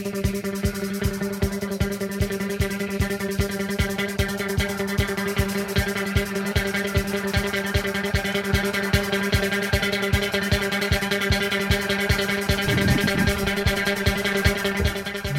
Thank 0.00 0.46
you. 0.46 0.47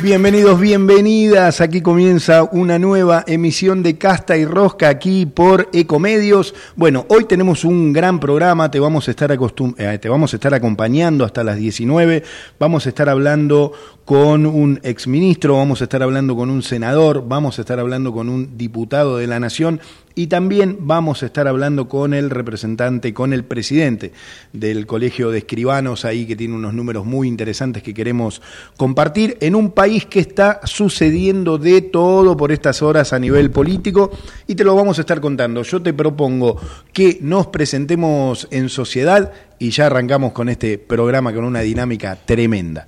Bienvenidos, 0.10 0.60
bienvenidas. 0.60 1.62
Aquí 1.62 1.82
comienza 1.82 2.42
una 2.42 2.80
nueva 2.80 3.24
emisión 3.28 3.84
de 3.84 4.00
Casta 4.00 4.36
y 4.38 4.44
Rosca 4.44 4.90
aquí 4.90 5.28
por 5.28 5.70
Ecomedios. 5.72 6.56
Bueno, 6.76 7.06
hoy 7.10 7.26
tenemos 7.26 7.64
un 7.64 7.94
gran 7.94 8.20
programa, 8.20 8.72
te 8.72 8.80
vamos 8.80 9.08
a 9.08 9.12
estar, 9.12 9.32
eh, 9.32 10.00
te 10.02 10.10
vamos 10.10 10.34
a 10.34 10.38
estar 10.38 10.52
acompañando 10.56 11.26
hasta 11.26 11.44
las 11.44 11.58
19. 11.58 12.24
Vamos 12.58 12.88
a 12.88 12.90
estar 12.90 13.08
hablando 13.08 13.72
con 14.04 14.48
un 14.48 14.80
exministro, 14.82 15.58
vamos 15.58 15.82
a 15.82 15.84
estar 15.84 16.02
hablando 16.02 16.36
con 16.36 16.50
un 16.50 16.64
senador, 16.64 17.26
vamos 17.28 17.60
a 17.60 17.62
estar 17.62 17.80
hablando 17.80 18.12
con 18.12 18.30
un 18.30 18.58
diputado 18.58 19.18
de 19.18 19.28
la 19.28 19.40
Nación 19.40 19.80
y 20.16 20.28
también 20.28 20.78
vamos 20.82 21.24
a 21.24 21.28
estar 21.28 21.48
hablando 21.48 21.88
con 21.88 22.14
el 22.14 22.30
representante, 22.30 23.14
con 23.14 23.34
el 23.34 23.44
presidente 23.44 24.12
del 24.54 24.86
Colegio 24.86 25.32
de 25.32 25.40
Escribanos, 25.40 26.06
ahí 26.06 26.26
que 26.26 26.36
tiene 26.36 26.56
unos 26.56 26.74
números 26.74 27.06
muy 27.06 27.28
interesantes 27.28 27.84
que 27.84 27.94
queremos 27.94 28.42
compartir, 28.78 29.38
en 29.42 29.56
un 29.56 29.72
país 29.72 30.06
que 30.06 30.20
está 30.20 30.62
sucediendo 30.64 31.58
de 31.58 31.82
todo 31.82 32.36
por 32.36 32.52
estas 32.52 32.82
horas 32.82 33.14
a 33.14 33.20
nivel 33.20 33.52
político 33.52 34.12
y 34.48 34.56
te 34.56 34.64
lo 34.64 34.76
vamos 34.76 34.98
a 34.98 35.02
estar 35.02 35.22
contando. 35.22 35.64
Yo 35.64 35.82
te 35.82 35.94
propongo 35.94 36.60
que 36.94 37.20
nos 37.22 37.48
presentemos 37.48 38.48
en 38.52 38.70
sociedad 38.70 39.32
y 39.60 39.70
ya 39.72 39.88
arrancamos 39.88 40.32
con 40.32 40.50
este 40.50 40.78
programa 40.78 41.34
con 41.34 41.44
una 41.44 41.62
dinámica 41.62 42.16
tremenda. 42.16 42.88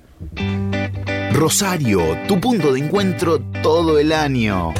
Rosario, 1.32 2.00
tu 2.28 2.40
punto 2.40 2.72
de 2.72 2.80
encuentro 2.80 3.40
todo 3.62 3.98
el 3.98 4.12
año. 4.12 4.72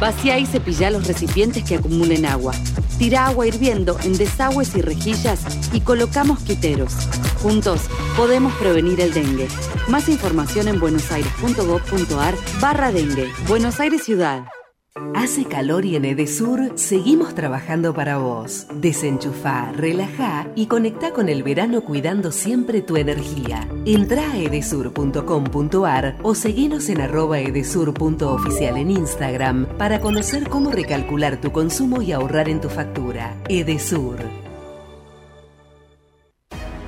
Vacía 0.00 0.40
y 0.40 0.46
cepilla 0.46 0.90
los 0.90 1.06
recipientes 1.06 1.62
que 1.62 1.76
acumulen 1.76 2.26
agua. 2.26 2.52
Tira 2.98 3.26
agua 3.26 3.46
hirviendo 3.46 3.96
en 4.02 4.18
desagües 4.18 4.74
y 4.74 4.82
rejillas 4.82 5.42
y 5.72 5.82
colocamos 5.82 6.40
quiteros. 6.40 6.92
Juntos 7.40 7.82
podemos 8.16 8.52
prevenir 8.54 9.00
el 9.00 9.14
dengue. 9.14 9.46
Más 9.86 10.08
información 10.08 10.66
en 10.66 10.80
buenosaires.gov.ar 10.80 12.34
barra 12.60 12.90
dengue. 12.90 13.28
Buenos 13.46 13.78
Aires 13.78 14.02
Ciudad. 14.02 14.42
Hace 15.14 15.44
calor 15.44 15.84
y 15.84 15.96
en 15.96 16.04
Edesur 16.04 16.72
seguimos 16.76 17.34
trabajando 17.34 17.94
para 17.94 18.18
vos. 18.18 18.66
Desenchufá, 18.74 19.72
relajá 19.72 20.48
y 20.54 20.66
conectá 20.66 21.12
con 21.12 21.28
el 21.28 21.42
verano 21.42 21.82
cuidando 21.82 22.32
siempre 22.32 22.82
tu 22.82 22.96
energía. 22.96 23.68
Entrá 23.84 24.32
a 24.32 24.38
edesur.com.ar 24.38 26.16
o 26.22 26.34
seguinos 26.34 26.88
en 26.88 27.00
arroba 27.00 27.40
edesur.oficial 27.40 28.76
en 28.76 28.90
Instagram 28.90 29.66
para 29.76 30.00
conocer 30.00 30.48
cómo 30.48 30.70
recalcular 30.70 31.40
tu 31.40 31.52
consumo 31.52 32.02
y 32.02 32.12
ahorrar 32.12 32.48
en 32.48 32.60
tu 32.60 32.68
factura. 32.68 33.36
Edesur 33.48 34.47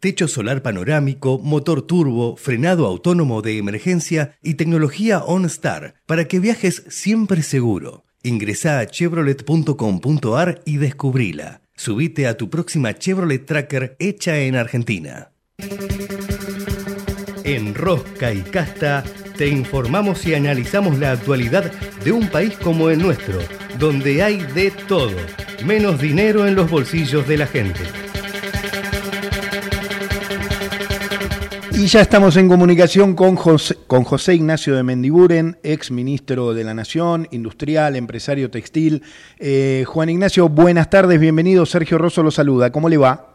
Techo 0.00 0.28
solar 0.28 0.62
panorámico, 0.62 1.38
motor 1.38 1.82
turbo, 1.82 2.36
frenado 2.36 2.86
autónomo 2.86 3.42
de 3.42 3.58
emergencia 3.58 4.36
y 4.42 4.54
tecnología 4.54 5.24
OnStar 5.24 5.94
para 6.06 6.26
que 6.26 6.40
viajes 6.40 6.84
siempre 6.88 7.42
seguro. 7.42 8.04
Ingresa 8.22 8.80
a 8.80 8.86
chevrolet.com.ar 8.86 10.62
y 10.64 10.76
descubrila. 10.76 11.62
Subite 11.76 12.26
a 12.26 12.36
tu 12.36 12.50
próxima 12.50 12.92
Chevrolet 12.98 13.46
Tracker 13.46 13.96
hecha 14.00 14.38
en 14.38 14.56
Argentina. 14.56 15.30
En 17.44 17.74
Rosca 17.74 18.32
y 18.32 18.42
Casta 18.42 19.04
te 19.36 19.46
informamos 19.46 20.26
y 20.26 20.34
analizamos 20.34 20.98
la 20.98 21.12
actualidad 21.12 21.70
de 22.04 22.10
un 22.10 22.28
país 22.28 22.54
como 22.56 22.90
el 22.90 23.00
nuestro, 23.00 23.38
donde 23.78 24.22
hay 24.24 24.38
de 24.38 24.72
todo, 24.72 25.16
menos 25.64 26.00
dinero 26.00 26.46
en 26.46 26.56
los 26.56 26.68
bolsillos 26.68 27.28
de 27.28 27.38
la 27.38 27.46
gente. 27.46 28.07
Y 31.78 31.86
ya 31.86 32.00
estamos 32.00 32.36
en 32.36 32.48
comunicación 32.48 33.14
con 33.14 33.36
José, 33.36 33.76
con 33.86 34.02
José 34.02 34.34
Ignacio 34.34 34.74
de 34.74 34.82
Mendiburen, 34.82 35.58
ex 35.62 35.92
ministro 35.92 36.52
de 36.52 36.64
la 36.64 36.74
Nación, 36.74 37.28
industrial, 37.30 37.94
empresario 37.94 38.50
textil. 38.50 39.04
Eh, 39.38 39.84
Juan 39.86 40.08
Ignacio, 40.08 40.48
buenas 40.48 40.90
tardes, 40.90 41.20
bienvenido. 41.20 41.64
Sergio 41.66 41.96
Rosso 41.96 42.24
lo 42.24 42.32
saluda. 42.32 42.72
¿Cómo 42.72 42.88
le 42.88 42.96
va? 42.96 43.27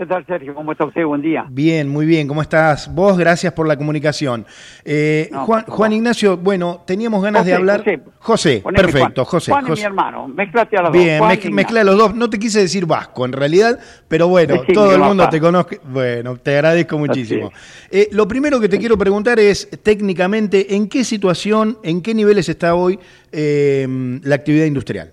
¿Qué 0.00 0.06
tal, 0.06 0.24
Sergio? 0.24 0.54
¿Cómo 0.54 0.72
está 0.72 0.86
usted? 0.86 1.04
Buen 1.04 1.20
día. 1.20 1.44
Bien, 1.50 1.86
muy 1.86 2.06
bien. 2.06 2.26
¿Cómo 2.26 2.40
estás 2.40 2.90
vos? 2.90 3.18
Gracias 3.18 3.52
por 3.52 3.68
la 3.68 3.76
comunicación. 3.76 4.46
Eh, 4.82 5.28
Juan, 5.30 5.66
Juan, 5.66 5.92
Ignacio, 5.92 6.38
bueno, 6.38 6.82
teníamos 6.86 7.22
ganas 7.22 7.44
de 7.44 7.52
hablar. 7.52 7.84
José, 8.18 8.62
perfecto, 8.74 9.26
José. 9.26 9.52
Juan 9.52 9.66
mi 9.70 9.80
hermano, 9.82 10.26
mezclate 10.26 10.78
a 10.78 10.84
los 10.84 10.92
dos. 10.94 11.02
Bien, 11.02 11.54
mezcla 11.54 11.84
los 11.84 11.98
dos. 11.98 12.14
No 12.14 12.30
te 12.30 12.38
quise 12.38 12.60
decir 12.60 12.86
vasco, 12.86 13.26
en 13.26 13.32
realidad, 13.32 13.78
pero 14.08 14.26
bueno, 14.26 14.62
todo 14.72 14.94
el 14.94 15.00
mundo 15.02 15.28
te 15.28 15.38
conoce. 15.38 15.78
Bueno, 15.84 16.38
te 16.38 16.54
agradezco 16.54 16.96
muchísimo. 16.96 17.52
Eh, 17.90 18.08
lo 18.12 18.26
primero 18.26 18.58
que 18.58 18.70
te 18.70 18.78
quiero 18.78 18.96
preguntar 18.96 19.38
es, 19.38 19.68
técnicamente, 19.82 20.76
¿en 20.76 20.88
qué 20.88 21.04
situación, 21.04 21.76
en 21.82 22.00
qué 22.00 22.14
niveles 22.14 22.48
está 22.48 22.74
hoy 22.74 22.98
eh, 23.32 23.86
la 24.22 24.34
actividad 24.34 24.64
industrial? 24.64 25.12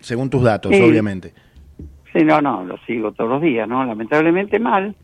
Según 0.00 0.28
tus 0.28 0.42
datos, 0.42 0.74
obviamente. 0.74 1.47
Sí, 2.12 2.24
no, 2.24 2.40
no, 2.40 2.64
lo 2.64 2.78
sigo 2.86 3.12
todos 3.12 3.30
los 3.30 3.42
días, 3.42 3.68
¿no? 3.68 3.84
Lamentablemente 3.84 4.58
mal. 4.58 4.94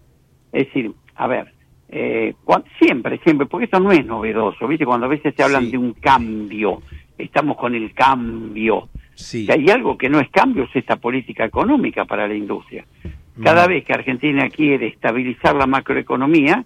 Es 0.53 0.66
decir, 0.66 0.92
a 1.16 1.26
ver, 1.26 1.53
eh, 1.88 2.34
siempre, 2.78 3.20
siempre, 3.22 3.47
porque 3.47 3.66
esto 3.66 3.81
no 3.81 3.92
es 3.92 4.04
novedoso, 4.04 4.66
¿viste? 4.66 4.87
Cuando 4.87 5.06
a 5.06 5.10
veces 5.10 5.34
se 5.37 5.43
hablan 5.43 5.70
de 5.70 5.78
un 5.78 5.93
cambio, 5.94 6.82
estamos 7.19 7.56
con 7.56 7.75
el 7.75 7.93
cambio. 7.93 8.88
Sí. 9.14 9.47
Si 9.47 9.53
hay 9.53 9.69
algo 9.70 9.97
que 9.97 10.09
no 10.09 10.19
es 10.19 10.28
cambio, 10.31 10.64
es 10.64 10.75
esta 10.75 10.97
política 10.97 11.44
económica 11.44 12.04
para 12.04 12.26
la 12.26 12.34
industria. 12.34 12.84
Cada 13.43 13.66
vez 13.66 13.84
que 13.84 13.93
Argentina 13.93 14.48
quiere 14.48 14.87
estabilizar 14.87 15.56
la 15.56 15.66
macroeconomía, 15.66 16.64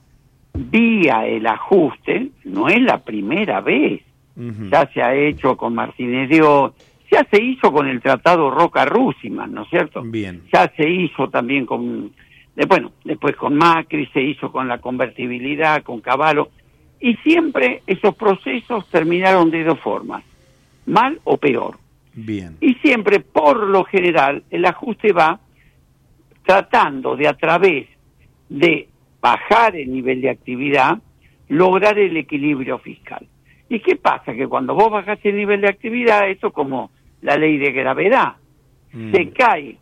vía 0.55 1.27
el 1.27 1.47
ajuste, 1.47 2.29
no 2.45 2.69
es 2.69 2.81
la 2.83 2.99
primera 2.99 3.61
vez. 3.61 4.03
Ya 4.71 4.89
se 4.93 5.03
ha 5.03 5.15
hecho 5.15 5.57
con 5.57 5.75
Martínez 5.75 6.29
Dios, 6.29 6.73
ya 7.11 7.27
se 7.31 7.43
hizo 7.43 7.73
con 7.73 7.89
el 7.89 8.01
Tratado 8.01 8.51
Roca-Rusiman, 8.51 9.53
¿no 9.53 9.63
es 9.63 9.71
cierto? 9.71 10.03
Bien. 10.03 10.43
Ya 10.53 10.73
se 10.77 10.89
hizo 10.89 11.29
también 11.29 11.65
con, 11.67 12.13
bueno, 12.69 12.93
después 13.05 13.37
con 13.37 13.57
Macri, 13.57 14.07
se 14.13 14.21
hizo 14.21 14.53
con 14.53 14.69
la 14.69 14.79
convertibilidad, 14.79 15.83
con 15.83 16.01
Caballo, 16.01 16.49
y 17.01 17.15
siempre 17.17 17.83
esos 17.87 18.15
procesos 18.15 18.89
terminaron 18.91 19.51
de 19.51 19.65
dos 19.65 19.79
formas, 19.81 20.23
mal 20.87 21.21
o 21.25 21.37
peor. 21.37 21.79
Bien. 22.15 22.57
Y 22.61 22.75
siempre, 22.75 23.21
por 23.21 23.69
lo 23.69 23.85
general, 23.85 24.43
el 24.51 24.65
ajuste 24.65 25.13
va 25.13 25.41
tratando 26.45 27.17
de 27.17 27.29
a 27.29 27.35
través 27.35 27.87
de 28.49 28.89
bajar 29.21 29.77
el 29.77 29.93
nivel 29.93 30.21
de 30.21 30.31
actividad, 30.31 30.99
lograr 31.49 31.99
el 31.99 32.17
equilibrio 32.17 32.79
fiscal. 32.79 33.27
¿Y 33.69 33.81
qué 33.81 33.97
pasa? 33.97 34.35
Que 34.35 34.49
cuando 34.49 34.75
vos 34.75 34.91
bajás 34.91 35.19
el 35.25 35.37
nivel 35.37 35.61
de 35.61 35.69
actividad, 35.69 36.29
eso 36.29 36.51
como 36.51 36.91
la 37.23 37.37
ley 37.37 37.59
de 37.59 37.73
gravedad. 37.73 38.37
Mm. 38.93 39.13
Se 39.13 39.31
cae 39.31 39.79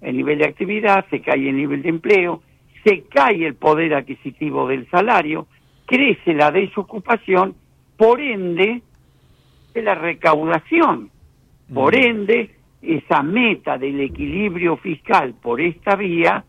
el 0.00 0.16
nivel 0.16 0.38
de 0.38 0.46
actividad, 0.46 1.06
se 1.10 1.20
cae 1.20 1.48
el 1.48 1.56
nivel 1.56 1.82
de 1.82 1.88
empleo, 1.88 2.42
se 2.84 3.02
cae 3.02 3.46
el 3.46 3.54
poder 3.54 3.94
adquisitivo 3.94 4.68
del 4.68 4.88
salario, 4.90 5.46
crece 5.86 6.34
la 6.34 6.50
desocupación, 6.50 7.54
por 7.96 8.20
ende, 8.20 8.82
la 9.74 9.94
recaudación. 9.94 11.10
Por 11.72 11.96
mm. 11.96 12.06
ende, 12.06 12.50
esa 12.82 13.22
meta 13.22 13.78
del 13.78 14.00
equilibrio 14.00 14.76
fiscal 14.76 15.34
por 15.40 15.60
esta 15.60 15.96
vía 15.96 16.44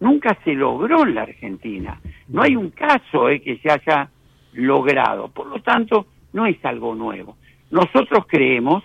nunca 0.00 0.36
se 0.44 0.54
logró 0.54 1.04
en 1.06 1.14
la 1.14 1.22
Argentina. 1.22 2.00
No 2.28 2.42
hay 2.42 2.56
un 2.56 2.70
caso 2.70 3.28
eh, 3.28 3.40
que 3.40 3.58
se 3.58 3.70
haya 3.70 4.10
logrado. 4.54 5.28
Por 5.28 5.46
lo 5.46 5.60
tanto, 5.62 6.06
no 6.32 6.46
es 6.46 6.62
algo 6.64 6.94
nuevo. 6.94 7.36
Nosotros 7.70 8.26
creemos 8.26 8.82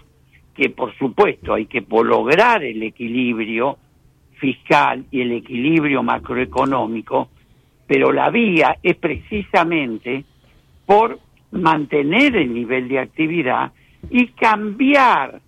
que, 0.58 0.70
por 0.70 0.94
supuesto, 0.98 1.54
hay 1.54 1.68
que 1.68 1.86
lograr 1.88 2.64
el 2.64 2.82
equilibrio 2.82 3.78
fiscal 4.40 5.06
y 5.12 5.22
el 5.22 5.32
equilibrio 5.34 6.02
macroeconómico, 6.02 7.30
pero 7.86 8.12
la 8.12 8.30
vía 8.32 8.78
es 8.82 8.96
precisamente 8.98 10.26
por 10.86 11.20
mantener 11.52 12.36
el 12.36 12.54
nivel 12.54 12.88
de 12.88 13.00
actividad 13.00 13.72
y 14.10 14.28
cambiar 14.30 15.42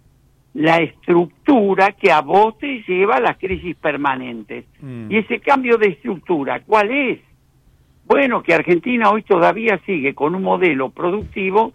la 0.53 0.77
estructura 0.77 1.93
que 1.93 2.11
a 2.11 2.21
vos 2.21 2.57
te 2.59 2.83
lleva 2.87 3.15
a 3.15 3.21
las 3.21 3.37
crisis 3.37 3.75
permanentes. 3.75 4.65
Mm. 4.79 5.11
Y 5.11 5.17
ese 5.17 5.39
cambio 5.39 5.77
de 5.77 5.89
estructura, 5.89 6.61
¿cuál 6.61 6.91
es? 6.91 7.19
Bueno, 8.05 8.43
que 8.43 8.53
Argentina 8.53 9.11
hoy 9.11 9.23
todavía 9.23 9.79
sigue 9.85 10.13
con 10.13 10.35
un 10.35 10.43
modelo 10.43 10.89
productivo 10.89 11.73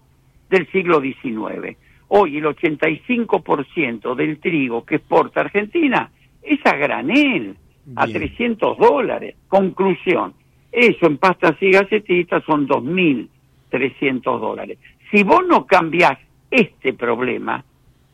del 0.50 0.70
siglo 0.70 1.00
XIX. 1.00 1.76
Hoy 2.16 2.36
el 2.36 2.44
85% 2.44 4.14
del 4.14 4.38
trigo 4.38 4.84
que 4.84 4.96
exporta 4.96 5.40
Argentina 5.40 6.12
es 6.40 6.64
a 6.64 6.76
granel, 6.76 7.56
a 7.96 8.06
Bien. 8.06 8.18
300 8.18 8.78
dólares. 8.78 9.34
Conclusión, 9.48 10.32
eso 10.70 11.06
en 11.06 11.18
pastas 11.18 11.60
y 11.60 11.72
galletitas 11.72 12.44
son 12.44 12.68
2.300 12.68 14.38
dólares. 14.38 14.78
Si 15.10 15.24
vos 15.24 15.44
no 15.44 15.66
cambiás 15.66 16.16
este 16.52 16.92
problema 16.92 17.64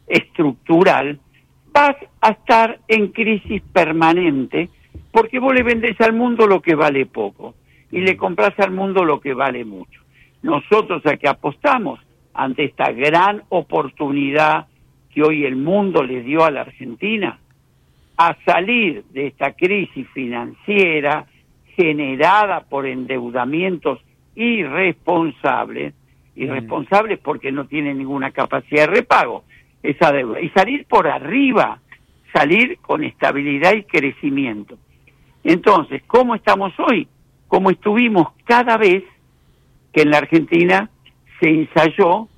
estructural, 0.07 1.21
vas 1.71 1.97
a 2.23 2.31
estar 2.31 2.81
en 2.89 3.09
crisis 3.09 3.61
permanente 3.71 4.71
porque 5.13 5.39
vos 5.39 5.53
le 5.53 5.63
vendés 5.63 6.01
al 6.01 6.15
mundo 6.15 6.47
lo 6.47 6.63
que 6.63 6.75
vale 6.75 7.05
poco 7.05 7.55
y 7.91 8.01
le 8.01 8.17
compras 8.17 8.59
al 8.61 8.71
mundo 8.71 9.05
lo 9.05 9.21
que 9.21 9.35
vale 9.35 9.63
mucho. 9.67 10.01
Nosotros 10.41 11.05
a 11.05 11.19
que 11.19 11.29
apostamos 11.29 12.01
ante 12.35 12.65
esta 12.65 12.93
gran 12.93 13.43
oportunidad 13.49 14.67
que 15.13 15.23
hoy 15.23 15.45
el 15.45 15.57
mundo 15.57 16.03
le 16.03 16.23
dio 16.23 16.45
a 16.45 16.51
la 16.51 16.63
Argentina, 16.63 17.39
a 18.17 18.37
salir 18.45 19.05
de 19.13 19.29
esta 19.29 19.53
crisis 19.53 20.07
financiera 20.11 21.27
generada 21.75 22.61
por 22.61 22.87
endeudamientos 22.87 23.99
irresponsables, 24.35 25.95
irresponsables 26.37 27.19
porque 27.19 27.51
no 27.51 27.67
tienen 27.67 27.99
ninguna 27.99 28.31
capacidad 28.31 28.89
de 28.89 28.95
repago 28.95 29.45
esa 29.83 30.13
deuda, 30.13 30.41
y 30.41 30.51
salir 30.51 30.85
por 30.85 31.09
arriba, 31.09 31.81
salir 32.35 32.79
con 32.83 33.03
estabilidad 33.03 33.73
y 33.73 33.85
crecimiento. 33.85 34.77
Entonces, 35.43 36.03
¿cómo 36.07 36.35
estamos 36.35 36.73
hoy? 36.79 37.09
Como 37.49 37.71
estuvimos 37.71 38.29
cada 38.45 38.77
vez 38.77 39.03
que 39.93 40.03
en 40.03 40.11
la 40.11 40.19
Argentina 40.19 40.91
se 41.41 41.49
ensayó 41.49 42.29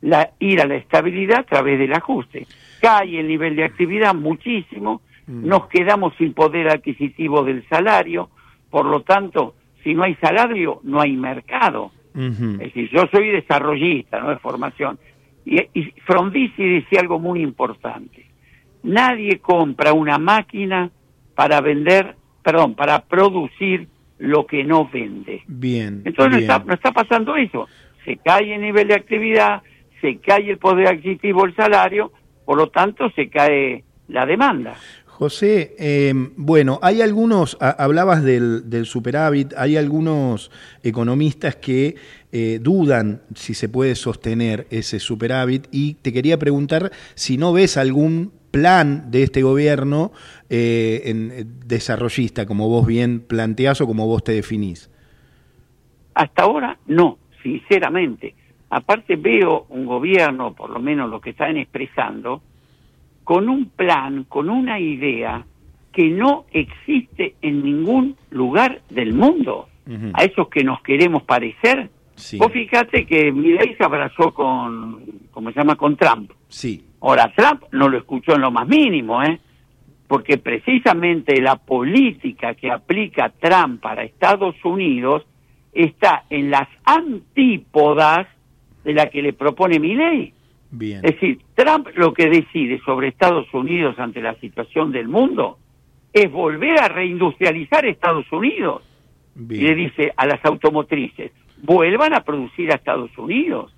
la, 0.00 0.30
ir 0.38 0.60
a 0.60 0.66
la 0.66 0.76
estabilidad 0.76 1.40
a 1.40 1.44
través 1.44 1.78
del 1.78 1.92
ajuste. 1.92 2.46
Cae 2.80 3.20
el 3.20 3.28
nivel 3.28 3.56
de 3.56 3.64
actividad 3.64 4.14
muchísimo, 4.14 5.02
nos 5.26 5.68
quedamos 5.68 6.14
sin 6.16 6.32
poder 6.32 6.68
adquisitivo 6.68 7.44
del 7.44 7.64
salario, 7.68 8.30
por 8.68 8.86
lo 8.86 9.02
tanto, 9.02 9.54
si 9.84 9.94
no 9.94 10.02
hay 10.02 10.16
salario, 10.16 10.80
no 10.82 11.00
hay 11.00 11.16
mercado. 11.16 11.92
Es 12.14 12.58
decir, 12.58 12.90
yo 12.90 13.04
soy 13.12 13.28
desarrollista, 13.28 14.20
no 14.20 14.30
de 14.30 14.38
formación. 14.38 14.98
Y, 15.44 15.60
y 15.72 15.92
Frondizi 16.04 16.64
decía 16.64 17.00
algo 17.00 17.20
muy 17.20 17.42
importante. 17.42 18.26
Nadie 18.82 19.38
compra 19.38 19.92
una 19.92 20.18
máquina 20.18 20.90
para 21.34 21.60
vender, 21.60 22.16
perdón, 22.42 22.74
para 22.74 23.02
producir 23.02 23.86
lo 24.18 24.46
que 24.46 24.64
no 24.64 24.88
vende. 24.92 25.42
Bien. 25.46 26.02
Entonces 26.04 26.32
no 26.32 26.38
bien. 26.38 26.50
está, 26.50 26.64
no 26.64 26.74
está 26.74 26.92
pasando 26.92 27.36
eso. 27.36 27.68
Se 28.10 28.16
cae 28.16 28.52
el 28.56 28.60
nivel 28.60 28.88
de 28.88 28.94
actividad, 28.94 29.62
se 30.00 30.16
cae 30.18 30.50
el 30.50 30.58
poder 30.58 30.88
adquisitivo, 30.88 31.44
el 31.44 31.54
salario, 31.54 32.10
por 32.44 32.58
lo 32.58 32.68
tanto 32.68 33.08
se 33.10 33.28
cae 33.30 33.84
la 34.08 34.26
demanda. 34.26 34.74
José, 35.06 35.76
eh, 35.78 36.12
bueno, 36.36 36.80
hay 36.82 37.02
algunos, 37.02 37.56
a- 37.60 37.70
hablabas 37.70 38.24
del, 38.24 38.68
del 38.68 38.84
superávit, 38.86 39.52
hay 39.56 39.76
algunos 39.76 40.50
economistas 40.82 41.54
que 41.54 41.94
eh, 42.32 42.58
dudan 42.60 43.22
si 43.36 43.54
se 43.54 43.68
puede 43.68 43.94
sostener 43.94 44.66
ese 44.70 44.98
superávit 44.98 45.68
y 45.70 45.94
te 45.94 46.12
quería 46.12 46.36
preguntar 46.36 46.90
si 47.14 47.36
no 47.38 47.52
ves 47.52 47.76
algún 47.76 48.32
plan 48.50 49.12
de 49.12 49.22
este 49.22 49.42
gobierno 49.42 50.10
eh, 50.48 51.02
en- 51.04 51.30
eh, 51.32 51.44
desarrollista, 51.64 52.44
como 52.44 52.68
vos 52.68 52.88
bien 52.88 53.20
planteás 53.20 53.80
o 53.80 53.86
como 53.86 54.08
vos 54.08 54.24
te 54.24 54.32
definís. 54.32 54.90
Hasta 56.14 56.42
ahora 56.42 56.76
no, 56.86 57.18
sinceramente. 57.42 58.34
Aparte 58.70 59.16
veo 59.16 59.66
un 59.70 59.86
gobierno, 59.86 60.54
por 60.54 60.70
lo 60.70 60.80
menos 60.80 61.10
lo 61.10 61.20
que 61.20 61.30
están 61.30 61.56
expresando, 61.56 62.42
con 63.24 63.48
un 63.48 63.70
plan, 63.70 64.24
con 64.24 64.48
una 64.48 64.78
idea 64.78 65.44
que 65.92 66.08
no 66.08 66.46
existe 66.52 67.34
en 67.42 67.64
ningún 67.64 68.16
lugar 68.30 68.80
del 68.90 69.12
mundo. 69.12 69.66
A 70.12 70.22
esos 70.22 70.48
que 70.48 70.62
nos 70.62 70.80
queremos 70.82 71.24
parecer. 71.24 71.90
Sí. 72.14 72.38
Vos 72.38 72.52
fíjate 72.52 73.04
que 73.04 73.32
Milei 73.32 73.74
se 73.74 73.82
abrazó 73.82 74.32
con, 74.32 75.02
¿cómo 75.32 75.50
se 75.50 75.58
llama?, 75.58 75.74
con 75.74 75.96
Trump. 75.96 76.30
Sí. 76.46 76.84
Ahora, 77.00 77.32
Trump 77.34 77.64
no 77.72 77.88
lo 77.88 77.98
escuchó 77.98 78.36
en 78.36 78.42
lo 78.42 78.52
más 78.52 78.68
mínimo, 78.68 79.20
¿eh? 79.20 79.40
Porque 80.06 80.38
precisamente 80.38 81.40
la 81.40 81.56
política 81.56 82.54
que 82.54 82.70
aplica 82.70 83.30
Trump 83.30 83.80
para 83.80 84.04
Estados 84.04 84.54
Unidos 84.64 85.26
está 85.72 86.24
en 86.30 86.50
las 86.50 86.68
antípodas 86.84 88.26
de 88.84 88.94
la 88.94 89.08
que 89.10 89.22
le 89.22 89.32
propone 89.32 89.78
Milley. 89.78 90.32
Bien. 90.70 91.00
Es 91.04 91.14
decir, 91.14 91.40
Trump 91.54 91.88
lo 91.96 92.12
que 92.14 92.28
decide 92.28 92.80
sobre 92.84 93.08
Estados 93.08 93.52
Unidos 93.52 93.98
ante 93.98 94.20
la 94.20 94.34
situación 94.36 94.92
del 94.92 95.08
mundo 95.08 95.58
es 96.12 96.30
volver 96.30 96.80
a 96.80 96.88
reindustrializar 96.88 97.86
Estados 97.86 98.30
Unidos. 98.32 98.82
Y 99.36 99.60
le 99.60 99.74
Bien. 99.74 99.88
dice 99.88 100.12
a 100.16 100.26
las 100.26 100.44
automotrices, 100.44 101.32
vuelvan 101.62 102.14
a 102.14 102.24
producir 102.24 102.70
a 102.72 102.76
Estados 102.76 103.16
Unidos. 103.16 103.72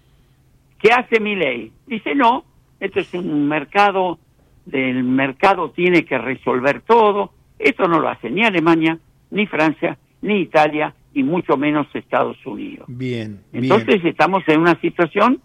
¿Qué 0.78 0.92
hace 0.92 1.20
mi 1.20 1.36
ley? 1.36 1.72
Dice, 1.86 2.14
no, 2.14 2.44
esto 2.80 3.00
es 3.00 3.12
un 3.14 3.48
mercado, 3.48 4.18
del 4.64 5.04
mercado 5.04 5.70
tiene 5.70 6.04
que 6.04 6.18
resolver 6.18 6.80
todo. 6.80 7.32
Esto 7.58 7.86
no 7.86 8.00
lo 8.00 8.08
hace 8.08 8.30
ni 8.30 8.44
Alemania, 8.44 8.98
ni 9.30 9.46
Francia, 9.46 9.98
ni 10.20 10.40
Italia, 10.40 10.94
y 11.14 11.22
mucho 11.22 11.56
menos 11.56 11.86
Estados 11.94 12.36
Unidos. 12.46 12.86
Bien. 12.88 13.40
bien. 13.52 13.64
Entonces 13.64 14.04
estamos 14.04 14.42
en 14.46 14.60
una 14.60 14.80
situación 14.80 15.40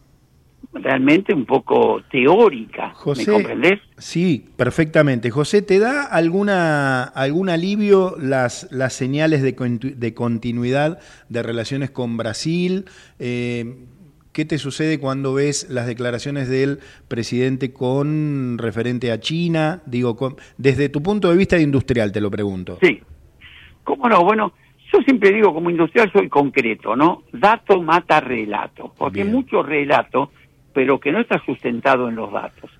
realmente 0.73 1.33
un 1.33 1.45
poco 1.45 2.01
teórica, 2.11 2.91
José, 2.93 3.25
¿me 3.27 3.33
comprendés? 3.33 3.79
Sí, 3.97 4.45
perfectamente. 4.57 5.29
José, 5.29 5.61
¿te 5.61 5.79
da 5.79 6.03
alguna 6.03 7.03
algún 7.03 7.49
alivio 7.49 8.15
las, 8.19 8.67
las 8.71 8.93
señales 8.93 9.41
de, 9.41 9.53
de 9.95 10.13
continuidad 10.13 10.99
de 11.29 11.43
relaciones 11.43 11.89
con 11.91 12.17
Brasil? 12.17 12.85
Eh, 13.19 13.85
¿Qué 14.33 14.45
te 14.45 14.59
sucede 14.59 14.99
cuando 14.99 15.33
ves 15.33 15.67
las 15.69 15.87
declaraciones 15.87 16.47
del 16.47 16.79
presidente 17.07 17.73
con 17.73 18.57
referente 18.59 19.11
a 19.11 19.19
China? 19.19 19.81
Digo, 19.87 20.15
con- 20.15 20.35
desde 20.57 20.89
tu 20.89 21.01
punto 21.01 21.31
de 21.31 21.37
vista 21.37 21.57
industrial, 21.59 22.11
te 22.11 22.21
lo 22.21 22.29
pregunto. 22.29 22.77
Sí. 22.81 22.99
¿Cómo 23.83 24.07
no? 24.09 24.23
Bueno, 24.23 24.53
yo 24.91 25.01
siempre 25.01 25.31
digo 25.33 25.53
como 25.53 25.69
industrial 25.69 26.11
soy 26.11 26.29
concreto, 26.29 26.95
¿no? 26.95 27.23
Dato 27.31 27.81
mata 27.81 28.19
relato, 28.19 28.93
porque 28.97 29.15
Bien. 29.23 29.27
hay 29.27 29.33
mucho 29.33 29.63
relato, 29.63 30.31
pero 30.73 30.99
que 30.99 31.11
no 31.11 31.19
está 31.19 31.39
sustentado 31.45 32.07
en 32.09 32.15
los 32.15 32.31
datos. 32.31 32.71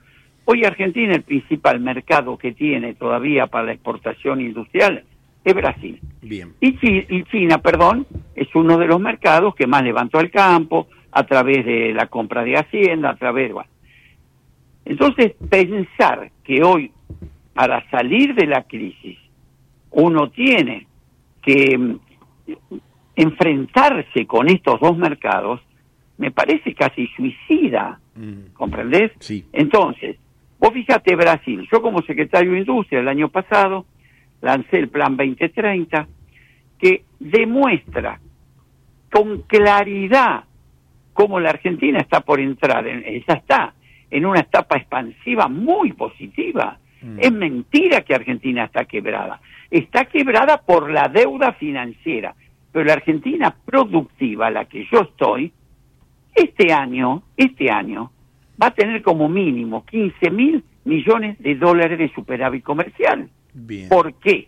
Hoy 0.46 0.64
Argentina, 0.64 1.14
el 1.14 1.24
principal 1.24 1.80
mercado 1.82 2.38
que 2.38 2.54
tiene 2.54 2.94
todavía 2.94 3.48
para 3.48 3.66
la 3.66 3.74
exportación 3.74 4.40
industrial 4.40 5.04
es 5.44 5.54
Brasil. 5.54 6.00
Bien. 6.22 6.54
Y, 6.62 6.78
Chi- 6.78 7.06
y 7.10 7.24
China, 7.26 7.58
perdón, 7.58 8.06
es 8.36 8.48
uno 8.56 8.78
de 8.78 8.88
los 8.88 9.00
mercados 9.00 9.56
que 9.56 9.68
más 9.68 9.84
levantó 9.84 10.20
al 10.20 10.32
campo 10.32 10.88
a 11.12 11.24
través 11.26 11.66
de 11.66 11.94
la 11.94 12.08
compra 12.08 12.44
de 12.44 12.56
Hacienda, 12.58 13.10
a 13.10 13.16
través, 13.16 13.52
bueno. 13.52 13.70
Entonces, 14.86 15.34
pensar 15.50 16.32
que 16.44 16.64
hoy, 16.64 16.92
para 17.54 17.90
salir 17.90 18.34
de 18.36 18.46
la 18.48 18.64
crisis, 18.64 19.18
uno 19.92 20.30
tiene 20.30 20.87
que 21.48 21.78
mm, 21.78 22.00
enfrentarse 23.16 24.28
con 24.28 24.50
estos 24.50 24.80
dos 24.82 24.98
mercados, 24.98 25.62
me 26.18 26.32
parece 26.32 26.76
casi 26.76 27.08
suicida, 27.16 28.00
Mm, 28.18 28.54
¿comprendés? 28.54 29.12
Sí. 29.20 29.46
Entonces, 29.54 30.18
vos 30.60 30.74
fíjate 30.74 31.16
Brasil, 31.16 31.68
yo 31.72 31.82
como 31.82 32.02
secretario 32.02 32.52
de 32.54 32.60
Industria 32.60 33.00
el 33.00 33.08
año 33.08 33.30
pasado 33.30 33.86
lancé 34.42 34.78
el 34.78 34.90
Plan 34.90 35.16
2030 35.16 36.08
que 36.80 37.04
demuestra 37.20 38.20
con 39.12 39.44
claridad 39.44 40.46
cómo 41.14 41.40
la 41.40 41.52
Argentina 41.52 42.00
está 42.00 42.22
por 42.22 42.40
entrar, 42.40 42.88
en, 42.88 43.04
ya 43.28 43.36
está, 43.36 43.74
en 44.10 44.26
una 44.26 44.40
etapa 44.40 44.78
expansiva 44.78 45.48
muy 45.48 45.94
positiva. 45.94 46.80
Mm. 47.02 47.20
Es 47.20 47.32
mentira 47.32 48.02
que 48.02 48.16
Argentina 48.16 48.66
está 48.66 48.86
quebrada. 48.86 49.40
Está 49.70 50.06
quebrada 50.06 50.58
por 50.58 50.92
la 50.92 51.08
deuda 51.08 51.54
financiera. 51.54 52.36
Pero 52.72 52.86
la 52.86 52.94
Argentina 52.94 53.56
productiva, 53.66 54.50
la 54.50 54.66
que 54.66 54.86
yo 54.92 55.02
estoy, 55.02 55.52
este 56.36 56.72
año, 56.72 57.24
este 57.36 57.72
año, 57.72 58.12
va 58.62 58.68
a 58.68 58.72
tener 58.72 59.02
como 59.02 59.28
mínimo 59.30 59.86
15 59.86 60.32
mil 60.32 60.64
millones 60.86 61.38
de 61.40 61.56
dólares 61.56 61.98
de 61.98 62.14
superávit 62.14 62.64
comercial. 62.64 63.30
Bien. 63.54 63.90
¿Por 63.90 64.14
qué? 64.16 64.48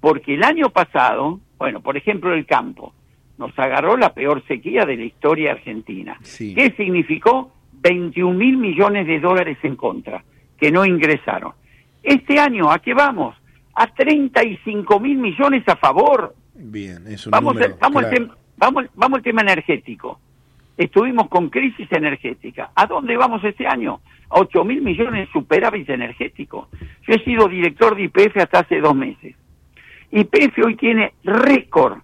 Porque 0.00 0.34
el 0.34 0.44
año 0.44 0.70
pasado, 0.70 1.40
bueno, 1.58 1.80
por 1.80 1.96
ejemplo, 1.96 2.34
el 2.34 2.46
campo, 2.46 2.94
nos 3.38 3.58
agarró 3.58 3.96
la 3.96 4.14
peor 4.14 4.42
sequía 4.46 4.84
de 4.84 4.96
la 4.96 5.04
historia 5.04 5.52
argentina. 5.52 6.18
Sí. 6.22 6.54
¿Qué 6.54 6.70
significó? 6.76 7.52
21 7.72 8.36
mil 8.36 8.56
millones 8.56 9.06
de 9.06 9.20
dólares 9.20 9.58
en 9.62 9.76
contra, 9.76 10.24
que 10.58 10.70
no 10.70 10.84
ingresaron. 10.84 11.52
Este 12.06 12.38
año, 12.38 12.70
¿a 12.70 12.78
qué 12.78 12.94
vamos? 12.94 13.34
A 13.74 13.88
35 13.88 15.00
mil 15.00 15.18
millones 15.18 15.64
a 15.66 15.74
favor. 15.74 16.34
Bien, 16.54 17.04
es 17.08 17.26
un 17.26 17.32
Vamos, 17.32 17.54
número, 17.54 17.74
al- 17.74 17.78
vamos, 17.80 18.04
al 18.04 18.10
claro. 18.10 18.24
tem- 18.26 18.36
vamos, 18.56 18.84
vamos 18.94 19.16
al 19.18 19.22
tema 19.24 19.42
energético. 19.42 20.20
Estuvimos 20.78 21.28
con 21.28 21.48
crisis 21.50 21.90
energética. 21.90 22.70
¿A 22.76 22.86
dónde 22.86 23.16
vamos 23.16 23.42
este 23.42 23.66
año? 23.66 24.00
A 24.30 24.38
8 24.40 24.64
mil 24.64 24.82
millones 24.82 25.26
de 25.26 25.32
superávit 25.32 25.88
energético. 25.90 26.68
Yo 27.08 27.14
he 27.14 27.24
sido 27.24 27.48
director 27.48 27.96
de 27.96 28.04
IPF 28.04 28.36
hasta 28.38 28.60
hace 28.60 28.80
dos 28.80 28.94
meses. 28.94 29.34
IPF 30.12 30.58
hoy 30.64 30.76
tiene 30.76 31.12
récord 31.24 31.98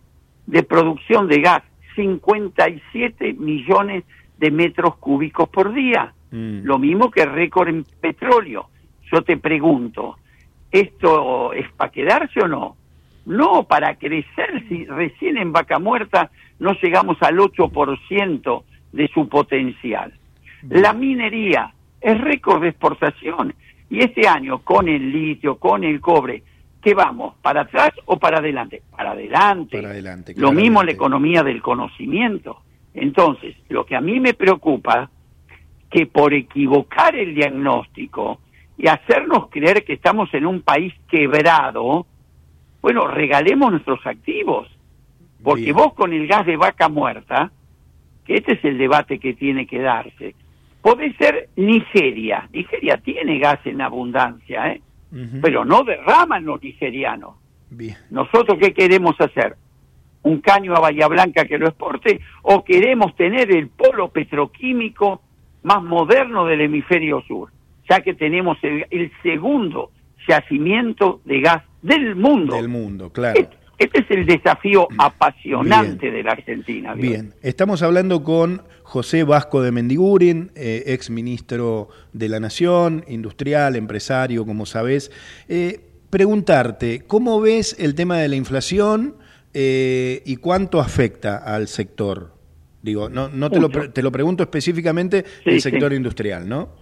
de 0.47 0.64
producción 0.64 1.28
de 1.28 1.40
gas, 1.40 1.62
57 1.94 3.35
millones 3.35 4.02
de 4.38 4.50
metros 4.50 4.97
cúbicos 4.97 5.49
por 5.49 5.73
día. 5.73 6.12
Mm. 6.32 6.64
Lo 6.64 6.78
mismo 6.80 7.11
que 7.11 7.25
récord 7.25 7.68
en 7.68 7.85
petróleo. 8.00 8.68
Yo 9.12 9.23
te 9.23 9.37
pregunto, 9.37 10.16
¿esto 10.71 11.52
es 11.52 11.71
para 11.73 11.92
quedarse 11.92 12.40
o 12.40 12.49
no? 12.49 12.76
No, 13.26 13.64
para 13.64 13.95
crecer, 13.97 14.64
si 14.69 14.87
recién 14.87 15.37
en 15.37 15.52
Vaca 15.52 15.78
Muerta 15.78 16.31
no 16.59 16.73
llegamos 16.81 17.19
al 17.21 17.37
8% 17.37 18.62
de 18.92 19.09
su 19.09 19.28
potencial. 19.28 20.14
La 20.71 20.95
minería 20.95 21.75
es 22.00 22.19
récord 22.19 22.62
de 22.62 22.69
exportación. 22.69 23.54
Y 23.90 24.00
este 24.00 24.26
año, 24.26 24.61
con 24.61 24.88
el 24.88 25.12
litio, 25.12 25.57
con 25.57 25.85
el 25.85 26.00
cobre, 26.00 26.42
¿qué 26.81 26.95
vamos? 26.95 27.35
¿Para 27.42 27.62
atrás 27.62 27.90
o 28.07 28.19
para 28.19 28.38
adelante? 28.38 28.83
Para 28.97 29.11
adelante. 29.11 29.76
Para 29.76 29.90
adelante, 29.90 30.33
Lo 30.37 30.52
mismo 30.52 30.83
la 30.83 30.92
economía 30.92 31.42
del 31.42 31.61
conocimiento. 31.61 32.62
Entonces, 32.95 33.57
lo 33.69 33.85
que 33.85 33.95
a 33.95 34.00
mí 34.00 34.19
me 34.21 34.33
preocupa, 34.33 35.11
que 35.90 36.07
por 36.07 36.33
equivocar 36.33 37.14
el 37.14 37.35
diagnóstico 37.35 38.40
y 38.83 38.89
hacernos 38.89 39.47
creer 39.49 39.85
que 39.85 39.93
estamos 39.93 40.35
en 40.35 40.45
un 40.45 40.61
país 40.61 40.93
quebrado, 41.09 42.05
bueno, 42.81 43.07
regalemos 43.07 43.71
nuestros 43.71 44.05
activos. 44.05 44.69
Porque 45.41 45.67
Bien. 45.67 45.77
vos 45.77 45.95
con 45.95 46.12
el 46.12 46.27
gas 46.27 46.45
de 46.45 46.57
vaca 46.57 46.89
muerta, 46.89 47.53
que 48.25 48.35
este 48.35 48.55
es 48.55 48.65
el 48.65 48.79
debate 48.79 49.21
que 49.21 49.35
tiene 49.35 49.69
que 49.69 49.79
darse, 49.79 50.35
podés 50.81 51.17
ser 51.17 51.49
Nigeria. 51.55 52.49
Nigeria 52.53 52.97
tiene 52.97 53.39
gas 53.39 53.61
en 53.67 53.81
abundancia, 53.81 54.73
¿eh? 54.73 54.83
Pero 55.41 55.65
no 55.65 55.85
derraman 55.85 56.45
los 56.45 56.61
nigerianos. 56.61 57.37
Bien. 57.71 57.97
¿Nosotros 58.11 58.59
qué 58.61 58.75
queremos 58.75 59.15
hacer? 59.21 59.57
¿Un 60.23 60.41
caño 60.41 60.75
a 60.75 60.81
Bahía 60.81 61.07
Blanca 61.07 61.45
que 61.45 61.59
lo 61.59 61.69
exporte? 61.69 62.21
¿O 62.43 62.65
queremos 62.65 63.15
tener 63.15 63.55
el 63.55 63.69
polo 63.69 64.09
petroquímico 64.09 65.23
más 65.62 65.83
moderno 65.85 66.47
del 66.47 66.62
hemisferio 66.62 67.23
sur? 67.29 67.51
Ya 67.89 68.01
que 68.01 68.15
tenemos 68.15 68.59
el, 68.62 68.87
el 68.91 69.11
segundo 69.23 69.91
yacimiento 70.29 71.21
de 71.25 71.41
gas 71.41 71.62
del 71.83 72.15
mundo. 72.15 72.57
Del 72.57 72.69
mundo, 72.69 73.11
claro. 73.11 73.39
Este, 73.39 73.57
este 73.79 74.01
es 74.01 74.11
el 74.11 74.27
desafío 74.27 74.87
apasionante 74.99 76.11
de 76.11 76.23
la 76.23 76.33
Argentina. 76.33 76.95
Bien, 76.95 77.35
estamos 77.43 77.83
hablando 77.83 78.23
con 78.23 78.62
José 78.85 79.25
Vasco 79.25 79.62
de 79.62 79.73
Mendiguren, 79.73 80.53
eh, 80.55 80.85
ex 80.87 81.11
ministro 81.11 81.89
de 82.12 82.29
la 82.29 82.39
Nación, 82.39 83.05
industrial, 83.09 83.75
empresario, 83.75 84.47
como 84.47 84.67
sabés. 84.67 85.11
Eh, 85.49 85.81
preguntarte, 86.11 87.03
¿cómo 87.07 87.41
ves 87.41 87.75
el 87.79 87.95
tema 87.95 88.19
de 88.19 88.29
la 88.29 88.37
inflación 88.37 89.17
eh, 89.55 90.23
y 90.25 90.37
cuánto 90.37 90.79
afecta 90.79 91.39
al 91.39 91.67
sector? 91.67 92.35
Digo, 92.83 93.09
no, 93.09 93.29
no 93.29 93.51
te, 93.51 93.61
lo, 93.61 93.71
te 93.71 94.03
lo 94.03 94.12
pregunto 94.12 94.43
específicamente 94.43 95.25
Sí, 95.45 95.53
sí. 95.53 95.61
sector 95.61 95.93
industrial, 95.93 96.49
¿no? 96.49 96.82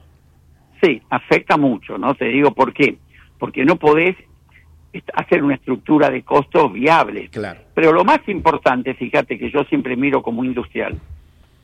Sí, 0.83 1.03
afecta 1.11 1.57
mucho, 1.57 1.99
¿no? 1.99 2.15
Te 2.15 2.27
digo 2.27 2.53
por 2.53 2.73
qué. 2.73 2.99
Porque 3.39 3.65
no 3.65 3.77
podés 3.77 4.17
hacer 5.15 5.43
una 5.43 5.55
estructura 5.55 6.11
de 6.11 6.23
costos 6.23 6.73
viable. 6.73 7.29
Claro. 7.29 7.61
Pero 7.75 7.93
lo 7.93 8.05
más 8.05 8.21
importante, 8.29 8.95
fíjate 8.95 9.39
que 9.39 9.51
yo 9.51 9.65
siempre 9.65 9.97
miro 9.97 10.23
como 10.23 10.45
industrial. 10.45 10.99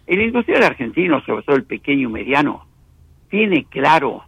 El 0.07 0.23
industrial 0.23 0.63
argentino, 0.63 1.21
sobre 1.23 1.43
todo 1.43 1.57
el 1.57 1.65
pequeño 1.65 2.09
y 2.09 2.13
mediano, 2.13 2.67
tiene 3.29 3.65
claro 3.65 4.23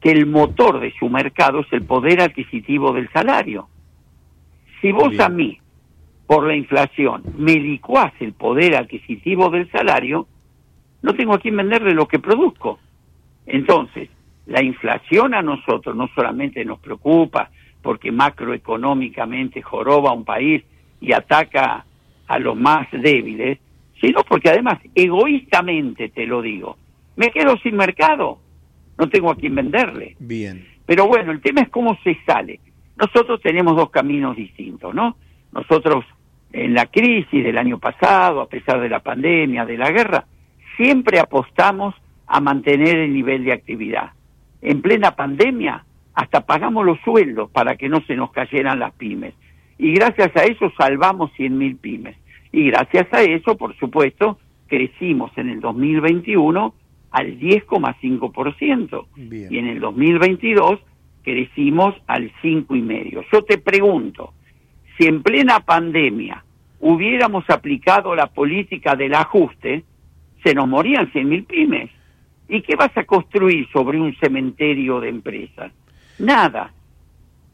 que 0.00 0.10
el 0.10 0.26
motor 0.26 0.80
de 0.80 0.92
su 0.98 1.08
mercado 1.08 1.60
es 1.60 1.72
el 1.72 1.82
poder 1.84 2.20
adquisitivo 2.20 2.92
del 2.92 3.10
salario. 3.10 3.68
Si 4.80 4.92
vos 4.92 5.10
Bien. 5.10 5.22
a 5.22 5.28
mí, 5.30 5.58
por 6.26 6.46
la 6.46 6.54
inflación, 6.54 7.22
me 7.38 7.54
licuás 7.54 8.12
el 8.20 8.34
poder 8.34 8.76
adquisitivo 8.76 9.48
del 9.48 9.70
salario, 9.70 10.26
no 11.00 11.14
tengo 11.14 11.34
a 11.34 11.38
quién 11.38 11.56
venderle 11.56 11.94
lo 11.94 12.06
que 12.06 12.18
produzco. 12.18 12.78
Entonces, 13.46 14.10
la 14.46 14.62
inflación 14.62 15.34
a 15.34 15.42
nosotros 15.42 15.96
no 15.96 16.08
solamente 16.14 16.64
nos 16.64 16.78
preocupa 16.78 17.50
porque 17.82 18.12
macroeconómicamente 18.12 19.62
joroba 19.62 20.10
a 20.10 20.14
un 20.14 20.24
país 20.24 20.62
y 21.00 21.12
ataca 21.12 21.84
a 22.26 22.38
los 22.38 22.56
más 22.56 22.88
débiles, 22.90 23.58
sino 24.00 24.22
porque 24.24 24.50
además, 24.50 24.78
egoístamente 24.94 26.08
te 26.08 26.26
lo 26.26 26.42
digo, 26.42 26.76
me 27.16 27.30
quedo 27.30 27.56
sin 27.58 27.76
mercado, 27.76 28.38
no 28.98 29.08
tengo 29.08 29.30
a 29.30 29.36
quién 29.36 29.54
venderle. 29.54 30.16
Bien. 30.18 30.66
Pero 30.86 31.06
bueno, 31.06 31.32
el 31.32 31.40
tema 31.40 31.62
es 31.62 31.68
cómo 31.68 31.98
se 32.02 32.16
sale. 32.26 32.60
Nosotros 32.96 33.40
tenemos 33.42 33.76
dos 33.76 33.90
caminos 33.90 34.36
distintos, 34.36 34.94
¿no? 34.94 35.16
Nosotros 35.52 36.04
en 36.52 36.74
la 36.74 36.86
crisis 36.86 37.44
del 37.44 37.58
año 37.58 37.78
pasado, 37.78 38.40
a 38.40 38.48
pesar 38.48 38.80
de 38.80 38.88
la 38.88 39.00
pandemia, 39.00 39.64
de 39.64 39.76
la 39.76 39.90
guerra, 39.90 40.24
siempre 40.76 41.18
apostamos 41.18 41.94
a 42.26 42.40
mantener 42.40 42.96
el 42.96 43.12
nivel 43.12 43.44
de 43.44 43.52
actividad. 43.52 44.12
En 44.64 44.80
plena 44.80 45.14
pandemia, 45.14 45.84
hasta 46.14 46.46
pagamos 46.46 46.86
los 46.86 46.98
sueldos 47.00 47.50
para 47.50 47.76
que 47.76 47.88
no 47.88 48.00
se 48.06 48.16
nos 48.16 48.32
cayeran 48.32 48.78
las 48.78 48.94
pymes. 48.94 49.34
Y 49.78 49.92
gracias 49.92 50.34
a 50.36 50.44
eso 50.44 50.72
salvamos 50.78 51.30
100.000 51.32 51.78
pymes. 51.78 52.16
Y 52.50 52.70
gracias 52.70 53.06
a 53.12 53.22
eso, 53.22 53.56
por 53.58 53.76
supuesto, 53.76 54.38
crecimos 54.66 55.30
en 55.36 55.50
el 55.50 55.60
2021 55.60 56.74
al 57.10 57.38
10,5%. 57.38 59.06
Bien. 59.16 59.52
Y 59.52 59.58
en 59.58 59.66
el 59.66 59.80
2022 59.80 60.80
crecimos 61.22 61.94
al 62.06 62.32
5,5%. 62.42 63.26
Yo 63.30 63.42
te 63.44 63.58
pregunto, 63.58 64.32
si 64.96 65.06
en 65.06 65.22
plena 65.22 65.60
pandemia 65.60 66.42
hubiéramos 66.80 67.44
aplicado 67.50 68.14
la 68.14 68.28
política 68.28 68.96
del 68.96 69.14
ajuste, 69.14 69.84
se 70.42 70.54
nos 70.54 70.68
morían 70.68 71.12
100.000 71.12 71.46
pymes. 71.46 71.90
¿Y 72.48 72.62
qué 72.62 72.76
vas 72.76 72.96
a 72.96 73.04
construir 73.04 73.66
sobre 73.72 74.00
un 74.00 74.14
cementerio 74.16 75.00
de 75.00 75.08
empresas? 75.08 75.72
Nada. 76.18 76.72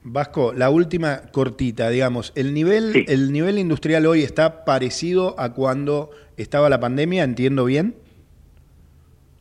Vasco, 0.02 0.52
la 0.56 0.70
última 0.70 1.20
cortita, 1.32 1.90
digamos, 1.90 2.32
el 2.34 2.54
nivel, 2.54 2.92
Sí. 2.92 3.04
el 3.08 3.32
nivel 3.32 3.58
industrial 3.58 4.06
hoy 4.06 4.22
está 4.22 4.64
parecido 4.64 5.38
a 5.38 5.52
cuando 5.52 6.10
estaba 6.36 6.68
la 6.70 6.80
pandemia, 6.80 7.22
entiendo 7.22 7.64
bien. 7.66 7.94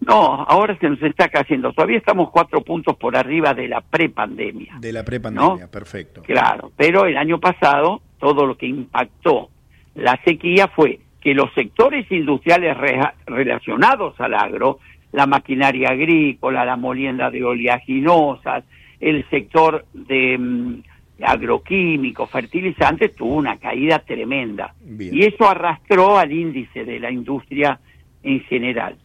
No, 0.06 0.44
ahora 0.44 0.78
se 0.80 0.90
nos 0.90 1.02
está 1.02 1.28
cayendo. 1.30 1.74
Todavía 1.74 1.98
estamos 1.98 2.30
cuatro 2.32 2.62
puntos 2.62 2.96
por 2.98 3.18
arriba 3.18 3.54
de 3.54 3.68
la 3.68 3.82
prepandemia. 3.82 4.78
De 4.80 4.94
la 4.94 5.04
prepandemia, 5.04 5.66
¿No? 5.66 5.72
perfecto. 5.72 6.22
Claro, 6.24 6.72
pero 6.78 7.06
el 7.06 7.18
año 7.18 7.40
pasado 7.40 8.02
todo 8.18 8.46
lo 8.46 8.58
que 8.58 8.66
impactó 8.68 9.50
la 9.96 10.20
sequía 10.24 10.68
fue 10.70 11.00
que 11.22 11.34
los 11.34 11.54
sectores 11.54 12.10
industriales 12.12 12.78
re- 12.78 13.02
relacionados 13.26 14.18
al 14.20 14.34
agro, 14.36 14.80
la 15.12 15.26
maquinaria 15.26 15.90
agrícola, 15.90 16.66
la 16.66 16.76
molienda 16.76 17.30
de 17.32 17.44
oleaginosas, 17.44 18.64
el 19.00 19.28
sector 19.30 19.86
de 19.94 20.38
mm, 20.38 20.82
agroquímicos, 21.24 22.30
fertilizantes, 22.30 23.16
tuvo 23.16 23.36
una 23.36 23.58
caída 23.58 24.00
tremenda. 24.00 24.74
Bien. 24.82 25.16
Y 25.16 25.24
eso 25.26 25.50
arrastró 25.50 26.18
al 26.18 26.32
índice 26.32 26.86
de 26.86 27.00
la 27.00 27.12
industria 27.12 27.80
en 28.24 28.42
general. 28.42 28.98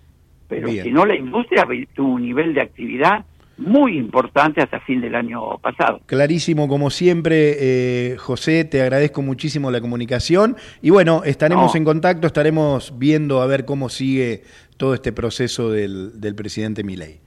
Pero 0.48 0.68
Bien. 0.68 0.84
si 0.84 0.90
no, 0.90 1.06
la 1.06 1.16
industria 1.16 1.66
tuvo 1.94 2.14
un 2.14 2.22
nivel 2.22 2.54
de 2.54 2.60
actividad 2.60 3.24
muy 3.56 3.96
importante 3.96 4.60
hasta 4.60 4.80
fin 4.80 5.00
del 5.00 5.14
año 5.14 5.58
pasado. 5.58 6.00
Clarísimo, 6.06 6.66
como 6.66 6.90
siempre, 6.90 7.54
eh, 7.60 8.16
José, 8.18 8.64
te 8.64 8.82
agradezco 8.82 9.22
muchísimo 9.22 9.70
la 9.70 9.80
comunicación 9.80 10.56
y 10.82 10.90
bueno, 10.90 11.22
estaremos 11.24 11.72
No. 11.72 11.78
en 11.78 11.84
contacto, 11.84 12.26
estaremos 12.26 12.98
viendo 12.98 13.40
a 13.40 13.46
ver 13.46 13.64
cómo 13.64 13.88
sigue 13.88 14.42
todo 14.76 14.94
este 14.94 15.12
proceso 15.12 15.70
del, 15.70 16.20
del 16.20 16.34
presidente 16.34 16.84
Milei. 16.84 17.18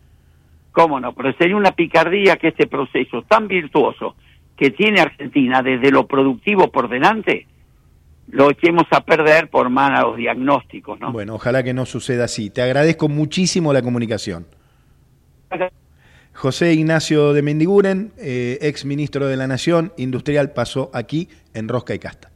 ¿Cómo 0.72 1.00
no? 1.00 1.14
Pero 1.14 1.34
sería 1.34 1.56
una 1.56 1.72
picardía 1.72 2.36
que 2.36 2.50
este 2.50 2.68
proceso 2.68 3.24
tan 3.24 3.48
virtuoso 3.48 4.16
que 4.56 4.72
tiene 4.72 5.00
Argentina 5.00 5.62
desde 5.62 5.92
lo 5.92 6.08
productivo 6.08 6.72
por 6.72 6.90
delante, 6.90 7.48
lo 8.30 8.50
echemos 8.52 8.86
a 8.92 9.02
perder 9.02 9.50
por 9.50 9.70
malos 9.70 10.18
diagnósticos, 10.18 11.00
¿no? 11.00 11.12
Bueno, 11.12 11.36
ojalá 11.36 11.64
que 11.64 11.74
no 11.74 11.86
suceda 11.86 12.26
así. 12.26 12.50
Te 12.50 12.62
agradezco 12.62 13.08
muchísimo 13.08 13.72
la 13.72 13.82
comunicación. 13.82 14.46
José 16.34 16.74
Ignacio 16.74 17.34
de 17.34 17.42
Mendiguren, 17.42 18.12
eh, 18.18 18.58
ex 18.62 18.86
ministro 18.86 19.28
de 19.28 19.38
la 19.38 19.48
Nación, 19.48 19.94
industrial, 19.98 20.52
pasó 20.52 20.92
aquí 20.94 21.30
en 21.54 21.68
Rosca 21.68 21.96
y 21.96 22.00
Casta. 22.00 22.30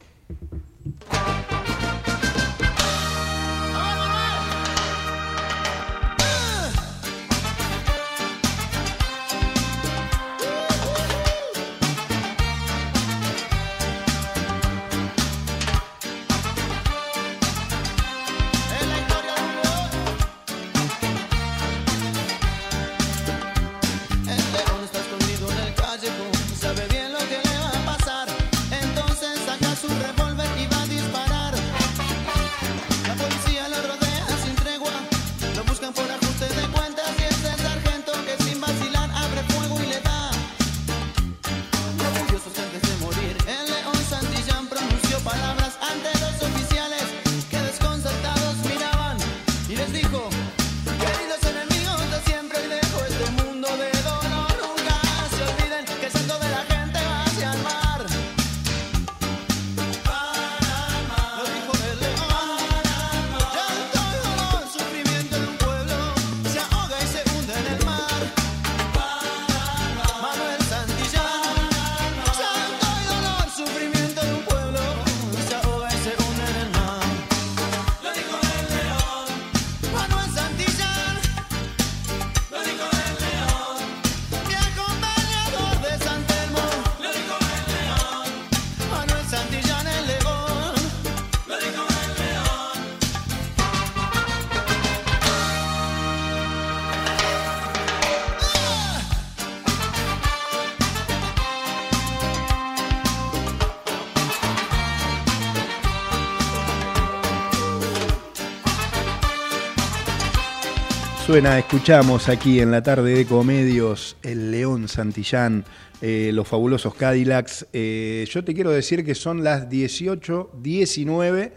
Suena, 111.26 111.56
escuchamos 111.56 112.28
aquí 112.28 112.58
en 112.58 112.72
la 112.72 112.82
tarde 112.82 113.14
de 113.14 113.24
Comedios 113.24 114.16
el 114.24 114.50
León 114.50 114.88
Santillán, 114.88 115.64
eh, 116.00 116.32
los 116.34 116.48
fabulosos 116.48 116.96
Cadillacs. 116.96 117.68
Eh, 117.72 118.26
yo 118.28 118.42
te 118.42 118.52
quiero 118.54 118.72
decir 118.72 119.04
que 119.04 119.14
son 119.14 119.44
las 119.44 119.70
18, 119.70 120.50
19, 120.60 121.52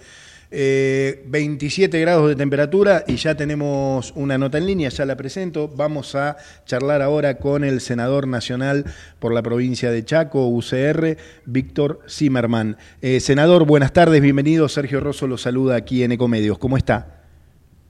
27 1.25 1.99
grados 1.99 2.30
de 2.30 2.36
temperatura 2.36 3.04
y 3.08 3.15
ya 3.15 3.36
tenemos 3.36 4.13
una 4.15 4.38
nota 4.38 4.60
en 4.60 4.67
línea, 4.67 4.89
ya 4.89 5.04
la 5.04 5.17
presento. 5.17 5.67
Vamos 5.67 6.13
a 6.13 6.38
charlar 6.67 7.01
ahora 7.01 7.39
con 7.39 7.63
el 7.63 7.82
senador 7.82 8.28
nacional 8.28 8.86
por 9.17 9.34
la 9.34 9.41
provincia 9.41 9.89
de 9.89 10.06
Chaco, 10.06 10.47
UCR, 10.47 11.17
Víctor 11.45 12.01
Zimmerman. 12.08 12.78
Eh, 13.01 13.19
senador, 13.19 13.65
buenas 13.65 13.93
tardes, 13.93 14.21
bienvenido. 14.21 14.69
Sergio 14.69 14.99
Rosso 14.99 15.25
lo 15.25 15.39
saluda 15.39 15.75
aquí 15.75 16.04
en 16.04 16.12
Ecomedios. 16.12 16.60
¿Cómo 16.60 16.78
está? 16.78 17.14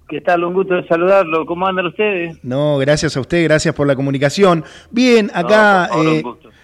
¿Qué 0.08 0.22
tal? 0.22 0.44
Un 0.44 0.54
gusto 0.54 0.76
de 0.76 0.88
saludarlo. 0.88 1.46
¿Cómo 1.48 1.66
andan 1.66 1.88
ustedes? 1.88 2.38
No, 2.44 2.78
gracias 2.78 3.18
a 3.18 3.22
usted, 3.22 3.44
gracias 3.44 3.74
por 3.74 3.88
la 3.88 3.96
comunicación. 3.96 4.64
Bien, 4.92 5.32
acá 5.34 5.90
eh, 5.98 6.24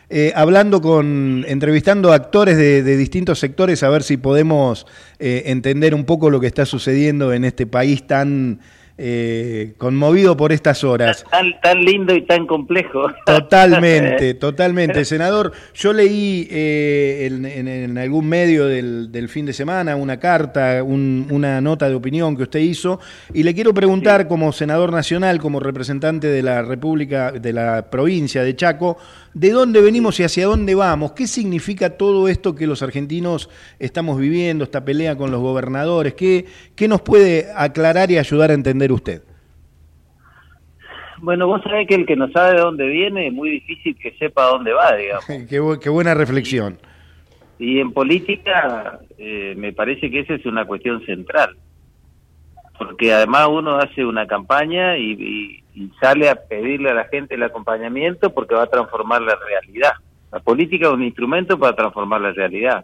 eh, 0.10 0.32
hablando 0.36 0.80
con, 0.80 1.44
entrevistando 1.48 2.14
actores 2.14 2.56
de, 2.56 2.84
distintos 2.98 3.40
sectores 3.40 3.82
a 3.82 3.90
ver 3.90 4.04
si 4.04 4.18
podemos 4.18 4.86
eh, 5.18 5.44
entender 5.48 5.96
un 5.96 6.06
poco 6.06 6.30
lo 6.30 6.40
que 6.40 6.46
está 6.46 6.68
sucediendo 6.68 7.34
en 7.34 7.44
este 7.44 7.66
país 7.66 8.06
tan 8.06 8.60
eh, 9.04 9.74
conmovido 9.80 10.38
por 10.38 10.52
estas 10.52 10.84
horas. 10.84 11.26
Tan, 11.32 11.60
tan 11.60 11.84
lindo 11.84 12.14
y 12.14 12.22
tan 12.22 12.46
complejo. 12.46 13.08
Totalmente, 13.26 14.34
totalmente. 14.36 15.06
Senador, 15.06 15.54
yo 15.74 15.92
leí 15.92 16.48
eh, 16.52 17.28
en, 17.32 17.98
algún 17.98 18.30
medio 18.30 18.68
del, 18.68 19.28
fin 19.28 19.48
de 19.48 19.54
semana 19.54 19.96
una 19.96 20.20
carta, 20.20 20.84
una 20.84 21.62
nota 21.62 21.90
de 21.90 21.96
opinión 21.96 22.38
que 22.38 22.44
usted 22.44 22.60
hizo, 22.60 23.00
y 23.34 23.42
le 23.42 23.56
quiero 23.56 23.74
preguntar 23.74 24.28
como 24.28 24.52
senador 24.52 24.92
nacional, 24.92 25.40
como 25.40 25.60
representante 25.60 26.28
de 26.28 26.44
la 26.44 26.62
República, 26.62 27.32
de 27.32 27.54
la 27.54 27.90
provincia 27.90 28.44
de 28.44 28.56
Chaco, 28.56 29.00
¿de 29.34 29.52
dónde 29.52 29.82
venimos 29.82 30.20
y 30.20 30.24
hacia 30.24 30.46
dónde 30.46 30.76
vamos? 30.76 31.14
¿Qué 31.14 31.28
significa 31.28 31.98
todo 31.98 32.28
esto 32.28 32.56
que 32.56 32.68
los 32.68 32.82
argentinos 32.84 33.50
estamos 33.80 34.20
viviendo, 34.20 34.64
esta 34.64 34.84
pelea 34.84 35.16
con 35.16 35.32
los 35.32 35.42
gobernadores? 35.42 36.14
¿Qué, 36.14 36.46
qué 36.76 36.88
nos 36.88 37.02
puede 37.02 37.48
aclarar 37.56 38.12
y 38.12 38.18
ayudar 38.18 38.52
a 38.52 38.54
entender 38.54 38.92
usted? 38.92 39.24
Bueno, 41.22 41.46
vos 41.46 41.62
sabés 41.62 41.88
que 41.88 41.96
el 41.96 42.06
que 42.08 42.16
no 42.16 42.32
sabe 42.32 42.56
de 42.56 42.62
dónde 42.62 42.88
viene 42.88 43.28
es 43.28 43.34
muy 43.34 43.52
difícil 43.52 43.96
que 43.96 44.12
sepa 44.14 44.46
dónde 44.46 44.74
va, 44.74 44.96
digamos. 44.96 45.26
qué, 45.50 45.90
buena 45.90 46.16
reflexión. 46.16 46.80
Y, 47.60 47.80
en 47.80 47.94
política 47.94 49.00
eh, 49.20 49.54
me 49.56 49.72
parece 49.72 50.10
que 50.10 50.22
esa 50.22 50.34
es 50.34 50.46
una 50.48 50.66
cuestión 50.66 51.06
central. 51.06 51.56
Porque 52.82 53.14
además 53.14 53.48
uno 53.48 53.78
hace 53.78 54.04
una 54.04 54.26
campaña 54.26 54.98
y, 54.98 55.64
sale 56.00 56.30
a 56.30 56.36
pedirle 56.36 56.90
a 56.90 56.96
la 56.96 57.06
gente 57.06 57.36
el 57.36 57.44
acompañamiento 57.44 58.34
porque 58.34 58.56
va 58.56 58.64
a 58.64 58.68
transformar 58.68 59.22
la 59.22 59.36
realidad. 59.36 59.94
La 60.32 60.40
política 60.40 60.88
es 60.88 60.94
un 60.94 61.04
instrumento 61.04 61.60
para 61.60 61.76
transformar 61.76 62.22
la 62.22 62.32
realidad. 62.32 62.84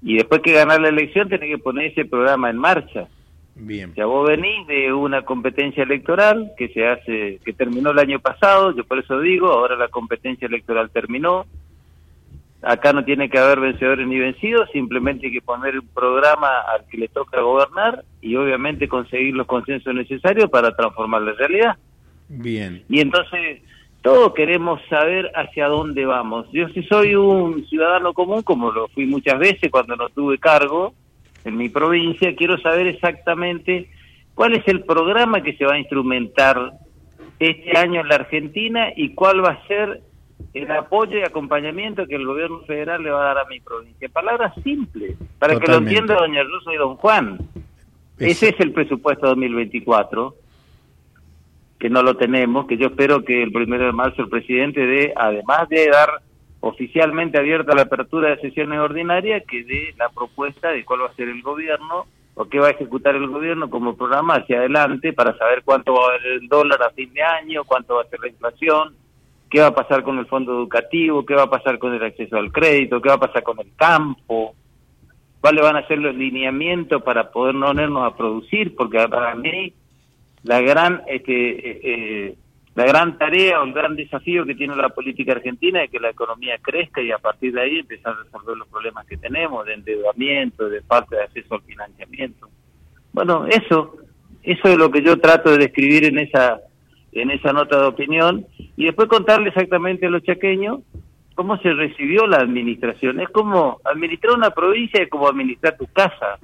Y 0.00 0.16
después 0.16 0.42
que 0.42 0.52
ganar 0.52 0.80
la 0.80 0.90
elección, 0.90 1.28
tiene 1.28 1.48
que 1.48 1.58
poner 1.58 1.86
ese 1.86 2.04
programa 2.04 2.50
en 2.50 2.56
marcha. 2.56 3.08
Bien. 3.56 3.92
Ya 3.96 4.06
vos 4.06 4.28
venís 4.28 4.64
de 4.68 4.92
una 4.92 5.22
competencia 5.22 5.82
electoral 5.82 6.52
que 6.56 6.68
se 6.68 6.86
hace, 6.86 7.40
que 7.44 7.52
terminó 7.52 7.90
el 7.90 7.98
año 7.98 8.20
pasado, 8.20 8.70
yo 8.76 8.84
por 8.84 9.00
eso 9.00 9.18
digo, 9.18 9.48
ahora 9.48 9.74
la 9.74 9.88
competencia 9.88 10.46
electoral 10.46 10.90
terminó. 10.90 11.46
Acá 12.62 12.92
no 12.92 13.04
tiene 13.04 13.30
que 13.30 13.38
haber 13.38 13.60
vencedores 13.60 14.06
ni 14.06 14.18
vencidos, 14.18 14.68
simplemente 14.72 15.26
hay 15.26 15.32
que 15.32 15.40
poner 15.40 15.78
un 15.78 15.86
programa 15.88 16.48
al 16.74 16.84
que 16.86 16.98
le 16.98 17.08
toca 17.08 17.40
gobernar 17.40 18.04
y 18.20 18.34
obviamente 18.34 18.88
conseguir 18.88 19.34
los 19.34 19.46
consensos 19.46 19.94
necesarios 19.94 20.50
para 20.50 20.74
transformar 20.74 21.22
la 21.22 21.32
realidad. 21.32 21.76
Bien. 22.28 22.82
Y 22.88 23.00
entonces 23.00 23.62
todos 24.02 24.34
queremos 24.34 24.80
saber 24.88 25.30
hacia 25.34 25.68
dónde 25.68 26.04
vamos. 26.04 26.46
Yo 26.52 26.68
si 26.70 26.82
soy 26.82 27.14
un 27.14 27.64
ciudadano 27.66 28.12
común, 28.12 28.42
como 28.42 28.72
lo 28.72 28.88
fui 28.88 29.06
muchas 29.06 29.38
veces 29.38 29.70
cuando 29.70 29.94
no 29.94 30.08
tuve 30.08 30.38
cargo, 30.38 30.94
en 31.44 31.56
mi 31.56 31.68
provincia, 31.68 32.34
quiero 32.36 32.58
saber 32.58 32.86
exactamente 32.88 33.88
cuál 34.34 34.54
es 34.54 34.66
el 34.68 34.82
programa 34.82 35.42
que 35.42 35.56
se 35.56 35.64
va 35.64 35.74
a 35.74 35.78
instrumentar 35.78 36.72
este 37.38 37.76
año 37.78 38.00
en 38.00 38.08
la 38.08 38.16
Argentina 38.16 38.88
y 38.96 39.14
cuál 39.14 39.44
va 39.44 39.50
a 39.50 39.66
ser 39.66 40.02
el 40.54 40.70
apoyo 40.70 41.18
y 41.18 41.22
acompañamiento 41.22 42.06
que 42.06 42.16
el 42.16 42.26
gobierno 42.26 42.60
federal 42.60 43.02
le 43.02 43.10
va 43.10 43.22
a 43.22 43.34
dar 43.34 43.38
a 43.38 43.48
mi 43.48 43.60
provincia. 43.60 44.08
Palabras 44.08 44.54
simples, 44.62 45.16
para 45.38 45.58
que 45.58 45.70
lo 45.70 45.78
entienda 45.78 46.14
doña 46.14 46.42
Rosa 46.42 46.72
y 46.72 46.76
don 46.76 46.96
Juan. 46.96 47.38
Ese 48.18 48.48
es 48.48 48.60
el 48.60 48.72
presupuesto 48.72 49.28
2024, 49.28 50.34
que 51.78 51.88
no 51.88 52.02
lo 52.02 52.16
tenemos, 52.16 52.66
que 52.66 52.76
yo 52.76 52.88
espero 52.88 53.24
que 53.24 53.42
el 53.42 53.52
primero 53.52 53.86
de 53.86 53.92
marzo 53.92 54.22
el 54.22 54.28
presidente 54.28 54.80
dé, 54.80 55.12
además 55.14 55.68
de 55.68 55.88
dar 55.88 56.22
oficialmente 56.60 57.38
abierta 57.38 57.76
la 57.76 57.82
apertura 57.82 58.30
de 58.30 58.40
sesiones 58.40 58.80
ordinarias 58.80 59.44
que 59.48 59.62
dé 59.62 59.94
la 59.96 60.08
propuesta 60.08 60.70
de 60.70 60.84
cuál 60.84 61.02
va 61.02 61.06
a 61.06 61.14
ser 61.14 61.28
el 61.28 61.42
gobierno 61.42 62.06
o 62.34 62.44
qué 62.46 62.58
va 62.58 62.68
a 62.68 62.70
ejecutar 62.70 63.14
el 63.14 63.28
gobierno 63.28 63.70
como 63.70 63.96
programa 63.96 64.34
hacia 64.36 64.58
adelante 64.58 65.12
para 65.12 65.36
saber 65.36 65.62
cuánto 65.64 65.92
va 65.94 66.06
a 66.06 66.08
haber 66.08 66.26
el 66.26 66.48
dólar 66.48 66.82
a 66.82 66.90
fin 66.90 67.12
de 67.12 67.22
año, 67.22 67.62
cuánto 67.64 67.96
va 67.96 68.02
a 68.02 68.08
ser 68.08 68.18
la 68.20 68.28
inflación, 68.28 68.94
qué 69.50 69.60
va 69.60 69.68
a 69.68 69.74
pasar 69.74 70.02
con 70.02 70.18
el 70.18 70.26
fondo 70.26 70.52
educativo, 70.52 71.24
qué 71.24 71.34
va 71.34 71.44
a 71.44 71.50
pasar 71.50 71.78
con 71.78 71.94
el 71.94 72.02
acceso 72.02 72.36
al 72.36 72.52
crédito, 72.52 73.00
qué 73.00 73.08
va 73.08 73.16
a 73.16 73.20
pasar 73.20 73.42
con 73.42 73.58
el 73.60 73.74
campo, 73.76 74.54
cuáles 75.40 75.62
van 75.62 75.76
a 75.76 75.86
ser 75.86 75.98
los 75.98 76.14
lineamientos 76.14 77.02
para 77.02 77.30
poder 77.30 77.54
no 77.54 77.68
ponernos 77.68 78.06
a 78.06 78.16
producir, 78.16 78.74
porque 78.76 79.06
para 79.08 79.34
mí 79.34 79.72
la 80.42 80.60
gran 80.60 81.02
este, 81.06 81.70
eh, 81.70 81.80
eh 81.82 82.36
la 82.78 82.86
gran 82.86 83.18
tarea 83.18 83.60
o 83.60 83.64
el 83.64 83.72
gran 83.72 83.96
desafío 83.96 84.46
que 84.46 84.54
tiene 84.54 84.76
la 84.76 84.90
política 84.90 85.32
argentina 85.32 85.82
es 85.82 85.90
que 85.90 85.98
la 85.98 86.10
economía 86.10 86.58
crezca 86.62 87.02
y 87.02 87.10
a 87.10 87.18
partir 87.18 87.52
de 87.52 87.60
ahí 87.60 87.78
empezar 87.80 88.12
a 88.12 88.22
resolver 88.22 88.56
los 88.56 88.68
problemas 88.68 89.04
que 89.04 89.16
tenemos 89.16 89.66
de 89.66 89.74
endeudamiento, 89.74 90.68
de 90.68 90.80
falta 90.82 91.16
de 91.16 91.22
acceso 91.24 91.56
al 91.56 91.62
financiamiento. 91.62 92.48
Bueno, 93.12 93.46
eso, 93.48 93.96
eso 94.44 94.68
es 94.68 94.76
lo 94.76 94.92
que 94.92 95.02
yo 95.02 95.18
trato 95.18 95.50
de 95.50 95.58
describir 95.58 96.04
en 96.04 96.20
esa 96.20 96.60
en 97.20 97.30
esa 97.30 97.52
nota 97.52 97.80
de 97.80 97.86
opinión 97.86 98.46
y 98.76 98.86
después 98.86 99.08
contarle 99.08 99.48
exactamente 99.48 100.06
a 100.06 100.10
los 100.10 100.22
chaqueños 100.22 100.80
cómo 101.34 101.56
se 101.58 101.72
recibió 101.72 102.26
la 102.26 102.38
administración. 102.38 103.20
Es 103.20 103.28
como 103.28 103.80
administrar 103.84 104.34
una 104.36 104.50
provincia 104.50 105.02
es 105.02 105.08
como 105.08 105.28
administrar 105.28 105.76
tu 105.76 105.86
casa, 105.86 106.38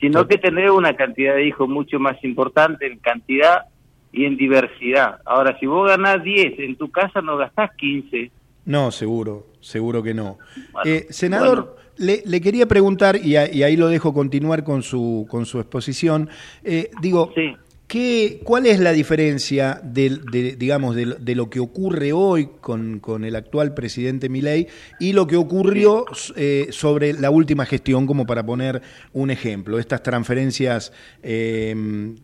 sino 0.00 0.26
que 0.26 0.38
tener 0.38 0.70
una 0.70 0.96
cantidad 0.96 1.34
de 1.34 1.46
hijos 1.46 1.68
mucho 1.68 2.00
más 2.00 2.22
importante 2.24 2.86
en 2.86 2.98
cantidad 2.98 3.66
y 4.12 4.24
en 4.24 4.36
diversidad. 4.36 5.20
Ahora, 5.24 5.56
si 5.60 5.66
vos 5.66 5.88
ganás 5.88 6.22
10 6.24 6.58
en 6.58 6.76
tu 6.76 6.90
casa, 6.90 7.20
no 7.20 7.36
gastás 7.36 7.70
15. 7.76 8.30
No, 8.64 8.90
seguro, 8.90 9.46
seguro 9.60 10.02
que 10.02 10.14
no. 10.14 10.38
eh, 10.84 11.06
senador, 11.10 11.76
le, 11.96 12.22
le, 12.24 12.40
quería 12.40 12.66
preguntar, 12.66 13.16
y, 13.22 13.36
a, 13.36 13.52
y, 13.52 13.62
ahí 13.62 13.76
lo 13.76 13.88
dejo 13.88 14.12
continuar 14.12 14.64
con 14.64 14.82
su, 14.82 15.26
con 15.30 15.46
su 15.46 15.60
exposición, 15.60 16.28
eh, 16.64 16.90
digo, 17.00 17.30
sí. 17.34 17.54
¿Qué, 17.90 18.38
¿Cuál 18.44 18.66
es 18.66 18.78
la 18.78 18.92
diferencia 18.92 19.80
de, 19.82 20.20
de 20.30 20.54
digamos, 20.54 20.94
de, 20.94 21.06
de, 21.18 21.34
lo 21.34 21.50
que 21.50 21.58
ocurre 21.58 22.12
hoy 22.12 22.48
con, 22.60 23.00
con, 23.00 23.24
el 23.24 23.34
actual 23.34 23.74
presidente 23.74 24.28
Milei 24.28 24.68
y 25.00 25.12
lo 25.12 25.26
que 25.26 25.34
ocurrió 25.34 26.04
eh, 26.36 26.68
sobre 26.70 27.14
la 27.14 27.30
última 27.30 27.66
gestión, 27.66 28.06
como 28.06 28.26
para 28.26 28.46
poner 28.46 28.80
un 29.12 29.32
ejemplo? 29.32 29.80
Estas 29.80 30.04
transferencias, 30.04 30.92
eh, 31.24 31.74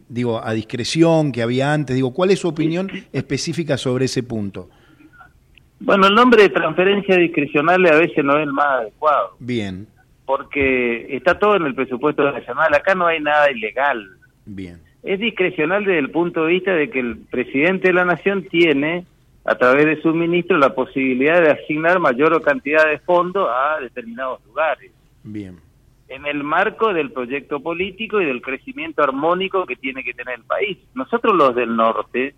digo, 0.09 0.41
a 0.41 0.53
discreción 0.53 1.33
que 1.33 1.43
había 1.43 1.73
antes, 1.73 1.97
digo, 1.97 2.15
¿cuál 2.15 2.31
es 2.31 2.39
su 2.39 2.47
opinión 2.47 2.89
específica 3.13 3.77
sobre 3.77 4.05
ese 4.05 4.23
punto? 4.23 4.71
Bueno, 5.81 6.07
el 6.07 6.15
nombre 6.15 6.45
de 6.45 6.51
transferencia 6.51 7.17
discrecional 7.17 7.85
a 7.87 7.97
veces 7.97 8.25
no 8.25 8.37
es 8.37 8.45
el 8.45 8.53
más 8.53 8.83
adecuado. 8.83 9.35
Bien. 9.41 9.89
Porque 10.27 11.09
está 11.17 11.37
todo 11.41 11.57
en 11.57 11.67
el 11.67 11.75
presupuesto 11.75 12.23
nacional, 12.23 12.73
acá 12.73 12.95
no 12.95 13.09
hay 13.09 13.19
nada 13.19 13.51
ilegal. 13.51 14.07
Bien 14.45 14.86
es 15.07 15.21
discrecional 15.21 15.85
desde 15.85 16.01
el 16.01 16.11
punto 16.11 16.45
de 16.45 16.53
vista 16.53 16.75
de 16.75 16.91
que 16.91 16.99
el 16.99 17.17
presidente 17.31 17.89
de 17.89 17.95
la 17.95 18.05
nación 18.05 18.43
tiene, 18.51 19.07
a 19.45 19.55
través 19.55 19.87
de 19.87 20.03
su 20.03 20.13
ministro, 20.13 20.59
la 20.59 20.75
posibilidad 20.75 21.41
de 21.41 21.53
asignar 21.53 22.01
mayor 22.01 22.43
cantidad 22.43 22.85
de 22.89 22.99
fondos 22.99 23.49
a 23.49 23.81
determinados 23.81 24.45
lugares. 24.45 24.91
Bien. 25.23 25.61
En 26.09 26.27
el 26.27 26.43
marco 26.43 26.93
del 26.93 27.13
proyecto 27.13 27.61
político 27.61 28.21
y 28.21 28.25
del 28.25 28.43
crecimiento 28.43 29.01
armónico 29.03 29.65
que 29.65 29.77
tiene 29.77 30.03
que 30.03 30.13
tener 30.13 30.35
el 30.39 30.45
país. 30.45 30.77
Nosotros 30.95 31.35
los 31.37 31.55
del 31.55 31.77
norte, 31.77 32.35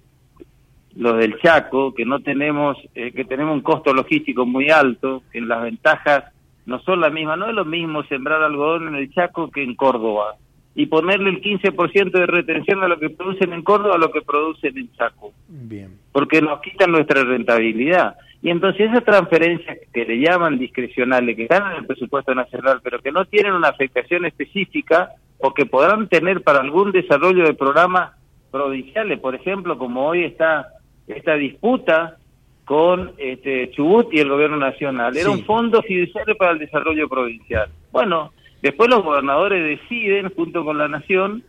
los 0.95 1.17
del 1.17 1.39
Chaco, 1.39 1.95
que 1.95 2.05
no 2.05 2.21
tenemos, 2.21 2.77
eh, 2.95 3.13
que 3.13 3.25
tenemos 3.25 3.55
un 3.55 3.63
costo 3.63 3.95
logístico 3.95 4.45
muy 4.45 4.69
alto, 4.69 5.23
que 5.33 5.41
las 5.41 5.63
ventajas 5.63 6.25
no 6.67 6.81
son 6.81 7.01
las 7.01 7.13
mismas, 7.13 7.39
no 7.39 7.47
es 7.47 7.55
lo 7.55 7.65
mismo 7.65 8.03
sembrar 8.05 8.43
algodón 8.43 8.89
en 8.89 8.97
el 8.97 9.11
Chaco 9.11 9.51
que 9.51 9.63
en 9.63 9.75
Córdoba 9.75 10.37
y 10.79 10.87
ponerle 10.87 11.31
el 11.31 11.41
15% 11.43 12.13
de 12.13 12.27
retención 12.27 12.85
a 12.85 12.87
lo 12.87 13.01
que 13.01 13.11
producen 13.11 13.53
en 13.53 13.63
Córdoba 13.63 13.97
a 13.97 13.99
lo 13.99 14.13
que 14.13 14.23
producen 14.23 14.79
en 14.79 14.93
Chaco. 14.93 15.33
Bien. 15.49 15.99
Porque 16.13 16.41
nos 16.41 16.61
quitan 16.61 16.93
nuestra 16.93 17.25
rentabilidad. 17.25 18.15
Y 18.43 18.51
entonces 18.51 18.89
esas 18.89 19.03
transferencias 19.03 19.77
que 19.93 20.05
le 20.05 20.21
llaman 20.21 20.57
discrecionales, 20.57 21.35
que 21.35 21.43
están 21.43 21.73
en 21.73 21.79
el 21.79 21.85
presupuesto 21.85 22.33
nacional, 22.33 22.79
pero 22.85 23.01
que 23.01 23.11
no 23.11 23.25
tienen 23.25 23.55
una 23.55 23.71
afectación 23.71 24.25
específica 24.25 25.09
o 25.39 25.53
que 25.53 25.67
podrán 25.67 26.07
tener 26.07 26.43
para 26.43 26.61
algún 26.61 26.93
desarrollo 26.93 27.43
de 27.45 27.55
programas 27.55 28.13
provinciales, 28.53 29.19
por 29.19 29.35
ejemplo, 29.35 29.77
como 29.79 30.07
hoy 30.07 30.23
está 30.27 30.69
esta 31.09 31.35
disputa 31.35 32.19
con 32.65 33.15
este 33.19 33.73
Chubut 33.73 34.15
y 34.15 34.21
el 34.21 34.29
gobierno 34.29 34.59
nacional. 34.59 35.17
Era 35.17 35.31
Sí. 35.31 35.41
un 35.41 35.45
fondo 35.45 35.83
fiduciario 35.83 36.37
para 36.37 36.53
el 36.53 36.61
desarrollo 36.61 37.09
provincial. 37.09 37.69
Bueno, 37.91 38.31
Después 38.63 38.91
los 38.91 39.03
gobernadores 39.03 39.79
deciden, 39.81 40.31
junto 40.31 40.65
con 40.65 40.79
la 40.79 40.89
nación, 40.89 41.45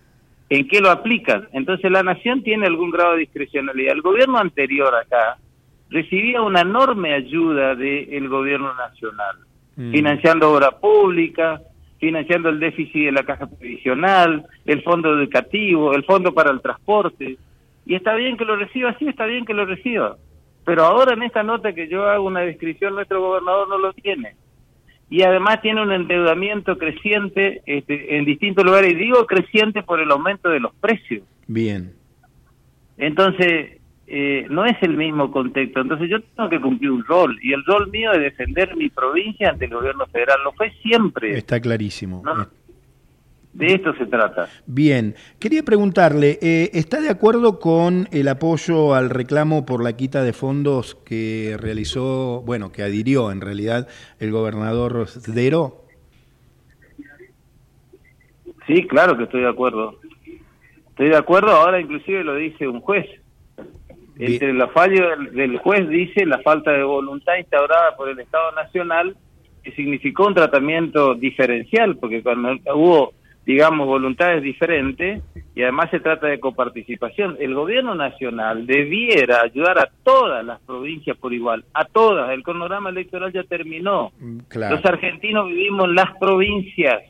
en 0.49 0.67
qué 0.67 0.79
lo 0.81 0.89
aplican. 0.89 1.47
Entonces 1.53 1.91
la 1.91 2.03
nación 2.03 2.43
tiene 2.43 2.67
algún 2.67 2.91
grado 2.91 3.13
de 3.13 3.19
discrecionalidad. 3.19 3.93
El 3.93 4.01
gobierno 4.01 4.37
anterior 4.37 4.93
acá 4.95 5.37
recibía 5.89 6.41
una 6.41 6.61
enorme 6.61 7.13
ayuda 7.13 7.75
del 7.75 8.29
gobierno 8.29 8.73
nacional, 8.75 9.37
Mm. 9.75 9.91
financiando 9.91 10.51
obra 10.51 10.71
pública, 10.71 11.61
financiando 11.99 12.49
el 12.49 12.59
déficit 12.59 13.05
de 13.05 13.11
la 13.11 13.23
caja 13.23 13.47
previsional, 13.47 14.45
el 14.65 14.83
fondo 14.83 15.17
educativo, 15.17 15.93
el 15.93 16.03
fondo 16.03 16.33
para 16.33 16.51
el 16.51 16.61
transporte. 16.61 17.37
Y 17.85 17.95
está 17.95 18.13
bien 18.15 18.37
que 18.37 18.45
lo 18.45 18.55
reciba, 18.55 18.95
sí, 18.99 19.07
está 19.07 19.25
bien 19.25 19.45
que 19.45 19.53
lo 19.53 19.65
reciba. 19.65 20.17
Pero 20.65 20.83
ahora 20.83 21.13
en 21.13 21.23
esta 21.23 21.43
nota 21.43 21.73
que 21.73 21.87
yo 21.87 22.07
hago 22.07 22.25
una 22.25 22.41
descripción, 22.41 22.93
nuestro 22.93 23.21
gobernador 23.21 23.69
no 23.69 23.77
lo 23.77 23.93
tiene 23.93 24.35
y 25.09 25.23
además 25.23 25.61
tiene 25.61 25.81
un 25.81 25.91
endeudamiento 25.91 26.77
creciente 26.77 27.61
este, 27.65 28.17
en 28.17 28.25
distintos 28.25 28.63
lugares, 28.63 28.91
y 28.91 28.95
digo 28.95 29.25
creciente 29.25 29.83
por 29.83 29.99
el 29.99 30.11
aumento 30.11 30.49
de 30.49 30.59
los 30.59 30.73
precios. 30.75 31.23
Bien. 31.47 31.93
Entonces, 32.97 33.79
eh, 34.11 34.47
no 34.49 34.65
es 34.65 34.75
el 34.81 34.97
mismo 34.97 35.31
contexto. 35.31 35.81
Entonces 35.81 36.09
yo 36.09 36.19
tengo 36.21 36.49
que 36.49 36.59
cumplir 36.59 36.91
un 36.91 37.03
rol, 37.05 37.39
y 37.41 37.53
el 37.53 37.63
rol 37.65 37.89
mío 37.89 38.11
es 38.11 38.19
defender 38.19 38.75
mi 38.75 38.89
provincia 38.89 39.49
ante 39.49 39.65
el 39.65 39.71
gobierno 39.71 40.05
federal. 40.07 40.39
Lo 40.43 40.51
fue 40.53 40.71
siempre. 40.81 41.37
Está 41.37 41.59
clarísimo. 41.59 42.21
No, 42.23 42.47
de 43.59 43.75
esto 43.75 43.93
se 43.95 44.05
trata. 44.05 44.47
Bien, 44.65 45.15
quería 45.37 45.63
preguntarle, 45.63 46.39
eh, 46.41 46.69
¿está 46.73 47.01
de 47.01 47.09
acuerdo 47.09 47.59
con 47.59 48.07
el 48.11 48.29
apoyo 48.29 48.95
al 48.95 49.09
reclamo 49.09 49.65
por 49.65 49.83
la 49.83 49.97
quita 49.97 50.23
de 50.23 50.31
fondos 50.31 50.95
que 50.95 51.57
realizó, 51.59 52.41
bueno, 52.45 52.71
que 52.71 52.83
adhirió 52.83 53.31
en 53.31 53.41
realidad 53.41 53.89
el 54.19 54.31
gobernador 54.31 55.07
Dero? 55.27 55.83
Sí, 58.65 58.87
claro 58.87 59.17
que 59.17 59.25
estoy 59.25 59.41
de 59.41 59.49
acuerdo. 59.49 59.99
Estoy 60.91 61.09
de 61.09 61.17
acuerdo, 61.17 61.51
ahora 61.51 61.81
inclusive 61.81 62.23
lo 62.23 62.35
dice 62.35 62.65
un 62.65 62.79
juez. 62.79 63.07
Bien. 64.15 64.31
Entre 64.33 64.67
fallos 64.67 65.05
del, 65.17 65.35
del 65.35 65.57
juez 65.57 65.87
dice 65.89 66.25
la 66.25 66.39
falta 66.39 66.71
de 66.71 66.83
voluntad 66.83 67.35
instaurada 67.37 67.97
por 67.97 68.07
el 68.07 68.19
Estado 68.19 68.53
Nacional 68.53 69.17
que 69.63 69.73
significó 69.73 70.27
un 70.27 70.35
tratamiento 70.35 71.13
diferencial, 71.15 71.97
porque 71.97 72.23
cuando 72.23 72.55
hubo 72.73 73.18
digamos, 73.49 73.87
voluntades 73.87 74.43
diferentes 74.43 75.23
y 75.55 75.63
además 75.63 75.89
se 75.89 75.99
trata 75.99 76.27
de 76.27 76.39
coparticipación. 76.39 77.35
El 77.39 77.55
gobierno 77.55 77.95
nacional 77.95 78.67
debiera 78.67 79.41
ayudar 79.41 79.79
a 79.79 79.89
todas 80.03 80.45
las 80.45 80.59
provincias 80.59 81.17
por 81.17 81.33
igual, 81.33 81.65
a 81.73 81.85
todas. 81.85 82.29
El 82.29 82.43
cronograma 82.43 82.91
electoral 82.91 83.33
ya 83.33 83.41
terminó. 83.41 84.11
Claro. 84.49 84.75
Los 84.75 84.85
argentinos 84.85 85.47
vivimos 85.47 85.85
en 85.85 85.95
las 85.95 86.15
provincias, 86.19 87.01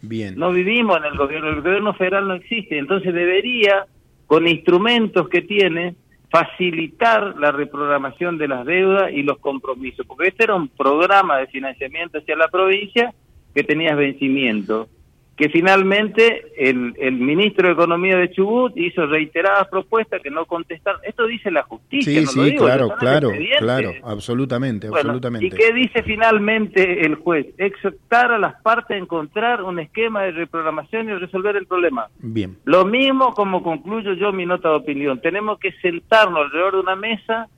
Bien. 0.00 0.38
no 0.38 0.52
vivimos 0.52 0.96
en 0.96 1.04
el 1.04 1.18
gobierno. 1.18 1.50
El 1.50 1.60
gobierno 1.60 1.92
federal 1.92 2.28
no 2.28 2.34
existe, 2.34 2.78
entonces 2.78 3.12
debería, 3.12 3.84
con 4.26 4.48
instrumentos 4.48 5.28
que 5.28 5.42
tiene, 5.42 5.96
facilitar 6.30 7.36
la 7.36 7.52
reprogramación 7.52 8.38
de 8.38 8.48
las 8.48 8.64
deudas 8.64 9.12
y 9.12 9.22
los 9.22 9.36
compromisos, 9.36 10.06
porque 10.06 10.28
este 10.28 10.44
era 10.44 10.54
un 10.54 10.68
programa 10.68 11.36
de 11.36 11.46
financiamiento 11.48 12.20
hacia 12.20 12.36
la 12.36 12.48
provincia 12.48 13.12
que 13.54 13.64
tenía 13.64 13.94
vencimiento 13.94 14.88
que 15.36 15.48
finalmente 15.48 16.52
el, 16.56 16.94
el, 16.98 17.14
ministro 17.14 17.66
de 17.66 17.74
Economía 17.74 18.16
de 18.16 18.30
Chubut 18.30 18.72
hizo 18.76 19.04
reiteradas 19.06 19.66
propuestas 19.68 20.22
que 20.22 20.30
no 20.30 20.46
contestaron. 20.46 21.00
Esto 21.04 21.26
dice 21.26 21.50
la 21.50 21.64
justicia. 21.64 22.12
Sí, 22.12 22.24
no 22.24 22.30
sí, 22.30 22.38
lo 22.38 22.44
digo, 22.44 22.64
claro, 22.64 22.88
claro, 22.98 23.30
claro, 23.58 23.92
absolutamente, 24.04 24.88
bueno, 24.88 25.10
absolutamente. 25.10 25.46
¿Y 25.46 25.50
qué 25.50 25.72
dice 25.72 26.04
finalmente 26.04 27.04
el 27.04 27.16
juez? 27.16 27.46
Exhortar 27.58 28.30
a 28.30 28.38
las 28.38 28.60
partes 28.62 28.96
a 28.96 29.00
encontrar 29.00 29.62
un 29.62 29.80
esquema 29.80 30.22
de 30.22 30.32
reprogramación 30.32 31.08
y 31.08 31.14
resolver 31.14 31.56
el 31.56 31.66
problema. 31.66 32.06
Bien. 32.20 32.56
Lo 32.64 32.84
mismo 32.84 33.34
como 33.34 33.62
concluyo 33.62 34.12
yo 34.12 34.32
mi 34.32 34.46
nota 34.46 34.68
de 34.68 34.76
opinión. 34.76 35.20
Tenemos 35.20 35.58
que 35.58 35.72
sentarnos 35.82 36.44
alrededor 36.44 36.74
de 36.74 36.80
una 36.80 36.96
mesa, 36.96 37.48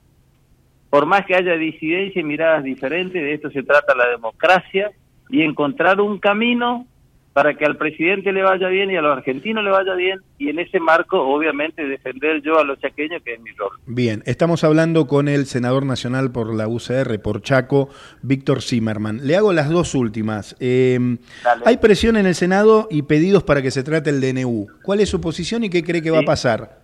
por 0.88 1.04
más 1.04 1.26
que 1.26 1.34
haya 1.34 1.56
disidencia 1.56 2.20
y 2.20 2.24
miradas 2.24 2.64
diferentes, 2.64 3.20
de 3.20 3.34
esto 3.34 3.50
se 3.50 3.62
trata 3.62 3.94
la 3.94 4.08
democracia, 4.08 4.92
y 5.28 5.42
encontrar 5.42 6.00
un 6.00 6.18
camino 6.18 6.86
para 7.36 7.52
que 7.52 7.66
al 7.66 7.76
presidente 7.76 8.32
le 8.32 8.42
vaya 8.42 8.66
bien 8.68 8.90
y 8.90 8.96
a 8.96 9.02
los 9.02 9.14
argentinos 9.14 9.62
le 9.62 9.70
vaya 9.70 9.92
bien 9.92 10.20
y 10.38 10.48
en 10.48 10.58
ese 10.58 10.80
marco 10.80 11.20
obviamente 11.20 11.86
defender 11.86 12.40
yo 12.40 12.58
a 12.58 12.64
los 12.64 12.78
chaqueños 12.78 13.22
que 13.22 13.34
es 13.34 13.40
mi 13.42 13.50
rol. 13.50 13.72
Bien, 13.86 14.22
estamos 14.24 14.64
hablando 14.64 15.06
con 15.06 15.28
el 15.28 15.44
senador 15.44 15.84
nacional 15.84 16.32
por 16.32 16.54
la 16.54 16.66
UCR, 16.66 17.20
por 17.20 17.42
Chaco, 17.42 17.90
Víctor 18.22 18.62
Zimmerman. 18.62 19.20
Le 19.22 19.36
hago 19.36 19.52
las 19.52 19.68
dos 19.68 19.94
últimas. 19.94 20.56
Eh, 20.60 20.98
hay 21.66 21.76
presión 21.76 22.16
en 22.16 22.24
el 22.24 22.34
Senado 22.34 22.88
y 22.90 23.02
pedidos 23.02 23.42
para 23.42 23.60
que 23.60 23.70
se 23.70 23.82
trate 23.82 24.08
el 24.08 24.22
DNU. 24.22 24.68
¿Cuál 24.82 25.00
es 25.00 25.10
su 25.10 25.20
posición 25.20 25.62
y 25.62 25.68
qué 25.68 25.84
cree 25.84 26.00
que 26.00 26.08
sí. 26.08 26.14
va 26.14 26.20
a 26.20 26.24
pasar? 26.24 26.80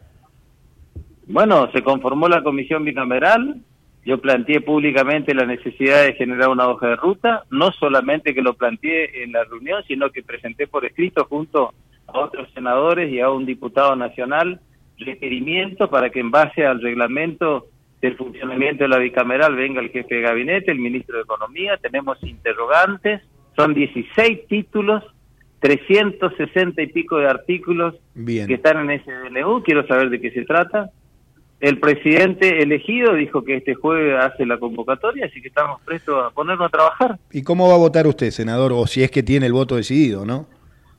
Bueno, 1.28 1.72
se 1.72 1.80
conformó 1.82 2.28
la 2.28 2.42
comisión 2.42 2.84
bicameral, 2.84 3.62
yo 4.04 4.20
planteé 4.20 4.60
públicamente 4.60 5.34
la 5.34 5.46
necesidad 5.46 6.02
de 6.02 6.14
generar 6.14 6.48
una 6.48 6.68
hoja 6.68 6.88
de 6.88 6.96
ruta, 6.96 7.44
no 7.50 7.70
solamente 7.72 8.34
que 8.34 8.42
lo 8.42 8.54
planteé 8.54 9.22
en 9.22 9.32
la 9.32 9.44
reunión, 9.44 9.82
sino 9.86 10.10
que 10.10 10.22
presenté 10.22 10.66
por 10.66 10.84
escrito 10.84 11.24
junto 11.26 11.72
a 12.08 12.18
otros 12.18 12.48
senadores 12.52 13.12
y 13.12 13.20
a 13.20 13.30
un 13.30 13.46
diputado 13.46 13.94
nacional 13.94 14.60
requerimiento 14.98 15.88
para 15.88 16.10
que 16.10 16.20
en 16.20 16.30
base 16.30 16.66
al 16.66 16.80
reglamento 16.80 17.66
del 18.00 18.16
funcionamiento 18.16 18.84
de 18.84 18.88
la 18.88 18.98
bicameral 18.98 19.54
venga 19.54 19.80
el 19.80 19.90
jefe 19.90 20.16
de 20.16 20.20
gabinete, 20.22 20.72
el 20.72 20.80
ministro 20.80 21.16
de 21.16 21.22
Economía, 21.22 21.76
tenemos 21.76 22.20
interrogantes, 22.24 23.22
son 23.56 23.74
16 23.74 24.48
títulos, 24.48 25.04
360 25.60 26.82
y 26.82 26.86
pico 26.88 27.18
de 27.18 27.28
artículos 27.28 27.94
que 28.14 28.54
están 28.54 28.80
en 28.80 29.00
ese 29.00 29.12
DNU, 29.12 29.62
quiero 29.62 29.86
saber 29.86 30.10
de 30.10 30.20
qué 30.20 30.32
se 30.32 30.44
trata. 30.44 30.90
El 31.62 31.78
presidente 31.78 32.60
elegido 32.60 33.14
dijo 33.14 33.44
que 33.44 33.58
este 33.58 33.76
jueves 33.76 34.18
hace 34.18 34.44
la 34.44 34.58
convocatoria, 34.58 35.26
así 35.26 35.40
que 35.40 35.46
estamos 35.46 35.80
prestos 35.82 36.16
a 36.20 36.30
ponernos 36.30 36.66
a 36.66 36.70
trabajar. 36.70 37.18
¿Y 37.30 37.44
cómo 37.44 37.68
va 37.68 37.74
a 37.74 37.78
votar 37.78 38.04
usted, 38.08 38.30
senador? 38.32 38.72
O 38.72 38.84
si 38.88 39.04
es 39.04 39.12
que 39.12 39.22
tiene 39.22 39.46
el 39.46 39.52
voto 39.52 39.76
decidido, 39.76 40.26
¿no? 40.26 40.48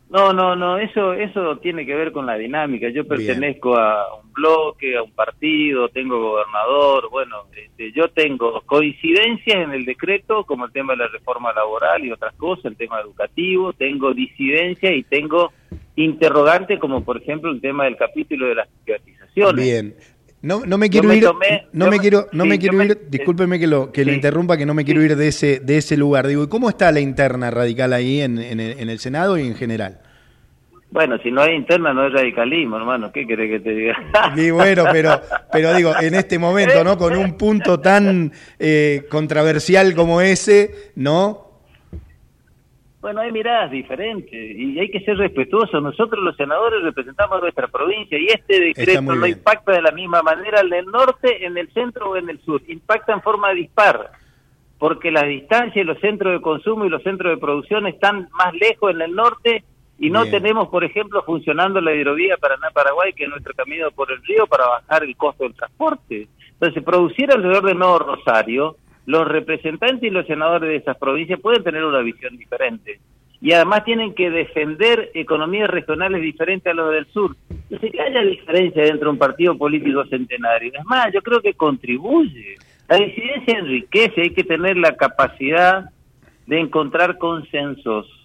No, 0.09 0.31
no, 0.31 0.55
no, 0.55 0.77
eso, 0.77 1.11
eso 1.11 1.57
tiene 1.57 1.85
que 1.85 1.93
ver 1.93 2.13
con 2.13 2.25
la 2.25 2.35
dinámica. 2.35 2.87
Yo 2.87 3.05
pertenezco 3.05 3.75
a 3.75 4.21
un 4.23 4.31
bloque, 4.31 4.95
a 4.95 5.03
un 5.03 5.11
partido, 5.11 5.89
tengo 5.89 6.17
gobernador, 6.21 7.09
bueno, 7.11 7.43
este, 7.57 7.91
yo 7.91 8.07
tengo 8.11 8.61
coincidencias 8.65 9.57
en 9.57 9.71
el 9.73 9.83
decreto, 9.83 10.45
como 10.45 10.63
el 10.67 10.71
tema 10.71 10.93
de 10.93 10.99
la 10.99 11.07
reforma 11.09 11.51
laboral 11.51 12.05
y 12.05 12.11
otras 12.13 12.33
cosas, 12.35 12.65
el 12.65 12.77
tema 12.77 13.01
educativo, 13.01 13.73
tengo 13.73 14.13
disidencias 14.13 14.93
y 14.93 15.03
tengo 15.03 15.51
interrogantes, 15.97 16.79
como 16.79 17.03
por 17.03 17.17
ejemplo 17.17 17.51
el 17.51 17.59
tema 17.59 17.83
del 17.83 17.97
capítulo 17.97 18.47
de 18.47 18.55
las 18.55 18.69
privatizaciones. 18.85 19.65
Bien. 19.65 19.95
No, 20.43 20.65
no 20.65 20.77
me 20.77 20.89
quiero 20.89 21.13
ir, 21.13 21.23
no 21.71 21.89
me 21.89 21.99
quiero, 21.99 22.27
no 22.33 22.45
me 22.45 22.59
quiero 22.59 22.83
ir, 22.83 23.07
discúlpeme 23.07 23.57
que 23.57 23.65
lo 23.65 23.93
que 23.93 24.03
lo 24.03 24.11
interrumpa, 24.11 24.57
que 24.57 24.65
no 24.65 24.73
me 24.73 24.83
quiero 24.83 25.01
ir 25.01 25.15
de 25.15 25.29
ese 25.29 25.61
de 25.61 25.77
ese 25.77 25.95
lugar. 25.95 26.27
Digo, 26.27 26.43
¿y 26.43 26.49
cómo 26.49 26.67
está 26.67 26.91
la 26.91 26.99
interna 26.99 27.49
radical 27.49 27.93
ahí 27.93 28.19
en, 28.19 28.37
en, 28.37 28.59
el, 28.59 28.99
Senado 28.99 29.37
y 29.37 29.47
en 29.47 29.55
general? 29.55 30.01
Bueno, 30.91 31.17
si 31.23 31.31
no 31.31 31.43
hay 31.43 31.55
interna 31.55 31.93
no 31.93 32.01
hay 32.01 32.09
radicalismo, 32.09 32.75
hermano. 32.75 33.09
¿Qué 33.13 33.25
querés 33.25 33.51
que 33.51 33.59
te 33.61 33.73
diga? 33.73 33.95
Y 34.35 34.51
bueno, 34.51 34.83
pero 34.91 35.21
pero 35.49 35.73
digo, 35.75 35.93
en 35.97 36.13
este 36.13 36.37
momento, 36.37 36.83
¿no? 36.83 36.97
Con 36.97 37.15
un 37.15 37.37
punto 37.37 37.79
tan 37.79 38.33
eh, 38.59 39.05
controversial 39.09 39.95
como 39.95 40.19
ese, 40.19 40.91
¿no? 40.97 41.52
Bueno, 43.03 43.19
hay 43.19 43.33
miradas 43.33 43.69
diferentes 43.69 44.31
y 44.31 44.79
hay 44.79 44.89
que 44.89 45.01
ser 45.01 45.17
respetuosos. 45.17 45.83
Nosotros 45.83 46.23
los 46.23 46.37
senadores 46.37 46.81
representamos 46.83 47.41
nuestra 47.41 47.67
provincia 47.67 48.17
y 48.17 48.27
este 48.27 48.61
decreto 48.61 49.01
no 49.01 49.27
impacta 49.27 49.73
de 49.73 49.81
la 49.81 49.91
misma 49.91 50.23
manera 50.23 50.61
en 50.61 50.71
el 50.71 50.85
norte, 50.85 51.45
en 51.45 51.57
el 51.57 51.69
centro 51.73 52.11
o 52.11 52.15
en 52.15 52.29
el 52.29 52.39
sur. 52.45 52.61
Impacta 52.65 53.11
en 53.11 53.21
forma 53.21 53.51
dispar, 53.51 54.09
porque 54.79 55.11
las 55.11 55.27
distancias, 55.27 55.85
los 55.85 55.99
centros 55.99 56.31
de 56.31 56.39
consumo 56.39 56.85
y 56.85 56.89
los 56.89 57.03
centros 57.03 57.35
de 57.35 57.41
producción 57.41 57.87
están 57.87 58.29
más 58.31 58.53
lejos 58.53 58.91
en 58.95 59.01
el 59.01 59.13
norte 59.13 59.65
y 59.99 60.09
no 60.09 60.23
tenemos, 60.23 60.69
por 60.69 60.85
ejemplo, 60.85 61.23
funcionando 61.23 61.81
la 61.81 61.93
hidrovía 61.93 62.37
Paraná-Paraguay, 62.37 63.11
que 63.11 63.25
es 63.25 63.29
nuestro 63.29 63.53
camino 63.53 63.91
por 63.91 64.13
el 64.13 64.23
río, 64.23 64.47
para 64.47 64.65
bajar 64.65 65.03
el 65.03 65.17
costo 65.17 65.43
del 65.43 65.55
transporte. 65.55 66.29
Entonces, 66.53 66.81
producir 66.81 67.29
alrededor 67.29 67.65
de 67.65 67.75
Nuevo 67.75 67.99
Rosario 67.99 68.77
los 69.05 69.27
representantes 69.27 70.03
y 70.03 70.09
los 70.09 70.25
senadores 70.25 70.69
de 70.69 70.75
esas 70.77 70.97
provincias 70.97 71.39
pueden 71.39 71.63
tener 71.63 71.83
una 71.83 71.99
visión 71.99 72.37
diferente. 72.37 72.99
Y 73.41 73.51
además 73.51 73.83
tienen 73.83 74.13
que 74.13 74.29
defender 74.29 75.11
economías 75.13 75.69
regionales 75.69 76.21
diferentes 76.21 76.71
a 76.71 76.73
los 76.73 76.93
del 76.93 77.05
sur. 77.07 77.35
Sé 77.69 77.91
que 77.91 78.01
haya 78.01 78.21
diferencia 78.21 78.83
dentro 78.83 79.07
de 79.07 79.11
un 79.11 79.17
partido 79.17 79.57
político 79.57 80.05
centenario. 80.05 80.71
Es 80.73 80.85
más, 80.85 81.11
yo 81.13 81.21
creo 81.21 81.41
que 81.41 81.53
contribuye. 81.53 82.55
La 82.87 82.97
disidencia 82.97 83.59
enriquece, 83.59 84.21
hay 84.21 84.29
que 84.29 84.45
tener 84.45 84.77
la 84.77 84.95
capacidad 84.95 85.89
de 86.47 86.59
encontrar 86.59 87.17
consensos 87.17 88.22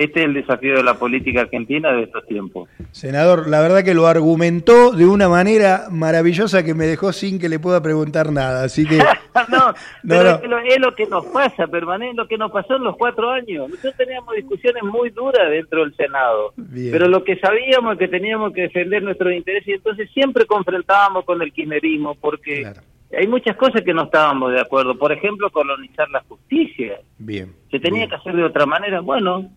este 0.00 0.20
es 0.20 0.26
el 0.26 0.32
desafío 0.32 0.76
de 0.76 0.82
la 0.82 0.94
política 0.94 1.42
argentina 1.42 1.92
de 1.92 2.04
estos 2.04 2.26
tiempos. 2.26 2.70
Senador, 2.90 3.46
la 3.50 3.60
verdad 3.60 3.84
que 3.84 3.92
lo 3.92 4.06
argumentó 4.06 4.92
de 4.92 5.04
una 5.04 5.28
manera 5.28 5.88
maravillosa 5.90 6.64
que 6.64 6.72
me 6.72 6.86
dejó 6.86 7.12
sin 7.12 7.38
que 7.38 7.50
le 7.50 7.58
pueda 7.58 7.82
preguntar 7.82 8.32
nada, 8.32 8.64
así 8.64 8.86
que... 8.86 8.96
no, 9.50 9.74
pero 10.02 10.40
Es, 10.64 10.80
lo, 10.80 10.94
que 10.94 11.04
nos 11.04 11.26
pasa, 11.26 11.66
permanente, 11.66 12.16
lo 12.16 12.26
que 12.26 12.38
nos 12.38 12.50
pasó 12.50 12.76
en 12.76 12.84
los 12.84 12.96
cuatro 12.96 13.30
años. 13.30 13.68
Nosotros 13.68 13.94
teníamos 13.98 14.34
discusiones 14.36 14.82
muy 14.84 15.10
duras 15.10 15.50
dentro 15.50 15.80
del 15.80 15.94
Senado, 15.94 16.54
pero 16.90 17.06
lo 17.06 17.22
que 17.22 17.38
sabíamos 17.38 17.92
es 17.92 17.98
que 17.98 18.08
teníamos 18.08 18.54
que 18.54 18.62
defender 18.62 19.02
nuestros 19.02 19.34
intereses 19.34 19.68
y 19.68 19.72
entonces 19.72 20.10
siempre 20.14 20.46
confrontábamos 20.46 21.26
con 21.26 21.42
el 21.42 21.52
kirchnerismo, 21.52 22.14
porque... 22.14 22.66
hay 23.12 23.26
muchas 23.26 23.56
cosas 23.56 23.82
que 23.82 23.92
no 23.92 24.04
estábamos 24.04 24.52
de 24.52 24.60
acuerdo. 24.60 24.96
Por 24.96 25.12
ejemplo, 25.12 25.50
colonizar 25.50 26.08
la 26.10 26.22
justicia. 26.22 27.00
Bien. 27.18 27.52
Se 27.70 27.80
tenía 27.80 28.08
que 28.08 28.14
hacer 28.14 28.34
de 28.34 28.44
otra 28.44 28.64
manera. 28.66 29.00
Bueno, 29.00 29.50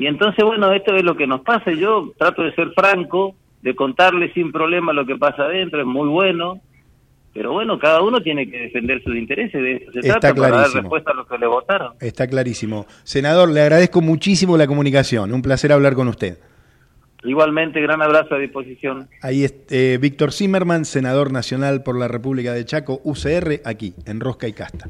y 0.00 0.06
entonces, 0.06 0.42
bueno, 0.42 0.72
esto 0.72 0.94
es 0.94 1.04
lo 1.04 1.14
que 1.14 1.26
nos 1.26 1.42
pasa. 1.42 1.70
Yo 1.72 2.14
trato 2.16 2.42
de 2.42 2.54
ser 2.54 2.70
franco, 2.72 3.34
de 3.60 3.76
contarle 3.76 4.32
sin 4.32 4.50
problema 4.50 4.94
lo 4.94 5.04
que 5.04 5.14
pasa 5.16 5.42
adentro, 5.42 5.78
es 5.78 5.86
muy 5.86 6.08
bueno. 6.08 6.58
Pero 7.34 7.52
bueno, 7.52 7.78
cada 7.78 8.00
uno 8.00 8.22
tiene 8.22 8.50
que 8.50 8.60
defender 8.60 9.02
sus 9.04 9.14
intereses, 9.14 9.62
de 9.62 9.74
eso 9.74 9.92
se 9.92 9.98
Está 9.98 10.18
trata 10.18 10.40
para 10.40 10.56
dar 10.62 10.70
respuesta 10.70 11.10
a 11.10 11.14
los 11.14 11.26
que 11.26 11.36
le 11.36 11.46
votaron. 11.46 11.92
Está 12.00 12.26
clarísimo. 12.26 12.86
Senador, 13.02 13.50
le 13.50 13.60
agradezco 13.60 14.00
muchísimo 14.00 14.56
la 14.56 14.66
comunicación, 14.66 15.34
un 15.34 15.42
placer 15.42 15.70
hablar 15.70 15.92
con 15.92 16.08
usted. 16.08 16.38
Igualmente, 17.22 17.82
gran 17.82 18.00
abrazo 18.00 18.36
a 18.36 18.38
disposición. 18.38 19.06
Ahí 19.20 19.44
es 19.44 19.54
eh, 19.68 19.98
Víctor 20.00 20.32
Zimmerman, 20.32 20.86
senador 20.86 21.30
nacional 21.30 21.82
por 21.82 21.98
la 21.98 22.08
República 22.08 22.54
de 22.54 22.64
Chaco, 22.64 23.02
UCR, 23.04 23.60
aquí, 23.66 23.92
en 24.06 24.20
Rosca 24.20 24.48
y 24.48 24.54
Casta. 24.54 24.88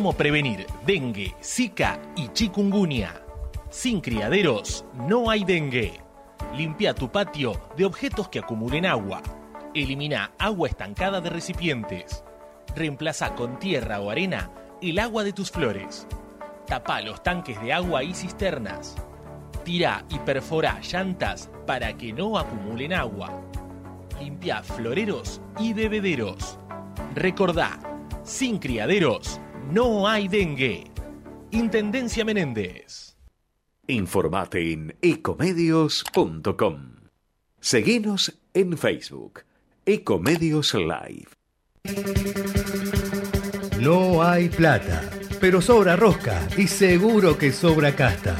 Cómo 0.00 0.14
prevenir 0.14 0.66
dengue, 0.86 1.34
zika 1.42 2.00
y 2.16 2.28
chikungunya. 2.28 3.22
Sin 3.68 4.00
criaderos 4.00 4.82
no 4.94 5.28
hay 5.28 5.44
dengue. 5.44 6.00
Limpia 6.56 6.94
tu 6.94 7.12
patio 7.12 7.60
de 7.76 7.84
objetos 7.84 8.30
que 8.30 8.38
acumulen 8.38 8.86
agua. 8.86 9.20
Elimina 9.74 10.32
agua 10.38 10.68
estancada 10.68 11.20
de 11.20 11.28
recipientes. 11.28 12.24
Reemplaza 12.74 13.34
con 13.34 13.58
tierra 13.58 14.00
o 14.00 14.08
arena 14.08 14.50
el 14.80 14.98
agua 15.00 15.22
de 15.22 15.34
tus 15.34 15.50
flores. 15.50 16.06
Tapa 16.66 17.02
los 17.02 17.22
tanques 17.22 17.60
de 17.60 17.74
agua 17.74 18.02
y 18.02 18.14
cisternas. 18.14 18.96
Tira 19.64 20.04
y 20.08 20.18
perfora 20.20 20.80
llantas 20.80 21.50
para 21.66 21.96
que 21.96 22.12
no 22.12 22.38
acumulen 22.38 22.92
agua. 22.92 23.42
Limpia 24.20 24.62
floreros 24.62 25.40
y 25.58 25.72
bebederos. 25.72 26.58
Recordá, 27.14 27.78
sin 28.22 28.58
criaderos 28.58 29.40
no 29.70 30.08
hay 30.08 30.28
dengue. 30.28 30.90
Intendencia 31.50 32.24
Menéndez. 32.24 33.16
Informate 33.86 34.72
en 34.72 34.96
ecomedios.com. 35.02 36.96
Seguinos 37.60 38.38
en 38.54 38.78
Facebook. 38.78 39.44
Ecomedios 39.84 40.74
Live. 40.74 41.28
No 43.80 44.22
hay 44.22 44.48
plata, 44.48 45.02
pero 45.40 45.60
sobra 45.60 45.96
rosca 45.96 46.46
y 46.56 46.66
seguro 46.66 47.36
que 47.38 47.52
sobra 47.52 47.96
casta. 47.96 48.36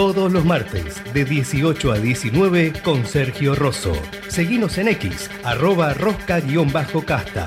Todos 0.00 0.32
los 0.32 0.46
martes 0.46 1.02
de 1.12 1.26
18 1.26 1.92
a 1.92 1.98
19 1.98 2.72
con 2.82 3.04
Sergio 3.04 3.54
Rosso. 3.54 3.92
Seguinos 4.28 4.78
en 4.78 4.88
X, 4.88 5.30
arroba 5.44 5.92
rosca-casta. 5.92 7.46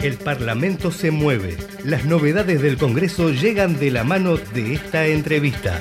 El 0.00 0.16
Parlamento 0.16 0.90
se 0.90 1.12
mueve. 1.12 1.56
Las 1.84 2.06
novedades 2.06 2.60
del 2.60 2.76
Congreso 2.76 3.30
llegan 3.30 3.78
de 3.78 3.92
la 3.92 4.02
mano 4.02 4.36
de 4.36 4.74
esta 4.74 5.06
entrevista. 5.06 5.80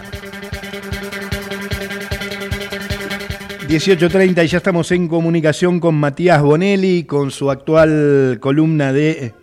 18.30 3.74 4.46
y 4.46 4.48
ya 4.50 4.58
estamos 4.58 4.92
en 4.92 5.08
comunicación 5.08 5.80
con 5.80 5.96
Matías 5.96 6.44
Bonelli, 6.44 7.06
con 7.06 7.32
su 7.32 7.50
actual 7.50 8.38
columna 8.40 8.94
de... 8.94 9.10
Eh, 9.10 9.34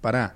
pará, 0.00 0.34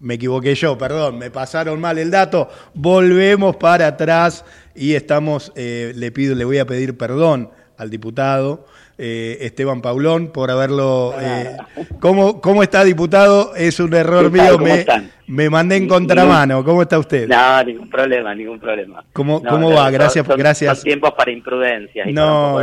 me 0.00 0.14
equivoqué 0.14 0.56
yo, 0.56 0.76
perdón, 0.76 1.16
me 1.18 1.30
pasaron 1.30 1.80
mal 1.80 1.96
el 1.96 2.10
dato. 2.10 2.48
Volvemos 2.74 3.54
para 3.54 3.86
atrás 3.86 4.44
y 4.74 4.94
estamos, 4.94 5.52
eh, 5.54 5.92
le 5.94 6.10
pido, 6.10 6.34
le 6.34 6.44
voy 6.44 6.58
a 6.58 6.66
pedir 6.66 6.98
perdón 6.98 7.50
al 7.76 7.88
diputado 7.88 8.66
eh, 8.98 9.38
Esteban 9.40 9.82
Paulón 9.82 10.28
por 10.28 10.50
haberlo... 10.50 11.14
Eh, 11.20 11.56
¿cómo, 12.00 12.40
¿Cómo 12.40 12.62
está, 12.62 12.84
diputado? 12.84 13.54
Es 13.56 13.80
un 13.80 13.92
error 13.94 14.30
mío, 14.30 14.58
me, 14.58 14.84
me 15.26 15.50
mandé 15.50 15.76
en 15.76 15.88
contramano. 15.88 16.64
¿Cómo 16.64 16.82
está 16.82 16.98
usted? 16.98 17.28
No, 17.28 17.64
ningún 17.64 17.90
problema, 17.90 18.34
ningún 18.34 18.60
problema. 18.60 19.04
¿Cómo, 19.12 19.42
cómo 19.42 19.72
va? 19.72 19.90
Gracias, 19.90 20.26
son, 20.26 20.36
gracias. 20.38 20.78
Son 20.78 20.84
tiempos 20.84 21.12
para 21.12 21.30
imprudencia. 21.30 22.04
no, 22.06 22.56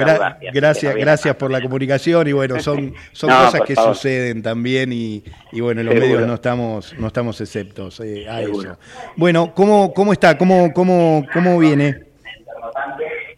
gracias, 0.54 0.96
gracias 0.96 1.36
por 1.36 1.52
la 1.52 1.62
comunicación 1.62 2.28
y 2.28 2.32
bueno, 2.32 2.60
son, 2.60 2.94
son 3.12 3.30
cosas 3.30 3.62
que 3.62 3.76
suceden 3.76 4.42
también 4.42 4.94
y, 4.94 5.24
y 5.52 5.62
bueno, 5.62 5.84
los 5.84 5.94
medios 5.94 6.28
no 6.28 6.36
estamos, 6.36 6.94
no 6.98 7.08
estamos 7.08 7.40
exceptos 7.42 8.00
eh, 8.00 8.28
a 8.30 8.42
eso. 8.42 8.78
Bueno, 9.16 9.54
¿cómo, 9.54 9.94
cómo 9.94 10.14
está? 10.14 10.38
¿Cómo, 10.38 10.72
cómo, 10.74 11.26
cómo 11.34 11.58
viene? 11.60 12.12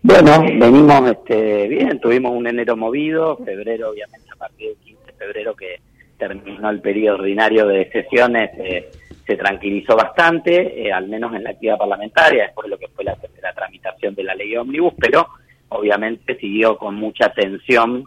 Bueno, 0.06 0.42
venimos 0.42 1.10
este, 1.10 1.66
bien, 1.70 1.98
tuvimos 2.02 2.34
un 2.34 2.46
enero 2.46 2.76
movido, 2.76 3.38
febrero 3.38 3.92
obviamente 3.92 4.28
a 4.34 4.36
partir 4.36 4.68
del 4.68 4.78
15 4.80 5.06
de 5.06 5.13
febrero 5.13 5.56
que 5.56 5.80
terminó 6.18 6.70
el 6.70 6.82
periodo 6.82 7.20
ordinario 7.20 7.66
de 7.68 7.89
sesiones, 7.89 8.52
eh, 8.58 8.92
se 9.26 9.38
tranquilizó 9.38 9.96
bastante, 9.96 10.86
eh, 10.86 10.92
al 10.92 11.08
menos 11.08 11.34
en 11.34 11.46
la 11.46 11.52
actividad 11.52 11.78
parlamentaria, 11.78 12.44
después 12.44 12.66
de 12.66 12.72
lo 12.72 12.78
que 12.78 12.89
fue 12.89 13.06
la, 13.06 13.18
la 13.42 13.54
tramitación 13.54 14.13
de 14.13 14.24
la 14.26 14.36
ley 14.36 14.54
ómnibus, 14.58 14.94
pero 15.00 15.26
obviamente 15.70 16.38
siguió 16.38 16.78
con 16.78 16.96
mucha 16.96 17.30
tensión, 17.30 18.04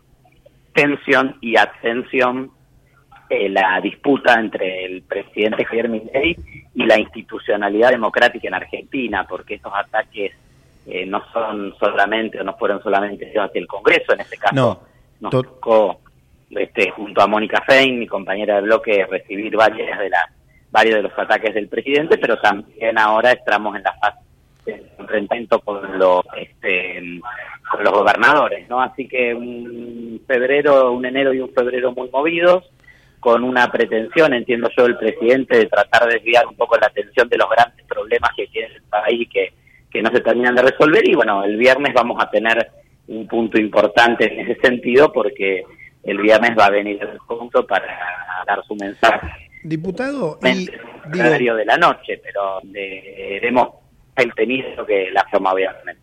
tensión 0.74 1.38
y 1.40 1.56
atención 1.56 2.50
eh, 3.30 3.48
la 3.48 3.80
disputa 3.80 4.38
entre 4.38 4.84
el 4.84 5.00
presidente 5.00 5.64
Javier 5.64 5.88
Milei 5.88 6.36
y 6.74 6.84
la 6.84 7.00
institucionalidad 7.00 7.88
democrática 7.88 8.48
en 8.48 8.54
Argentina, 8.54 9.26
porque 9.26 9.54
esos 9.54 9.72
ataques 9.74 10.32
eh, 10.86 11.06
no 11.06 11.22
son 11.32 11.74
solamente 11.78 12.40
o 12.40 12.44
no 12.44 12.56
fueron 12.56 12.82
solamente 12.82 13.26
hacia 13.28 13.60
el 13.60 13.66
Congreso, 13.66 14.12
en 14.12 14.20
este 14.20 14.36
caso 14.36 14.54
no, 14.54 14.80
nos 15.20 15.30
tocó 15.30 16.00
este, 16.50 16.90
junto 16.90 17.20
a 17.20 17.26
Mónica 17.26 17.62
Fein, 17.66 17.98
mi 17.98 18.06
compañera 18.06 18.56
de 18.56 18.62
bloque, 18.62 19.06
recibir 19.06 19.56
varias 19.56 19.98
de 19.98 20.08
las 20.08 20.26
varios 20.70 20.96
de 20.96 21.02
los 21.02 21.18
ataques 21.18 21.54
del 21.54 21.68
presidente, 21.68 22.18
pero 22.18 22.38
también 22.38 22.98
ahora 22.98 23.32
estamos 23.32 23.76
en 23.76 23.82
la 23.82 23.92
fase 23.94 24.18
de 24.66 24.86
enfrentamiento 24.98 25.60
con 25.60 25.98
los 25.98 26.22
este, 26.36 27.20
con 27.70 27.82
los 27.82 27.92
gobernadores, 27.92 28.68
¿no? 28.68 28.80
Así 28.80 29.08
que 29.08 29.34
un 29.34 30.20
febrero, 30.26 30.92
un 30.92 31.06
enero 31.06 31.32
y 31.32 31.40
un 31.40 31.52
febrero 31.52 31.92
muy 31.92 32.10
movidos, 32.10 32.64
con 33.20 33.42
una 33.42 33.70
pretensión, 33.70 34.34
entiendo 34.34 34.68
yo, 34.76 34.86
el 34.86 34.96
presidente 34.96 35.56
de 35.58 35.66
tratar 35.66 36.06
de 36.06 36.14
desviar 36.14 36.46
un 36.46 36.54
poco 36.54 36.76
la 36.76 36.86
atención 36.86 37.28
de 37.28 37.38
los 37.38 37.48
grandes 37.50 37.84
problemas 37.86 38.30
que 38.36 38.46
tiene 38.48 38.74
el 38.74 38.82
país 38.82 39.28
que 39.32 39.52
que 39.96 40.02
no 40.02 40.10
se 40.10 40.20
terminan 40.20 40.54
de 40.54 40.60
resolver 40.60 41.08
y 41.08 41.14
bueno, 41.14 41.42
el 41.42 41.56
viernes 41.56 41.94
vamos 41.94 42.22
a 42.22 42.28
tener 42.30 42.70
un 43.08 43.26
punto 43.26 43.58
importante 43.58 44.30
en 44.30 44.40
ese 44.40 44.60
sentido 44.60 45.10
porque 45.10 45.64
el 46.02 46.18
viernes 46.18 46.50
va 46.58 46.66
a 46.66 46.70
venir 46.70 46.98
el 47.00 47.18
punto 47.26 47.66
para 47.66 47.86
dar 48.46 48.62
su 48.66 48.74
mensaje. 48.76 49.26
Diputado, 49.64 50.38
y 50.42 50.68
digo, 51.38 51.54
de 51.54 51.64
la 51.64 51.78
noche, 51.78 52.20
pero 52.22 52.60
veremos 52.64 53.68
el 54.16 54.34
tenido 54.34 54.84
que 54.84 55.10
la 55.10 55.24
forma 55.30 55.54
viernes. 55.54 55.96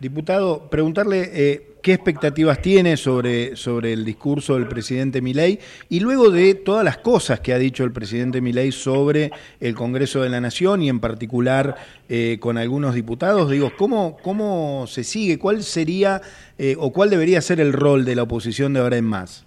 Diputado, 0.00 0.70
preguntarle 0.70 1.28
eh, 1.30 1.74
qué 1.82 1.92
expectativas 1.92 2.62
tiene 2.62 2.96
sobre, 2.96 3.54
sobre 3.54 3.92
el 3.92 4.06
discurso 4.06 4.54
del 4.54 4.66
presidente 4.66 5.20
Milei 5.20 5.58
y 5.90 6.00
luego 6.00 6.30
de 6.30 6.54
todas 6.54 6.86
las 6.86 6.96
cosas 6.96 7.40
que 7.40 7.52
ha 7.52 7.58
dicho 7.58 7.84
el 7.84 7.92
presidente 7.92 8.40
Milei 8.40 8.72
sobre 8.72 9.30
el 9.60 9.74
Congreso 9.74 10.22
de 10.22 10.30
la 10.30 10.40
Nación 10.40 10.80
y 10.80 10.88
en 10.88 11.00
particular 11.00 11.74
eh, 12.08 12.38
con 12.40 12.56
algunos 12.56 12.94
diputados, 12.94 13.50
digo, 13.50 13.72
¿cómo, 13.76 14.16
¿cómo 14.22 14.86
se 14.86 15.04
sigue? 15.04 15.38
¿Cuál 15.38 15.62
sería 15.62 16.22
eh, 16.56 16.76
o 16.78 16.94
cuál 16.94 17.10
debería 17.10 17.42
ser 17.42 17.60
el 17.60 17.74
rol 17.74 18.06
de 18.06 18.16
la 18.16 18.22
oposición 18.22 18.72
de 18.72 18.80
ahora 18.80 18.96
en 18.96 19.04
más? 19.04 19.44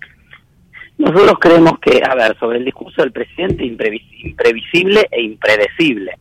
Nosotros 0.99 1.39
creemos 1.39 1.79
que, 1.79 1.99
a 2.07 2.13
ver, 2.13 2.37
sobre 2.37 2.59
el 2.59 2.65
discurso 2.65 3.01
del 3.01 3.11
presidente, 3.11 3.65
imprevisible 3.65 5.07
e 5.09 5.23
impredecible, 5.23 6.11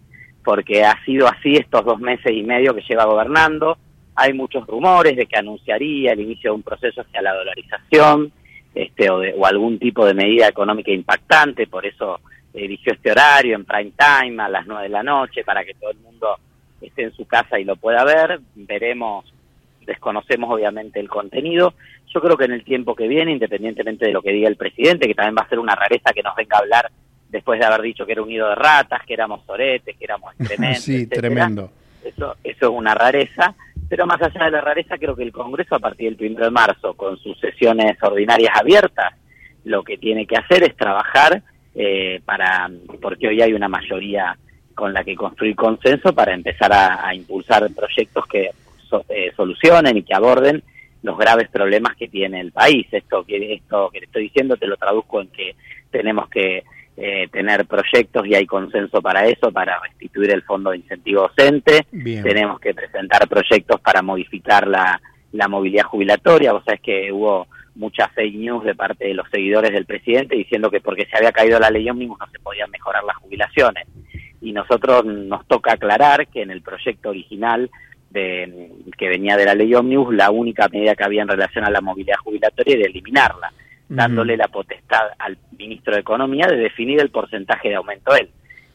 porque 0.43 0.85
ha 0.85 0.97
sido 1.05 1.29
así 1.29 1.57
estos 1.57 1.85
dos 1.85 2.01
meses 2.01 2.33
y 2.33 2.43
medio 2.43 2.75
que 2.75 2.81
lleva 2.89 3.05
gobernando 3.05 3.77
hay 4.15 4.33
muchos 4.33 4.67
rumores 4.67 5.17
de 5.17 5.27
que 5.27 5.37
anunciaría 5.37 6.13
el 6.13 6.21
inicio 6.21 6.51
de 6.51 6.57
un 6.57 6.63
proceso 6.63 7.01
hacia 7.01 7.23
la 7.23 7.35
dolarización 7.35 8.33
este, 8.75 9.11
o, 9.11 9.19
de, 9.19 9.35
o 9.37 9.47
algún 9.47 9.79
tipo 9.79 10.07
de 10.07 10.15
medida 10.15 10.49
económica 10.49 10.91
impactante, 10.91 11.67
por 11.67 11.87
eso 11.87 12.21
eligió 12.55 12.93
este 12.93 13.11
horario 13.11 13.57
en 13.57 13.65
prime 13.65 13.93
time 13.97 14.43
a 14.43 14.49
las 14.49 14.67
nueve 14.67 14.85
de 14.85 14.89
la 14.91 15.03
noche 15.03 15.45
para 15.45 15.65
que 15.65 15.75
todo 15.75 15.91
el 15.91 15.99
mundo 15.99 16.37
esté 16.81 17.03
en 17.05 17.13
su 17.15 17.27
casa 17.27 17.59
y 17.59 17.65
lo 17.65 17.77
pueda 17.77 18.05
ver. 18.05 18.41
Veremos, 18.55 19.33
desconocemos 19.87 20.51
obviamente 20.51 21.01
el 21.01 21.09
contenido. 21.09 21.75
Yo 22.13 22.21
creo 22.21 22.37
que 22.37 22.45
en 22.45 22.53
el 22.53 22.65
tiempo 22.65 22.95
que 22.95 23.09
viene, 23.09 23.33
independientemente 23.33 24.07
de 24.07 24.13
lo 24.13 24.23
que 24.23 24.33
diga 24.33 24.49
el 24.49 24.57
presidente, 24.57 25.07
que 25.07 25.15
también 25.15 25.37
va 25.39 25.47
a 25.47 25.49
ser 25.49 25.59
una 25.59 25.75
rareza 25.75 26.13
que 26.13 26.23
nos 26.23 26.37
venga 26.37 26.57
a 26.57 26.61
hablar 26.61 26.91
después 27.31 27.59
de 27.59 27.65
haber 27.65 27.81
dicho 27.81 28.05
que 28.05 28.13
era 28.13 28.23
un 28.23 28.29
nido 28.29 28.49
de 28.49 28.55
ratas, 28.55 29.01
que 29.07 29.15
éramos 29.15 29.45
soretes, 29.47 29.97
que 29.97 30.05
éramos 30.05 30.35
excrementos. 30.39 30.83
sí, 30.83 31.07
tremendo. 31.07 31.71
Eso, 32.05 32.37
eso 32.45 32.67
es 32.67 32.73
una 32.73 32.95
rareza. 32.95 33.55
Pero 33.93 34.07
más 34.07 34.23
allá 34.23 34.47
de 34.47 34.53
la 34.53 34.63
rareza, 34.63 34.97
creo 34.97 35.15
que 35.15 35.23
el 35.23 35.33
Congreso, 35.33 35.75
a 35.75 35.79
partir 35.79 36.17
del 36.17 36.33
1 36.33 36.45
de 36.47 36.51
marzo, 36.51 36.95
con 36.95 37.19
sus 37.19 37.39
sesiones 37.39 38.03
ordinarias 38.03 38.59
abiertas, 38.59 39.13
lo 39.65 39.85
que 39.85 39.99
tiene 39.99 40.25
que 40.27 40.39
hacer 40.39 40.63
es 40.63 40.75
trabajar 40.79 41.43
eh, 41.75 42.19
para, 42.25 42.71
porque 43.03 43.29
hoy 43.29 43.43
hay 43.43 43.53
una 43.53 43.69
mayoría 43.69 44.35
con 44.75 44.95
la 44.95 45.05
que 45.05 45.15
construir 45.15 45.55
consenso 45.55 46.15
para 46.15 46.33
empezar 46.33 46.73
a, 46.73 47.15
impulsar 47.15 47.69
proyectos 47.75 48.25
que 48.29 48.53
eh, 49.11 49.31
solucionen 49.37 49.95
y 49.99 50.05
que 50.05 50.15
aborden 50.15 50.63
los 51.03 51.19
graves 51.19 51.51
problemas 51.51 51.95
que 51.95 52.09
tiene 52.09 52.41
el 52.41 52.51
país. 52.51 52.87
Esto 52.93 53.25
que 53.25 53.53
esto 53.53 53.91
que 53.93 53.99
te 53.99 54.07
estoy 54.07 54.23
diciendo 54.23 54.57
te 54.57 54.69
lo 54.69 54.79
traduzco 54.79 55.21
en 55.21 55.29
que 55.29 55.55
tenemos 55.91 56.31
que 56.31 56.65
eh, 56.97 57.29
tener 57.29 57.65
proyectos 57.67 58.27
y 58.27 58.35
hay 58.35 58.47
consenso 58.47 59.01
para 59.01 59.27
eso, 59.27 59.51
para 59.51 59.81
restituir 59.81 60.31
el 60.31 60.43
fondo 60.43 60.71
de 60.71 60.79
incentivo 60.79 61.23
docente. 61.23 61.87
Tenemos 61.91 62.61
que 62.61 62.75
presentar 62.75 63.27
proyectos 63.29 63.81
para 63.81 64.03
modificar 64.03 64.67
la, 64.67 65.01
la 65.33 65.49
movilidad 65.49 65.85
jubilatoria. 65.85 66.53
Vos 66.53 66.65
sabés 66.65 66.81
que 66.83 67.11
hubo 67.11 67.47
muchas 67.75 68.13
fake 68.13 68.37
news 68.37 68.65
de 68.65 68.75
parte 68.75 69.07
de 69.07 69.15
los 69.15 69.27
seguidores 69.31 69.73
del 69.73 69.87
presidente 69.87 70.37
diciendo 70.37 70.71
que 70.71 70.83
porque 70.83 71.07
se 71.07 71.17
había 71.17 71.33
caído 71.33 71.59
la 71.59 71.71
ley 71.71 71.89
ómnibus 71.89 72.19
no 72.21 72.27
se 72.31 72.39
podían 72.39 72.71
mejorar 72.71 73.03
las 73.05 73.17
jubilaciones. 73.17 73.87
Y 74.43 74.53
nosotros 74.53 75.05
nos 75.07 75.47
toca 75.47 75.73
aclarar 75.73 76.27
que 76.27 76.43
en 76.43 76.51
el 76.51 76.61
proyecto 76.61 77.09
original 77.09 77.71
de, 78.11 78.71
que 78.99 79.09
venía 79.09 79.39
de 79.39 79.47
la 79.47 79.55
ley 79.55 79.75
ómnibus, 79.75 80.15
la 80.15 80.31
única 80.31 80.69
medida 80.69 80.95
que 80.95 81.05
había 81.05 81.23
en 81.23 81.29
relación 81.29 81.65
a 81.65 81.71
la 81.71 81.81
movilidad 81.81 82.17
jubilatoria 82.23 82.75
era 82.77 82.87
eliminarla 82.87 83.51
dándole 83.97 84.37
la 84.37 84.49
potestad 84.49 85.09
al 85.19 85.37
ministro 85.59 85.95
de 85.95 86.01
Economía 86.01 86.47
de 86.47 86.57
definir 86.57 87.01
el 87.01 87.11
porcentaje 87.11 87.69
de 87.69 87.77
aumento 87.77 88.15
él. 88.15 88.31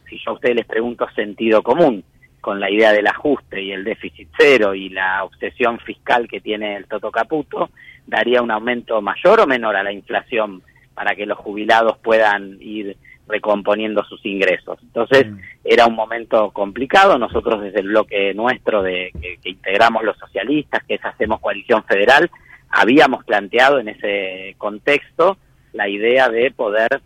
Si 0.09 0.17
yo 0.19 0.31
a 0.31 0.33
ustedes 0.35 0.55
les 0.55 0.65
pregunto 0.65 1.07
sentido 1.15 1.61
común, 1.63 2.03
con 2.39 2.59
la 2.59 2.69
idea 2.69 2.93
del 2.93 3.07
ajuste 3.07 3.61
y 3.61 3.71
el 3.71 3.83
déficit 3.83 4.29
cero 4.37 4.73
y 4.73 4.89
la 4.89 5.23
obsesión 5.23 5.79
fiscal 5.79 6.27
que 6.29 6.39
tiene 6.39 6.77
el 6.77 6.85
Toto 6.85 7.11
Caputo, 7.11 7.71
daría 8.05 8.41
un 8.41 8.51
aumento 8.51 9.01
mayor 9.01 9.41
o 9.41 9.47
menor 9.47 9.75
a 9.75 9.83
la 9.83 9.91
inflación 9.91 10.61
para 10.93 11.15
que 11.15 11.25
los 11.25 11.37
jubilados 11.37 11.97
puedan 11.97 12.57
ir 12.61 12.95
recomponiendo 13.27 14.03
sus 14.05 14.25
ingresos. 14.25 14.79
Entonces 14.81 15.27
mm. 15.27 15.39
era 15.65 15.85
un 15.87 15.95
momento 15.95 16.51
complicado. 16.51 17.17
Nosotros 17.17 17.61
desde 17.61 17.81
el 17.81 17.89
bloque 17.89 18.33
nuestro 18.33 18.81
de 18.81 19.11
que, 19.19 19.37
que 19.43 19.49
integramos 19.49 20.03
los 20.03 20.17
socialistas, 20.17 20.83
que 20.85 20.95
es 20.95 21.03
Hacemos 21.03 21.41
Coalición 21.41 21.83
Federal, 21.83 22.29
habíamos 22.77 23.25
planteado 23.25 23.79
en 23.79 23.89
ese 23.89 24.53
contexto 24.59 25.37
la 25.73 25.89
idea 25.89 26.29
de 26.29 26.51
poder 26.51 27.01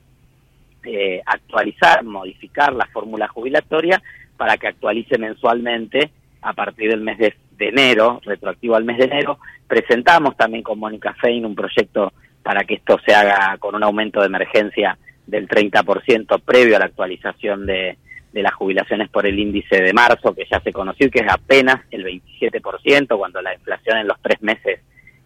eh, 0.84 1.22
actualizar, 1.26 2.04
modificar 2.04 2.74
la 2.74 2.88
fórmula 2.88 3.30
jubilatoria 3.30 4.02
para 4.36 4.58
que 4.58 4.68
actualice 4.68 5.18
mensualmente 5.18 6.12
a 6.42 6.52
partir 6.52 6.90
del 6.90 7.00
mes 7.00 7.18
de, 7.20 7.34
enero, 7.60 8.20
retroactivo 8.26 8.76
al 8.76 8.84
mes 8.84 8.98
de 8.98 9.06
enero. 9.06 9.40
Presentamos 9.66 10.36
también 10.36 10.62
con 10.62 10.78
Mónica 10.78 11.14
Fein 11.14 11.46
un 11.46 11.56
proyecto 11.56 12.12
para 12.44 12.66
que 12.66 12.74
esto 12.74 13.00
se 13.06 13.14
haga 13.14 13.56
con 13.58 13.74
un 13.74 13.84
aumento 13.84 14.20
de 14.20 14.26
emergencia 14.26 14.98
del 15.26 15.48
30% 15.48 16.42
previo 16.42 16.76
a 16.76 16.80
la 16.80 16.86
actualización 16.86 17.66
de, 17.66 17.98
de 18.34 18.42
las 18.42 18.54
jubilaciones 18.56 19.08
por 19.10 19.26
el 19.26 19.40
índice 19.40 19.82
de 19.82 19.94
marzo, 19.94 20.36
que 20.36 20.48
ya 20.52 20.60
se 20.60 20.74
conoció, 20.74 21.10
que 21.10 21.20
es 21.20 21.32
apenas 21.32 21.80
el 21.92 22.04
27%, 22.04 23.18
cuando 23.18 23.42
la 23.42 23.54
inflación 23.54 24.00
en 24.00 24.08
los 24.08 24.20
tres 24.22 24.42
meses 24.42 24.82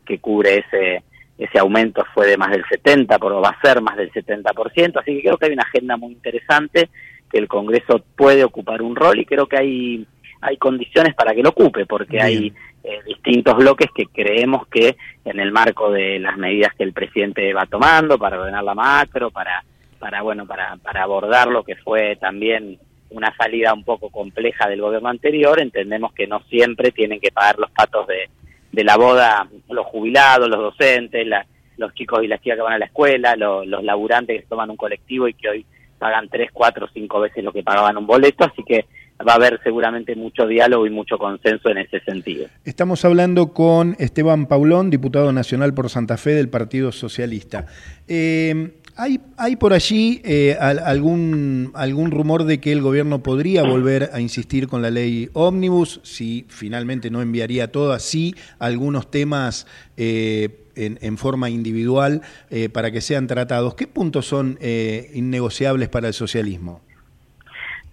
que 0.05 0.19
cubre 0.19 0.59
ese 0.59 1.03
ese 1.37 1.59
aumento 1.59 2.05
fue 2.13 2.27
de 2.27 2.37
más 2.37 2.51
del 2.51 2.63
70, 2.65 3.19
pero 3.19 3.41
va 3.41 3.49
a 3.49 3.61
ser 3.61 3.81
más 3.81 3.97
del 3.97 4.11
70%, 4.11 4.99
así 5.01 5.15
que 5.15 5.21
creo 5.21 5.37
que 5.37 5.47
hay 5.47 5.51
una 5.51 5.63
agenda 5.63 5.97
muy 5.97 6.13
interesante, 6.13 6.89
que 7.29 7.37
el 7.37 7.47
Congreso 7.47 8.03
puede 8.15 8.43
ocupar 8.43 8.81
un 8.81 8.95
rol 8.95 9.19
y 9.19 9.25
creo 9.25 9.47
que 9.47 9.57
hay 9.57 10.07
hay 10.41 10.57
condiciones 10.57 11.15
para 11.15 11.33
que 11.33 11.41
lo 11.41 11.49
ocupe, 11.49 11.85
porque 11.87 12.21
hay 12.21 12.53
eh, 12.83 12.99
distintos 13.07 13.57
bloques 13.57 13.89
que 13.95 14.05
creemos 14.05 14.67
que 14.67 14.95
en 15.23 15.39
el 15.39 15.51
marco 15.51 15.91
de 15.91 16.19
las 16.19 16.37
medidas 16.37 16.71
que 16.77 16.83
el 16.83 16.93
presidente 16.93 17.51
va 17.51 17.65
tomando 17.65 18.19
para 18.19 18.39
ordenar 18.39 18.63
la 18.63 18.75
macro, 18.75 19.31
para 19.31 19.63
para 19.99 20.21
bueno, 20.21 20.45
para 20.45 20.77
para 20.77 21.03
abordar 21.03 21.47
lo 21.47 21.63
que 21.63 21.75
fue 21.77 22.15
también 22.17 22.77
una 23.09 23.35
salida 23.35 23.73
un 23.73 23.83
poco 23.83 24.09
compleja 24.09 24.69
del 24.69 24.81
gobierno 24.81 25.09
anterior, 25.09 25.59
entendemos 25.59 26.13
que 26.13 26.27
no 26.27 26.41
siempre 26.43 26.91
tienen 26.91 27.19
que 27.19 27.31
pagar 27.31 27.57
los 27.57 27.71
patos 27.71 28.07
de 28.07 28.29
de 28.76 28.84
la 28.84 28.97
boda, 28.97 29.47
los 29.69 29.86
jubilados, 29.88 30.49
los 30.49 30.59
docentes, 30.59 31.26
los 31.78 31.93
chicos 31.93 32.23
y 32.23 32.28
las 32.28 32.41
chicas 32.41 32.57
que 32.57 32.61
van 32.61 32.73
a 32.73 32.80
la 32.80 32.86
escuela, 32.86 33.36
los, 33.36 33.65
laburantes 33.65 34.41
que 34.41 34.47
toman 34.47 34.69
un 34.69 34.78
colectivo 34.78 35.28
y 35.28 35.34
que 35.34 35.49
hoy 35.49 35.65
pagan 35.97 36.28
tres, 36.30 36.49
cuatro, 36.51 36.88
cinco 36.93 37.21
veces 37.21 37.43
lo 37.43 37.53
que 37.53 37.63
pagaban 37.63 37.97
un 37.97 38.05
boleto, 38.05 38.43
así 38.43 38.63
que 38.63 38.86
va 39.26 39.32
a 39.32 39.36
haber 39.36 39.61
seguramente 39.63 40.13
mucho 40.15 40.45
diálogo 40.45 40.86
y 40.86 40.89
mucho 40.89 41.17
consenso 41.17 41.69
en 41.69 41.78
ese 41.78 42.01
sentido. 42.01 42.47
Estamos 42.65 43.05
hablando 43.05 43.53
con 43.53 43.95
Esteban 43.97 44.45
Paulón, 44.45 44.89
diputado 44.89 45.32
nacional 45.32 45.73
por 45.73 45.89
Santa 45.89 46.17
Fe 46.17 46.32
del 46.32 46.49
Partido 46.49 46.91
Socialista. 46.91 47.65
Eh, 48.09 48.73
¿hay, 48.95 49.19
¿Hay 49.37 49.55
por 49.55 49.73
allí 49.73 50.21
eh, 50.23 50.57
algún, 50.59 51.71
algún 51.73 52.11
rumor 52.11 52.43
de 52.43 52.59
que 52.59 52.71
el 52.71 52.81
gobierno 52.81 53.23
podría 53.23 53.63
volver 53.63 54.09
a 54.13 54.19
insistir 54.19 54.67
con 54.67 54.81
la 54.81 54.89
ley 54.89 55.29
ómnibus, 55.33 55.99
si 56.03 56.45
finalmente 56.49 57.09
no 57.09 57.21
enviaría 57.21 57.71
todas, 57.71 58.03
sí 58.03 58.35
algunos 58.59 59.11
temas 59.11 59.67
eh, 59.97 60.65
en, 60.75 60.97
en, 61.01 61.17
forma 61.17 61.49
individual 61.49 62.21
para 62.73 62.91
que 62.91 63.01
sean 63.01 63.27
tratados? 63.27 63.75
¿Qué 63.75 63.87
puntos 63.87 64.25
son 64.25 64.59
innegociables 65.13 65.89
para 65.89 66.07
el 66.07 66.13
socialismo? 66.13 66.81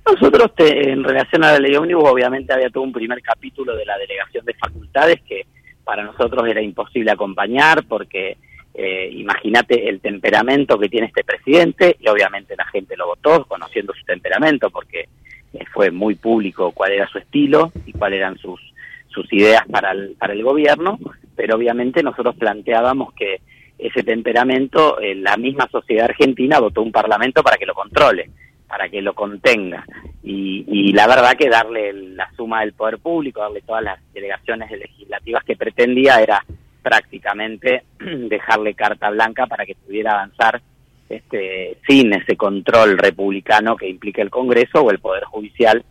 Nosotros, 0.05 0.50
en 0.59 1.05
relación 1.05 1.44
a 1.44 1.53
la 1.53 1.61
ley 1.61 1.76
ómnibus, 1.76 2.09
obviamente 2.09 2.53
había 2.53 2.70
todo 2.70 2.82
un 2.82 2.92
primer 2.92 3.22
capítulo 3.22 3.76
de 3.76 3.84
la 3.84 3.96
delegación 3.98 4.44
de 4.44 4.55
facultades 4.55 5.20
que 5.22 5.46
para 5.84 6.05
nosotros 6.05 6.46
era 6.48 6.61
imposible 6.61 7.11
acompañar 7.11 7.84
porque 7.84 8.36
eh, 8.75 9.11
imagínate 9.12 9.89
el 9.89 10.01
temperamento 10.01 10.79
que 10.79 10.89
tiene 10.89 11.09
este 11.09 11.25
presidente 11.25 11.97
y 12.01 12.09
obviamente 12.09 12.57
la 12.57 12.66
gente 12.66 12.97
lo 12.97 13.07
votó 13.07 13.45
conociendo 13.45 13.93
su 13.95 14.05
temperamento 14.05 14.70
porque 14.70 15.09
eh, 15.53 15.64
fue 15.73 15.91
muy 15.91 16.14
público 16.14 16.73
cuál 16.73 16.93
era 16.93 17.07
su 17.09 17.18
estilo 17.18 17.73
y 17.87 17.93
cuáles 17.93 18.18
eran 18.18 18.39
sus, 18.39 18.61
sus 19.09 19.31
ideas 19.33 19.62
para 19.70 19.93
el, 19.93 20.16
para 20.18 20.33
el 20.33 20.43
gobierno, 20.43 20.99
pero 21.37 21.57
obviamente 21.57 22.03
nosotros 22.03 22.35
planteábamos 22.37 23.12
que 23.14 23.41
ese 23.79 24.03
temperamento, 24.03 25.01
eh, 25.01 25.14
la 25.14 25.37
misma 25.37 25.68
sociedad 25.70 26.05
argentina 26.05 26.61
votó 26.61 26.83
un 26.83 26.93
parlamento 26.93 27.43
para 27.43 27.57
que 27.57 27.66
lo 27.66 27.75
controle 27.75 28.31
para 28.73 28.89
que 28.89 29.03
lo 29.03 29.12
contenga. 29.12 29.85
Y, 30.23 30.93
la 30.95 31.07
verdad 31.07 31.37
que 31.37 31.51
darle 31.51 31.93
la 31.93 32.31
suma 32.37 32.61
del 32.61 32.73
poder 32.73 32.99
público, 32.99 33.41
darle 33.41 33.61
todas 33.61 33.85
las 33.85 34.01
delegaciones 34.14 34.70
legislativas 34.70 35.45
que 35.45 35.57
pretendía 35.57 36.23
era 36.23 36.43
prácticamente 36.83 37.85
dejarle 37.99 38.74
carta 38.74 39.11
blanca 39.11 39.47
para 39.47 39.64
que 39.64 39.74
pudiera 39.74 40.12
avanzar 40.12 40.61
este, 41.09 41.76
sin 41.87 42.12
ese 42.14 42.37
control 42.37 42.99
republicano 42.99 43.76
que 43.76 43.89
implica 43.89 44.22
el 44.22 44.30
Congreso 44.30 44.83
o 44.83 44.91
el 44.91 44.99
Poder 44.99 45.24
Judicial 45.24 45.85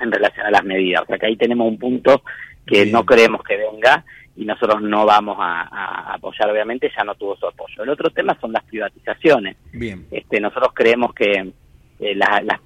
en 0.00 0.10
relación 0.10 0.46
a 0.46 0.50
las 0.50 0.64
medidas. 0.64 1.02
O 1.02 1.06
sea 1.06 1.18
que 1.18 1.26
ahí 1.26 1.36
tenemos 1.36 1.68
un 1.68 1.78
punto 1.78 2.22
que 2.66 2.86
no 2.86 3.04
creemos 3.04 3.42
que 3.42 3.56
venga 3.56 4.04
y 4.36 4.44
nosotros 4.44 4.80
no 4.80 5.04
vamos 5.04 5.36
a, 5.38 6.14
apoyar, 6.14 6.50
obviamente 6.50 6.90
ya 6.96 7.04
no 7.04 7.14
tuvo 7.14 7.36
su 7.36 7.46
apoyo. 7.46 7.82
El 7.82 7.90
otro 7.90 8.10
tema 8.10 8.36
son 8.40 8.52
las 8.52 8.64
privatizaciones. 8.64 9.56
Bien. 9.72 10.06
Este, 10.10 10.40
nosotros 10.40 10.72
creemos 10.74 11.12
que 11.12 11.32
eh, 12.00 12.18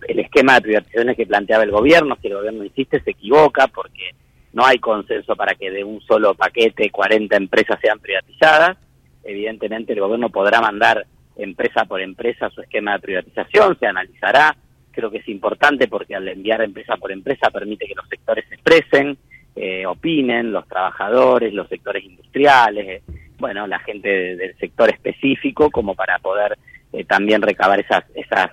el 0.09 0.19
esquema 0.21 0.55
de 0.55 0.61
privatizaciones 0.61 1.17
que 1.17 1.27
planteaba 1.27 1.65
el 1.65 1.73
gobierno, 1.73 2.17
si 2.21 2.29
el 2.29 2.35
gobierno 2.35 2.63
insiste, 2.63 3.01
se 3.01 3.11
equivoca 3.11 3.67
porque 3.67 4.15
no 4.55 4.65
hay 4.65 4.79
consenso 4.79 5.35
para 5.37 5.55
que 5.55 5.71
de 5.71 5.85
un 5.85 6.01
solo 6.01 6.35
paquete 6.35 6.91
40 6.91 7.37
empresas 7.37 7.79
sean 7.83 7.99
privatizadas. 7.99 8.79
Evidentemente 9.25 9.93
el 9.93 10.01
gobierno 10.01 10.31
podrá 10.31 10.61
mandar 10.61 11.05
empresa 11.37 11.85
por 11.85 12.01
empresa 12.01 12.49
su 12.51 12.61
esquema 12.61 12.93
de 12.93 13.01
privatización, 13.01 13.77
se 13.79 13.87
analizará. 13.87 14.57
Creo 14.93 15.11
que 15.11 15.19
es 15.19 15.29
importante 15.29 15.89
porque 15.89 16.15
al 16.15 16.29
enviar 16.29 16.63
empresa 16.63 16.97
por 16.97 17.11
empresa 17.11 17.51
permite 17.51 17.87
que 17.87 17.97
los 17.97 18.09
sectores 18.09 18.45
se 18.49 18.55
expresen, 18.55 19.19
eh, 19.57 19.85
opinen, 19.87 20.53
los 20.53 20.69
trabajadores, 20.69 21.53
los 21.53 21.69
sectores 21.69 22.05
industriales, 22.05 22.89
eh, 22.89 23.03
bueno, 23.39 23.67
la 23.67 23.81
gente 23.81 24.37
del 24.37 24.57
sector 24.59 24.89
específico, 24.89 25.69
como 25.71 25.97
para 25.97 26.19
poder 26.21 26.57
también 27.09 27.43
recabar 27.43 27.81
esas, 27.81 28.05
esas 28.15 28.53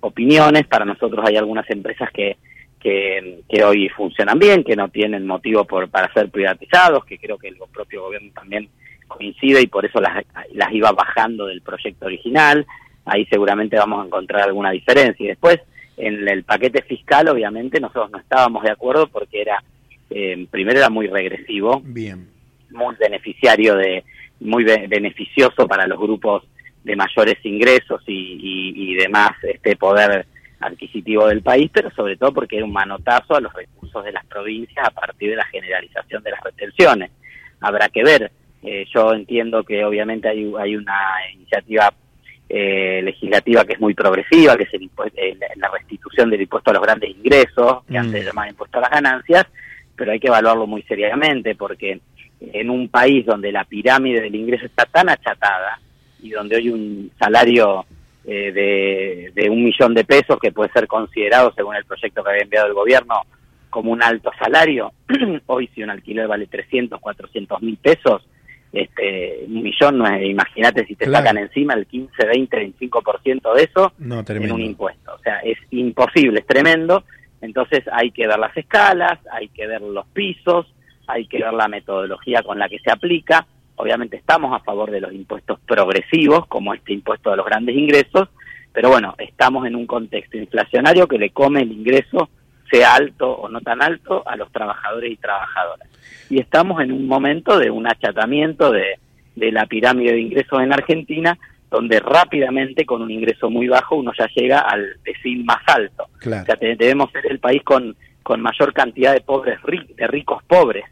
opiniones. 0.00 0.66
Para 0.66 0.84
nosotros 0.84 1.24
hay 1.24 1.36
algunas 1.36 1.70
empresas 1.70 2.10
que, 2.10 2.36
que, 2.78 3.42
hoy 3.64 3.88
funcionan 3.90 4.38
bien, 4.38 4.64
que 4.64 4.76
no 4.76 4.88
tienen 4.88 5.26
motivo 5.26 5.64
por, 5.64 5.88
para 5.88 6.12
ser 6.12 6.30
privatizados, 6.30 7.04
que 7.04 7.18
creo 7.18 7.38
que 7.38 7.48
el 7.48 7.56
propio 7.72 8.02
gobierno 8.02 8.30
también 8.34 8.68
coincide 9.06 9.62
y 9.62 9.66
por 9.66 9.84
eso 9.84 10.00
las, 10.00 10.24
las 10.52 10.72
iba 10.72 10.92
bajando 10.92 11.46
del 11.46 11.62
proyecto 11.62 12.06
original. 12.06 12.66
Ahí 13.04 13.26
seguramente 13.26 13.76
vamos 13.76 14.02
a 14.02 14.06
encontrar 14.06 14.42
alguna 14.42 14.70
diferencia. 14.70 15.24
Y 15.24 15.28
después, 15.28 15.58
en 15.96 16.28
el 16.28 16.44
paquete 16.44 16.82
fiscal, 16.82 17.28
obviamente, 17.28 17.80
nosotros 17.80 18.10
no 18.10 18.18
estábamos 18.18 18.62
de 18.62 18.70
acuerdo 18.70 19.08
porque 19.08 19.40
era, 19.40 19.62
eh, 20.10 20.46
primero 20.50 20.78
era 20.78 20.90
muy 20.90 21.06
regresivo, 21.08 21.80
bien. 21.84 22.28
muy 22.70 22.94
beneficiario 22.96 23.76
de, 23.76 24.04
muy 24.40 24.64
beneficioso 24.64 25.66
para 25.66 25.86
los 25.86 25.98
grupos 25.98 26.44
de 26.84 26.96
mayores 26.96 27.36
ingresos 27.44 28.02
y, 28.06 28.72
y, 28.74 28.94
demás 28.94 29.32
este 29.42 29.76
poder 29.76 30.26
adquisitivo 30.60 31.26
del 31.28 31.42
país, 31.42 31.70
pero 31.72 31.90
sobre 31.90 32.16
todo 32.16 32.32
porque 32.32 32.56
era 32.56 32.64
un 32.64 32.72
manotazo 32.72 33.36
a 33.36 33.40
los 33.40 33.52
recursos 33.52 34.04
de 34.04 34.12
las 34.12 34.26
provincias 34.26 34.86
a 34.86 34.90
partir 34.90 35.30
de 35.30 35.36
la 35.36 35.46
generalización 35.46 36.22
de 36.22 36.30
las 36.30 36.40
retenciones. 36.42 37.10
Habrá 37.60 37.88
que 37.88 38.02
ver. 38.02 38.30
Eh, 38.62 38.84
yo 38.92 39.12
entiendo 39.12 39.62
que 39.62 39.84
obviamente 39.84 40.28
hay, 40.28 40.52
hay 40.58 40.76
una 40.76 40.98
iniciativa 41.32 41.92
eh, 42.48 43.00
legislativa 43.04 43.64
que 43.64 43.74
es 43.74 43.80
muy 43.80 43.94
progresiva, 43.94 44.56
que 44.56 44.64
es 44.64 44.74
el 44.74 44.90
eh, 45.14 45.38
la 45.56 45.70
restitución 45.70 46.30
del 46.30 46.42
impuesto 46.42 46.70
a 46.70 46.74
los 46.74 46.82
grandes 46.82 47.10
ingresos, 47.10 47.84
que 47.84 47.98
antes 47.98 48.20
se 48.20 48.24
mm. 48.24 48.26
llamaba 48.26 48.48
impuesto 48.48 48.78
a 48.78 48.82
las 48.82 48.90
ganancias, 48.90 49.46
pero 49.94 50.12
hay 50.12 50.18
que 50.18 50.28
evaluarlo 50.28 50.66
muy 50.66 50.82
seriamente 50.82 51.54
porque 51.54 52.00
en 52.40 52.70
un 52.70 52.88
país 52.88 53.26
donde 53.26 53.52
la 53.52 53.64
pirámide 53.64 54.20
del 54.20 54.34
ingreso 54.34 54.66
está 54.66 54.86
tan 54.86 55.08
achatada, 55.08 55.78
y 56.20 56.30
donde 56.30 56.56
hoy 56.56 56.70
un 56.70 57.10
salario 57.18 57.84
eh, 58.30 58.52
de, 58.52 59.32
de, 59.34 59.48
un 59.48 59.64
millón 59.64 59.94
de 59.94 60.04
pesos, 60.04 60.38
que 60.38 60.52
puede 60.52 60.70
ser 60.70 60.86
considerado, 60.86 61.50
según 61.56 61.74
el 61.76 61.86
proyecto 61.86 62.22
que 62.22 62.28
había 62.28 62.42
enviado 62.42 62.66
el 62.66 62.74
gobierno, 62.74 63.22
como 63.70 63.90
un 63.90 64.02
alto 64.02 64.30
salario, 64.38 64.92
hoy 65.46 65.70
si 65.74 65.82
un 65.82 65.88
alquiler 65.88 66.28
vale 66.28 66.46
300, 66.46 67.00
400 67.00 67.62
mil 67.62 67.78
pesos, 67.78 68.28
este, 68.70 69.44
un 69.46 69.62
millón, 69.62 69.96
no 69.96 70.22
imagínate 70.22 70.84
si 70.84 70.94
te 70.94 71.10
sacan 71.10 71.38
encima 71.38 71.72
el 71.72 71.86
15, 71.86 72.26
20, 72.26 72.74
25% 72.76 73.54
de 73.54 73.62
eso 73.62 73.92
en 73.98 74.52
un 74.52 74.60
impuesto. 74.60 75.14
O 75.14 75.18
sea, 75.20 75.38
es 75.38 75.56
imposible, 75.70 76.40
es 76.40 76.46
tremendo. 76.46 77.04
Entonces 77.40 77.84
hay 77.90 78.10
que 78.10 78.26
ver 78.26 78.38
las 78.38 78.54
escalas, 78.54 79.18
hay 79.32 79.48
que 79.48 79.66
ver 79.66 79.80
los 79.80 80.06
pisos, 80.08 80.66
hay 81.06 81.26
que 81.26 81.38
ver 81.38 81.54
la 81.54 81.68
metodología 81.68 82.42
con 82.42 82.58
la 82.58 82.68
que 82.68 82.78
se 82.80 82.90
aplica 82.90 83.46
Obviamente 83.78 84.16
estamos 84.16 84.52
a 84.52 84.64
favor 84.64 84.90
de 84.90 85.00
los 85.00 85.12
impuestos 85.12 85.60
progresivos, 85.60 86.46
como 86.46 86.74
este 86.74 86.92
impuesto 86.92 87.30
de 87.30 87.36
los 87.36 87.46
grandes 87.46 87.76
ingresos, 87.76 88.28
pero 88.72 88.90
bueno, 88.90 89.14
estamos 89.18 89.66
en 89.66 89.76
un 89.76 89.86
contexto 89.86 90.36
inflacionario 90.36 91.06
que 91.06 91.16
le 91.16 91.30
come 91.30 91.62
el 91.62 91.70
ingreso, 91.70 92.28
sea 92.68 92.96
alto 92.96 93.30
o 93.30 93.48
no 93.48 93.60
tan 93.60 93.80
alto, 93.80 94.24
a 94.26 94.34
los 94.34 94.50
trabajadores 94.50 95.12
y 95.12 95.16
trabajadoras. 95.16 95.88
Y 96.28 96.40
estamos 96.40 96.82
en 96.82 96.90
un 96.90 97.06
momento 97.06 97.56
de 97.56 97.70
un 97.70 97.86
achatamiento 97.86 98.72
de, 98.72 98.98
la 99.36 99.64
pirámide 99.66 100.12
de 100.12 100.22
ingresos 100.22 100.60
en 100.60 100.72
Argentina, 100.72 101.38
donde 101.70 102.00
rápidamente 102.00 102.84
con 102.84 103.00
un 103.00 103.12
ingreso 103.12 103.48
muy 103.48 103.68
bajo 103.68 103.94
uno 103.94 104.12
ya 104.18 104.26
llega 104.34 104.58
al 104.58 105.00
decil 105.04 105.44
más 105.44 105.62
alto. 105.66 106.08
O 106.16 106.44
sea, 106.44 106.56
debemos 106.60 107.12
ser 107.12 107.30
el 107.30 107.38
país 107.38 107.62
con, 107.62 107.94
con 108.24 108.40
mayor 108.40 108.72
cantidad 108.72 109.14
de 109.14 109.20
pobres, 109.20 109.60
de 109.96 110.06
ricos 110.08 110.42
pobres 110.48 110.84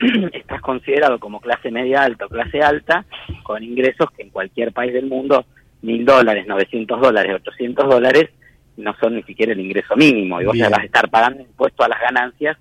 estás 0.32 0.60
considerado 0.60 1.18
como 1.18 1.40
clase 1.40 1.70
media 1.70 2.02
alta 2.02 2.26
o 2.26 2.28
clase 2.28 2.60
alta 2.60 3.04
con 3.42 3.62
ingresos 3.62 4.10
que 4.12 4.22
en 4.22 4.30
cualquier 4.30 4.72
país 4.72 4.92
del 4.92 5.06
mundo, 5.06 5.44
mil 5.82 6.04
dólares, 6.04 6.46
900 6.46 7.00
dólares, 7.00 7.34
800 7.34 7.88
dólares, 7.88 8.30
no 8.76 8.94
son 9.00 9.16
ni 9.16 9.22
siquiera 9.24 9.52
el 9.52 9.60
ingreso 9.60 9.96
mínimo. 9.96 10.40
Y 10.40 10.44
vos 10.44 10.56
ya 10.56 10.68
vas 10.68 10.80
a 10.80 10.84
estar 10.84 11.08
pagando 11.10 11.42
impuesto 11.42 11.82
a 11.82 11.88
las 11.88 12.00
ganancias 12.00 12.56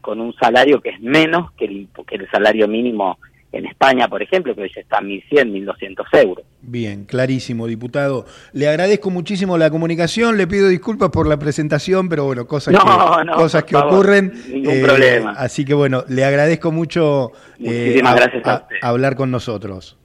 con 0.00 0.20
un 0.20 0.34
salario 0.34 0.80
que 0.80 0.90
es 0.90 1.00
menos 1.00 1.52
que 1.52 1.64
el, 1.64 1.88
que 2.06 2.16
el 2.16 2.30
salario 2.30 2.68
mínimo 2.68 3.18
en 3.52 3.66
España, 3.66 4.08
por 4.08 4.22
ejemplo, 4.22 4.54
que 4.54 4.62
hoy 4.62 4.72
ya 4.74 4.80
está 4.80 4.98
a 4.98 5.02
1.100, 5.02 5.64
1.200 5.66 6.22
euros. 6.22 6.44
Bien, 6.62 7.04
clarísimo, 7.04 7.66
diputado. 7.66 8.24
Le 8.52 8.68
agradezco 8.68 9.10
muchísimo 9.10 9.58
la 9.58 9.70
comunicación, 9.70 10.38
le 10.38 10.46
pido 10.46 10.68
disculpas 10.68 11.10
por 11.10 11.26
la 11.26 11.38
presentación, 11.38 12.08
pero 12.08 12.24
bueno, 12.24 12.46
cosas 12.46 12.74
que, 12.74 13.32
cosas 13.32 13.64
que 13.64 13.76
ocurren. 13.76 14.32
Ningún 14.48 14.74
eh, 14.74 14.82
problema. 14.82 15.32
Así 15.32 15.64
que 15.64 15.74
bueno, 15.74 16.04
le 16.08 16.24
agradezco 16.24 16.72
mucho 16.72 17.32
eh, 17.60 18.00
gracias 18.02 18.46
a, 18.46 18.66
hablar 18.80 19.16
con 19.16 19.30
nosotros. 19.30 19.98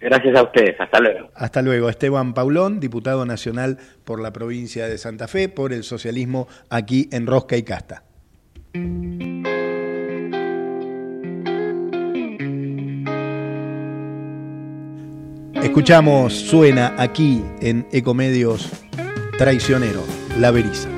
Gracias 0.00 0.36
a 0.36 0.44
ustedes, 0.44 0.80
hasta 0.80 1.00
luego. 1.00 1.30
Hasta 1.34 1.60
luego. 1.60 1.88
Esteban 1.88 2.32
Paulón, 2.32 2.78
diputado 2.80 3.26
nacional 3.26 3.78
por 4.04 4.20
la 4.20 4.32
provincia 4.32 4.86
de 4.86 4.96
Santa 4.96 5.26
Fe, 5.26 5.48
por 5.48 5.72
el 5.72 5.82
socialismo 5.82 6.46
aquí 6.70 7.08
en 7.12 7.26
Rosca 7.26 7.56
y 7.56 7.64
Casta. 7.64 8.04
Escuchamos, 15.62 16.34
suena 16.34 16.94
aquí 16.98 17.42
en 17.60 17.86
Ecomedios 17.90 18.68
Traicionero, 19.38 20.02
La 20.38 20.50
Beriza. 20.52 20.97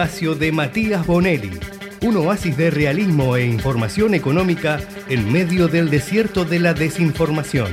Espacio 0.00 0.36
de 0.36 0.52
Matías 0.52 1.04
Bonelli, 1.04 1.50
un 2.06 2.16
oasis 2.18 2.56
de 2.56 2.70
realismo 2.70 3.34
e 3.34 3.44
información 3.44 4.14
económica 4.14 4.78
en 5.08 5.32
medio 5.32 5.66
del 5.66 5.90
desierto 5.90 6.44
de 6.44 6.60
la 6.60 6.72
desinformación. 6.72 7.66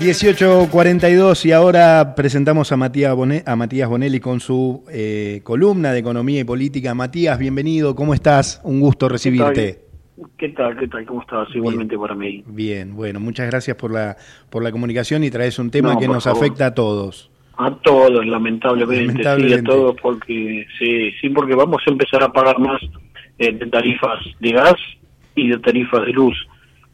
18.42 0.00 1.46
y 1.46 1.52
ahora 1.52 2.14
presentamos 2.14 2.72
a 2.72 2.76
Matías, 2.76 3.14
Bone- 3.14 3.42
a 3.46 3.56
Matías 3.56 3.88
Bonelli 3.88 4.20
con 4.20 4.38
su 4.40 4.84
eh, 4.90 5.40
columna 5.44 5.92
de 5.94 6.00
Economía 6.00 6.40
y 6.40 6.44
Política. 6.44 6.94
Matías, 6.94 7.38
bienvenido, 7.38 7.94
¿cómo 7.96 8.12
estás? 8.12 8.60
Un 8.64 8.80
gusto 8.80 9.08
recibirte. 9.08 9.82
¿Qué 10.36 10.50
tal? 10.50 10.78
¿Qué 10.78 10.88
tal? 10.88 11.06
¿Cómo 11.06 11.22
estás? 11.22 11.48
Igualmente 11.54 11.96
para 11.96 12.14
mí. 12.14 12.44
Bien, 12.46 12.94
bueno, 12.94 13.18
muchas 13.18 13.46
gracias 13.46 13.78
por 13.78 13.92
la, 13.92 14.14
por 14.50 14.62
la 14.62 14.70
comunicación 14.70 15.24
y 15.24 15.30
traes 15.30 15.58
un 15.58 15.70
tema 15.70 15.94
No, 15.94 15.98
que 16.00 16.06
nos 16.06 16.24
favor. 16.24 16.44
afecta 16.44 16.66
a 16.66 16.74
todos. 16.74 17.30
A 17.60 17.70
todos, 17.82 18.24
lamentablemente, 18.24 19.22
Lamentablemente. 19.22 19.56
sí, 19.56 19.60
a 19.60 19.64
todos, 19.64 19.96
porque 20.00 20.66
sí, 20.78 21.10
sí, 21.20 21.28
porque 21.30 21.54
vamos 21.56 21.82
a 21.84 21.90
empezar 21.90 22.22
a 22.22 22.32
pagar 22.32 22.58
más 22.60 22.80
eh, 23.38 23.52
de 23.52 23.66
tarifas 23.66 24.20
de 24.38 24.52
gas 24.52 24.76
y 25.34 25.48
de 25.48 25.58
tarifas 25.58 26.06
de 26.06 26.12
luz. 26.12 26.36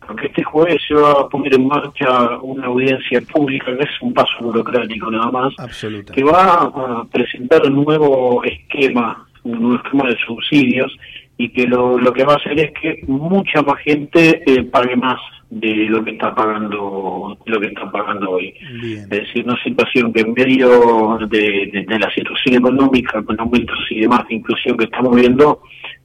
Porque 0.07 0.27
este 0.27 0.43
jueves 0.43 0.81
se 0.87 0.95
va 0.95 1.13
a 1.13 1.29
poner 1.29 1.55
en 1.55 1.67
marcha 1.67 2.39
una 2.43 2.67
audiencia 2.67 3.21
pública, 3.23 3.77
que 3.77 3.85
es 3.85 4.03
un 4.03 4.13
paso 4.13 4.33
burocrático 4.41 5.11
nada 5.11 5.31
más, 5.31 5.53
Absoluta. 5.59 6.13
que 6.13 6.25
va 6.25 6.63
a 6.63 7.05
presentar 7.11 7.63
un 7.67 7.85
nuevo 7.85 8.43
esquema, 8.45 9.27
un 9.45 9.61
nuevo 9.61 9.77
esquema 9.77 10.09
de 10.09 10.17
subsidios, 10.27 10.95
y 11.37 11.49
que 11.51 11.67
lo, 11.67 11.99
lo 11.99 12.13
que 12.13 12.25
va 12.25 12.35
a 12.35 12.37
hacer 12.37 12.59
es 12.59 12.73
que 12.81 13.01
mucha 13.07 13.63
más 13.63 13.79
gente 13.81 14.43
eh, 14.47 14.63
pague 14.65 14.97
más 14.97 15.21
de 15.61 15.87
lo 15.89 16.03
que 16.05 16.13
está 16.13 16.35
pagando 16.35 17.37
lo 17.47 17.61
que 17.61 17.67
está 17.69 17.91
pagando 17.91 18.31
hoy. 18.33 18.53
Es 18.95 19.09
decir, 19.09 19.45
una 19.45 19.57
situación 19.63 20.13
que 20.13 20.21
en 20.23 20.33
medio 20.35 21.19
de, 21.29 21.71
de- 21.73 21.85
de 21.87 21.99
la 21.99 22.11
situación 22.13 22.57
económica, 22.57 23.23
con 23.23 23.39
aumentos 23.41 23.79
y 23.91 24.01
demás 24.01 24.27
de 24.29 24.35
inclusión 24.37 24.77
que 24.77 24.85
estamos 24.87 25.15
viendo, 25.15 25.61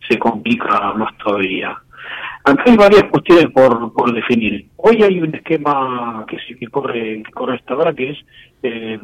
se 0.08 0.18
complica 0.20 0.94
más 0.94 1.18
todavía. 1.18 1.76
Acá 2.46 2.64
hay 2.68 2.78
varias 2.78 3.04
cuestiones 3.06 3.48
por, 3.52 3.92
por 3.94 4.14
definir. 4.14 4.68
Hoy 4.78 5.04
hay 5.04 5.20
un 5.20 5.34
esquema 5.36 6.26
que 6.28 6.38
sí 6.48 6.56
que 6.56 6.68
corre, 6.68 7.22
que 7.24 7.32
corre 7.32 7.56
hasta 7.56 7.74
ahora, 7.74 7.94
que 7.94 8.12
es 8.12 8.18
eh, 8.64 9.00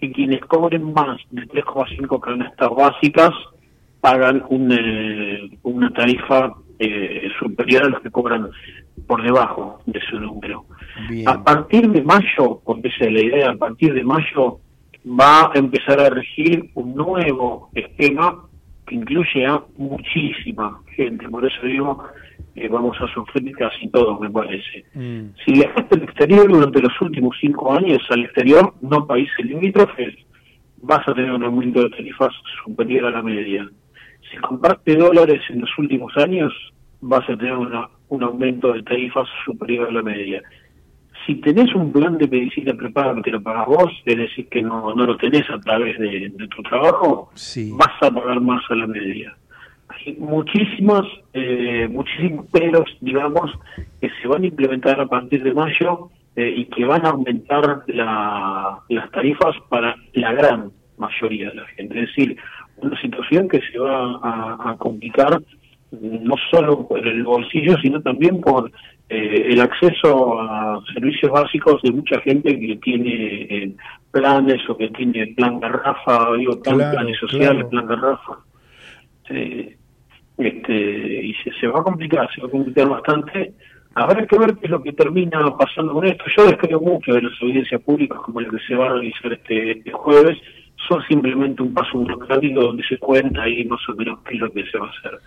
que 0.00 0.12
quienes 0.12 0.40
cobren 0.46 0.92
más 0.92 1.18
de 1.30 1.42
3,5 1.48 2.20
canastas 2.20 2.70
básicas 2.76 3.30
pagan 4.00 4.42
un, 4.48 4.72
eh, 4.72 5.50
una 5.62 5.90
tarifa 5.90 6.54
eh, 6.78 7.28
superior 7.38 7.84
a 7.84 7.88
los 7.90 8.00
que 8.00 8.10
cobran 8.10 8.48
por 9.06 9.22
debajo 9.22 9.80
de 9.86 10.00
su 10.08 10.18
número. 10.20 10.64
A 11.26 11.42
partir 11.42 11.88
de 11.90 12.02
mayo, 12.02 12.60
porque 12.64 12.88
esa 12.88 13.04
es 13.06 13.12
la 13.12 13.20
idea, 13.22 13.50
a 13.50 13.56
partir 13.56 13.92
de 13.94 14.04
mayo 14.04 14.58
va 15.06 15.50
a 15.54 15.58
empezar 15.58 15.98
a 16.00 16.10
regir 16.10 16.70
un 16.74 16.94
nuevo 16.94 17.70
esquema 17.74 18.44
que 18.86 18.94
incluye 18.96 19.46
a 19.46 19.62
muchísima 19.78 20.80
gente. 20.96 21.28
Por 21.28 21.46
eso 21.46 21.64
digo, 21.66 22.04
eh, 22.56 22.68
vamos 22.68 22.96
a 23.00 23.06
sufrir 23.14 23.54
casi 23.56 23.88
todos, 23.88 24.20
me 24.20 24.30
parece. 24.30 24.84
Si 25.44 25.52
viajaste 25.52 25.94
al 25.96 26.02
exterior 26.02 26.48
durante 26.50 26.82
los 26.82 27.00
últimos 27.00 27.36
cinco 27.40 27.72
años 27.72 28.00
al 28.10 28.24
exterior, 28.24 28.74
no 28.80 29.06
países 29.06 29.44
limítrofes, 29.44 30.14
vas 30.82 31.06
a 31.06 31.14
tener 31.14 31.30
un 31.32 31.44
aumento 31.44 31.82
de 31.82 31.90
tarifas 31.90 32.32
superior 32.64 33.06
a 33.06 33.10
la 33.10 33.22
media. 33.22 33.68
Si 34.30 34.36
compraste 34.38 34.96
dólares 34.96 35.40
en 35.50 35.60
los 35.60 35.70
últimos 35.78 36.16
años, 36.16 36.52
vas 37.00 37.22
a 37.28 37.36
tener 37.36 37.54
una- 37.56 37.88
un 38.10 38.22
aumento 38.22 38.72
de 38.72 38.82
tarifas 38.82 39.28
superior 39.44 39.88
a 39.88 39.92
la 39.92 40.02
media. 40.02 40.42
Si 41.26 41.34
tenés 41.36 41.74
un 41.74 41.92
plan 41.92 42.16
de 42.18 42.26
medicina 42.28 42.72
preparado 42.74 43.22
que 43.22 43.30
lo 43.30 43.42
pagas 43.42 43.66
vos, 43.66 43.92
es 44.04 44.16
decir, 44.16 44.48
que 44.48 44.62
no, 44.62 44.94
no 44.94 45.04
lo 45.06 45.16
tenés 45.16 45.48
a 45.50 45.58
través 45.60 45.98
de, 45.98 46.30
de 46.34 46.48
tu 46.48 46.62
trabajo, 46.62 47.30
vas 47.72 47.92
a 48.00 48.10
pagar 48.10 48.40
más 48.40 48.62
a 48.70 48.74
la 48.74 48.86
media. 48.86 49.34
Hay 49.88 50.16
muchísimas, 50.18 51.02
eh, 51.34 51.88
muchísimos 51.90 52.46
peros, 52.46 52.84
digamos, 53.00 53.50
que 54.00 54.08
se 54.20 54.28
van 54.28 54.42
a 54.44 54.46
implementar 54.46 55.00
a 55.00 55.06
partir 55.06 55.42
de 55.42 55.52
mayo 55.52 56.10
eh, 56.36 56.54
y 56.56 56.64
que 56.66 56.84
van 56.84 57.04
a 57.04 57.10
aumentar 57.10 57.82
la- 57.88 58.78
las 58.88 59.10
tarifas 59.10 59.54
para 59.68 59.94
la 60.14 60.32
gran 60.32 60.70
mayoría 60.96 61.50
de 61.50 61.56
la 61.56 61.66
gente. 61.68 62.00
Es 62.00 62.06
decir, 62.08 62.36
una 62.78 62.98
situación 63.00 63.48
que 63.48 63.60
se 63.70 63.78
va 63.78 64.18
a, 64.22 64.70
a 64.70 64.76
complicar 64.78 65.40
no 65.92 66.34
solo 66.50 66.86
por 66.86 67.06
el 67.06 67.22
bolsillo, 67.24 67.76
sino 67.82 68.00
también 68.00 68.40
por 68.40 68.70
eh, 69.08 69.46
el 69.50 69.60
acceso 69.60 70.40
a 70.40 70.80
servicios 70.94 71.30
básicos 71.32 71.82
de 71.82 71.90
mucha 71.92 72.20
gente 72.20 72.58
que 72.58 72.76
tiene 72.76 73.12
eh, 73.50 73.72
planes 74.12 74.60
o 74.68 74.76
que 74.76 74.88
tiene 74.90 75.28
plan 75.28 75.58
garrafa, 75.60 76.32
digo, 76.36 76.60
plan- 76.62 76.76
Claro, 76.76 76.92
planes 76.96 77.18
sociales, 77.18 77.66
claro. 77.68 77.68
plan 77.70 77.86
garrafa. 77.86 78.38
Eh, 79.30 79.76
este, 80.38 80.72
y 81.26 81.34
se, 81.34 81.52
se 81.60 81.66
va 81.66 81.80
a 81.80 81.82
complicar, 81.82 82.28
se 82.34 82.40
va 82.40 82.48
a 82.48 82.50
complicar 82.50 82.88
bastante. 82.88 83.52
Habrá 83.94 84.24
que 84.26 84.38
ver 84.38 84.54
qué 84.56 84.66
es 84.66 84.70
lo 84.70 84.82
que 84.82 84.92
termina 84.92 85.40
pasando 85.58 85.92
con 85.92 86.06
esto. 86.06 86.24
Yo 86.36 86.46
descreo 86.46 86.80
mucho 86.80 87.12
de 87.12 87.22
las 87.22 87.32
audiencias 87.42 87.80
públicas 87.82 88.18
como 88.20 88.40
la 88.40 88.48
que 88.48 88.58
se 88.66 88.74
va 88.76 88.86
a 88.86 88.92
realizar 88.94 89.32
este, 89.32 89.72
este 89.72 89.90
jueves. 89.92 90.38
Son 90.90 91.00
simplemente 91.06 91.62
un 91.62 91.72
paso 91.72 91.98
burocrático 91.98 92.60
donde 92.60 92.82
se 92.82 92.98
cuenta 92.98 93.42
ahí 93.42 93.64
más 93.64 93.80
o 93.88 93.94
menos 93.94 94.18
qué 94.24 94.34
es 94.34 94.40
lo 94.40 94.50
que 94.50 94.66
se 94.66 94.76
va 94.76 94.88
a 94.88 94.90
hacer. 94.90 95.20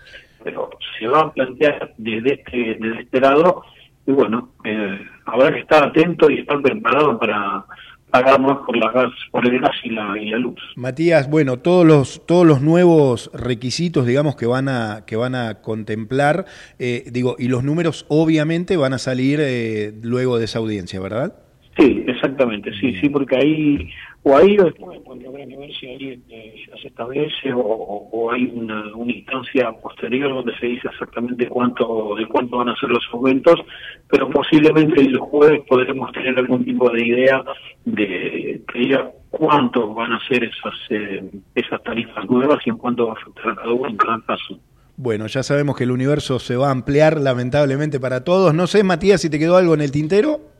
Pero 0.43 0.69
se 0.99 1.07
va 1.07 1.21
a 1.21 1.31
plantear 1.31 1.93
desde 1.97 2.33
este, 2.33 2.77
desde 2.79 3.01
este 3.03 3.21
lado 3.21 3.63
y 4.05 4.11
bueno, 4.11 4.49
eh, 4.65 4.99
habrá 5.25 5.53
que 5.53 5.59
estar 5.61 5.83
atento 5.83 6.29
y 6.29 6.39
estar 6.39 6.61
preparado 6.61 7.17
para 7.17 7.65
pagar 8.13 8.39
más 8.39 8.57
por, 8.65 8.77
la 8.77 8.91
gas, 8.91 9.11
por 9.31 9.47
el 9.47 9.59
gas 9.59 9.75
y 9.83 9.89
la, 9.89 10.15
y 10.19 10.29
la 10.29 10.37
luz. 10.37 10.59
Matías, 10.75 11.29
bueno, 11.29 11.57
todos 11.59 11.85
los 11.85 12.25
todos 12.27 12.45
los 12.45 12.61
nuevos 12.61 13.31
requisitos, 13.33 14.05
digamos, 14.05 14.35
que 14.35 14.45
van 14.45 14.69
a 14.69 15.03
que 15.07 15.15
van 15.15 15.35
a 15.35 15.61
contemplar, 15.61 16.45
eh, 16.77 17.05
digo, 17.11 17.35
y 17.39 17.47
los 17.47 17.63
números 17.63 18.05
obviamente 18.09 18.77
van 18.77 18.93
a 18.93 18.99
salir 18.99 19.39
eh, 19.41 19.93
luego 20.01 20.37
de 20.37 20.45
esa 20.45 20.59
audiencia, 20.59 20.99
¿verdad? 20.99 21.42
Sí, 21.77 22.03
exactamente, 22.07 22.71
sí, 22.79 22.93
sí, 23.01 23.09
porque 23.09 23.35
ahí, 23.35 23.89
o 24.21 24.37
ahí 24.37 24.59
o 24.59 24.65
después, 24.65 24.99
cuando 25.03 25.29
habrá 25.29 25.47
que 25.47 25.57
ver 25.57 25.73
si 25.73 25.89
alguien 25.89 26.23
eh, 26.29 26.53
ya 26.67 26.77
se 26.79 26.87
establece 26.89 27.51
o, 27.55 28.29
hay 28.31 28.45
una, 28.53 28.95
una 28.95 29.11
instancia 29.11 29.71
posterior 29.81 30.29
donde 30.29 30.55
se 30.59 30.67
dice 30.67 30.87
exactamente 30.87 31.47
cuánto, 31.47 32.15
de 32.15 32.27
cuánto 32.27 32.57
van 32.57 32.69
a 32.69 32.75
ser 32.75 32.89
los 32.89 33.03
aumentos, 33.11 33.59
pero 34.07 34.29
posiblemente 34.29 35.01
el 35.01 35.17
jueves 35.17 35.61
podremos 35.67 36.11
tener 36.11 36.37
algún 36.37 36.63
tipo 36.63 36.91
de 36.91 37.07
idea 37.07 37.43
de 37.85 38.61
que 38.71 38.79
diga 38.79 39.11
cuánto 39.31 39.95
van 39.95 40.13
a 40.13 40.27
ser 40.27 40.43
esas, 40.43 40.75
eh, 40.91 41.23
esas 41.55 41.81
tarifas 41.81 42.29
nuevas 42.29 42.59
y 42.67 42.69
en 42.69 42.77
cuánto 42.77 43.07
va 43.07 43.13
a 43.13 43.15
afectar 43.15 43.49
a 43.49 43.55
cada 43.55 43.73
uno 43.73 43.89
en 43.89 43.97
cada 43.97 44.21
caso. 44.27 44.59
Bueno, 44.95 45.25
ya 45.25 45.41
sabemos 45.41 45.75
que 45.75 45.85
el 45.85 45.91
universo 45.91 46.37
se 46.37 46.55
va 46.55 46.67
a 46.67 46.71
ampliar 46.71 47.19
lamentablemente 47.19 47.99
para 47.99 48.23
todos. 48.23 48.53
No 48.53 48.67
sé, 48.67 48.83
Matías, 48.83 49.21
si 49.21 49.29
te 49.31 49.39
quedó 49.39 49.57
algo 49.57 49.73
en 49.73 49.81
el 49.81 49.91
tintero. 49.91 50.52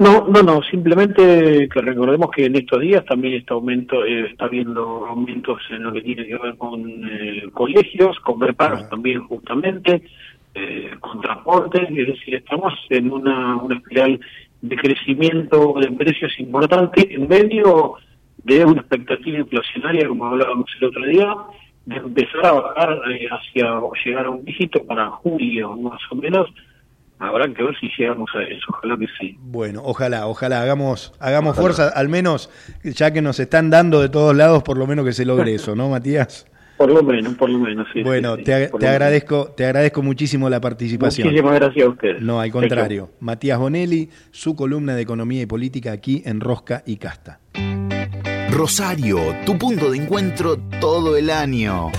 No, 0.00 0.26
no, 0.26 0.42
no, 0.42 0.62
simplemente 0.62 1.68
que 1.68 1.80
recordemos 1.82 2.30
que 2.30 2.46
en 2.46 2.56
estos 2.56 2.80
días 2.80 3.04
también 3.04 3.34
está 3.34 3.52
aumento, 3.52 4.02
eh, 4.02 4.30
está 4.30 4.46
habiendo 4.46 5.06
aumentos 5.06 5.60
en 5.68 5.82
lo 5.82 5.92
que 5.92 6.00
tiene 6.00 6.26
que 6.26 6.38
ver 6.38 6.56
con 6.56 6.82
eh, 7.04 7.42
colegios, 7.52 8.18
con 8.20 8.40
reparos 8.40 8.88
también 8.88 9.22
justamente, 9.24 10.02
eh, 10.54 10.92
con 11.00 11.20
transporte, 11.20 11.82
es 11.82 12.06
decir, 12.06 12.34
estamos 12.34 12.72
en 12.88 13.12
una, 13.12 13.56
una 13.56 13.76
espiral 13.76 14.18
de 14.62 14.76
crecimiento 14.76 15.74
de 15.78 15.92
precios 15.92 16.32
importante 16.40 17.14
en 17.14 17.28
medio 17.28 17.96
de 18.42 18.64
una 18.64 18.80
expectativa 18.80 19.38
inflacionaria, 19.38 20.08
como 20.08 20.28
hablábamos 20.28 20.70
el 20.80 20.86
otro 20.86 21.04
día, 21.04 21.36
de 21.84 21.96
empezar 21.96 22.46
a 22.46 22.52
bajar 22.52 23.00
eh, 23.10 23.28
hacia 23.30 23.78
o 23.78 23.92
llegar 24.02 24.24
a 24.24 24.30
un 24.30 24.46
dígito 24.46 24.82
para 24.84 25.10
julio, 25.10 25.76
más 25.76 26.00
o 26.10 26.14
menos. 26.14 26.48
Habrá 27.20 27.52
que 27.52 27.62
ver 27.62 27.78
si 27.78 27.90
llegamos 27.98 28.30
a 28.34 28.42
eso, 28.42 28.64
ojalá 28.70 28.96
que 28.96 29.06
sí. 29.20 29.36
Bueno, 29.38 29.82
ojalá, 29.84 30.26
ojalá, 30.26 30.62
hagamos, 30.62 31.12
hagamos 31.20 31.54
fuerza, 31.54 31.90
al 31.90 32.08
menos 32.08 32.50
ya 32.82 33.12
que 33.12 33.20
nos 33.20 33.38
están 33.38 33.68
dando 33.68 34.00
de 34.00 34.08
todos 34.08 34.34
lados, 34.34 34.62
por 34.62 34.78
lo 34.78 34.86
menos 34.86 35.04
que 35.04 35.12
se 35.12 35.26
logre 35.26 35.54
eso, 35.54 35.76
¿no, 35.76 35.90
Matías? 35.90 36.46
Por 36.80 36.90
lo 36.90 37.02
menos, 37.02 37.34
por 37.34 37.50
lo 37.50 37.58
menos, 37.58 37.86
sí. 37.92 38.02
Bueno, 38.02 38.36
sí, 38.36 38.44
te, 38.44 38.68
te 38.68 38.88
agradezco, 38.88 39.52
te 39.54 39.66
agradezco 39.66 40.02
muchísimo 40.02 40.48
la 40.48 40.62
participación. 40.62 41.28
Muchísimas 41.28 41.56
gracias 41.56 41.84
a 41.84 41.88
ustedes. 41.90 42.22
No, 42.22 42.40
al 42.40 42.50
contrario. 42.50 43.10
Matías 43.20 43.58
Bonelli, 43.58 44.08
su 44.30 44.56
columna 44.56 44.94
de 44.94 45.02
Economía 45.02 45.42
y 45.42 45.46
Política 45.46 45.92
aquí 45.92 46.22
en 46.24 46.40
Rosca 46.40 46.82
y 46.86 46.96
Casta. 46.96 47.40
Rosario, 48.50 49.18
tu 49.44 49.58
punto 49.58 49.90
de 49.90 49.98
encuentro 49.98 50.56
todo 50.80 51.18
el 51.18 51.28
año. 51.28 51.90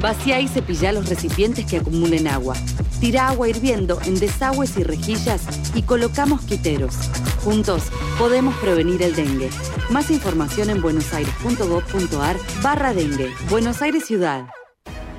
Vacía 0.00 0.40
y 0.40 0.48
cepillá 0.48 0.90
los 0.90 1.08
recipientes 1.08 1.64
que 1.66 1.76
acumulen 1.76 2.26
agua. 2.26 2.56
Tira 2.98 3.28
agua 3.28 3.48
hirviendo 3.48 4.00
en 4.04 4.18
desagües 4.18 4.76
y 4.78 4.82
rejillas 4.82 5.42
y 5.76 5.82
coloca 5.82 6.26
mosquiteros. 6.26 6.96
Juntos 7.44 7.84
podemos 8.18 8.56
prevenir 8.56 9.00
el 9.02 9.14
dengue. 9.14 9.48
Más 9.90 10.10
información 10.10 10.70
en 10.70 10.82
buenosaires.gov.ar 10.82 12.36
barra 12.64 12.94
dengue. 12.94 13.32
Buenos 13.48 13.80
Aires 13.80 14.04
Ciudad. 14.04 14.48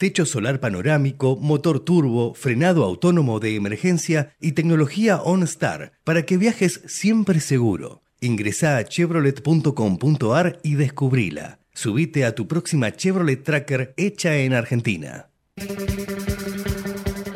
Techo 0.00 0.24
solar 0.24 0.60
panorámico, 0.60 1.36
motor 1.36 1.80
turbo, 1.80 2.32
frenado 2.32 2.84
autónomo 2.84 3.38
de 3.38 3.54
emergencia 3.54 4.34
y 4.40 4.52
tecnología 4.52 5.20
OnStar 5.20 5.92
para 6.04 6.24
que 6.24 6.38
viajes 6.38 6.80
siempre 6.86 7.38
seguro. 7.38 8.02
Ingresá 8.18 8.78
a 8.78 8.84
chevrolet.com.ar 8.86 10.58
y 10.62 10.76
descubrila. 10.76 11.58
Subite 11.74 12.24
a 12.24 12.34
tu 12.34 12.48
próxima 12.48 12.96
Chevrolet 12.96 13.44
Tracker 13.44 13.92
hecha 13.98 14.38
en 14.38 14.54
Argentina. 14.54 15.28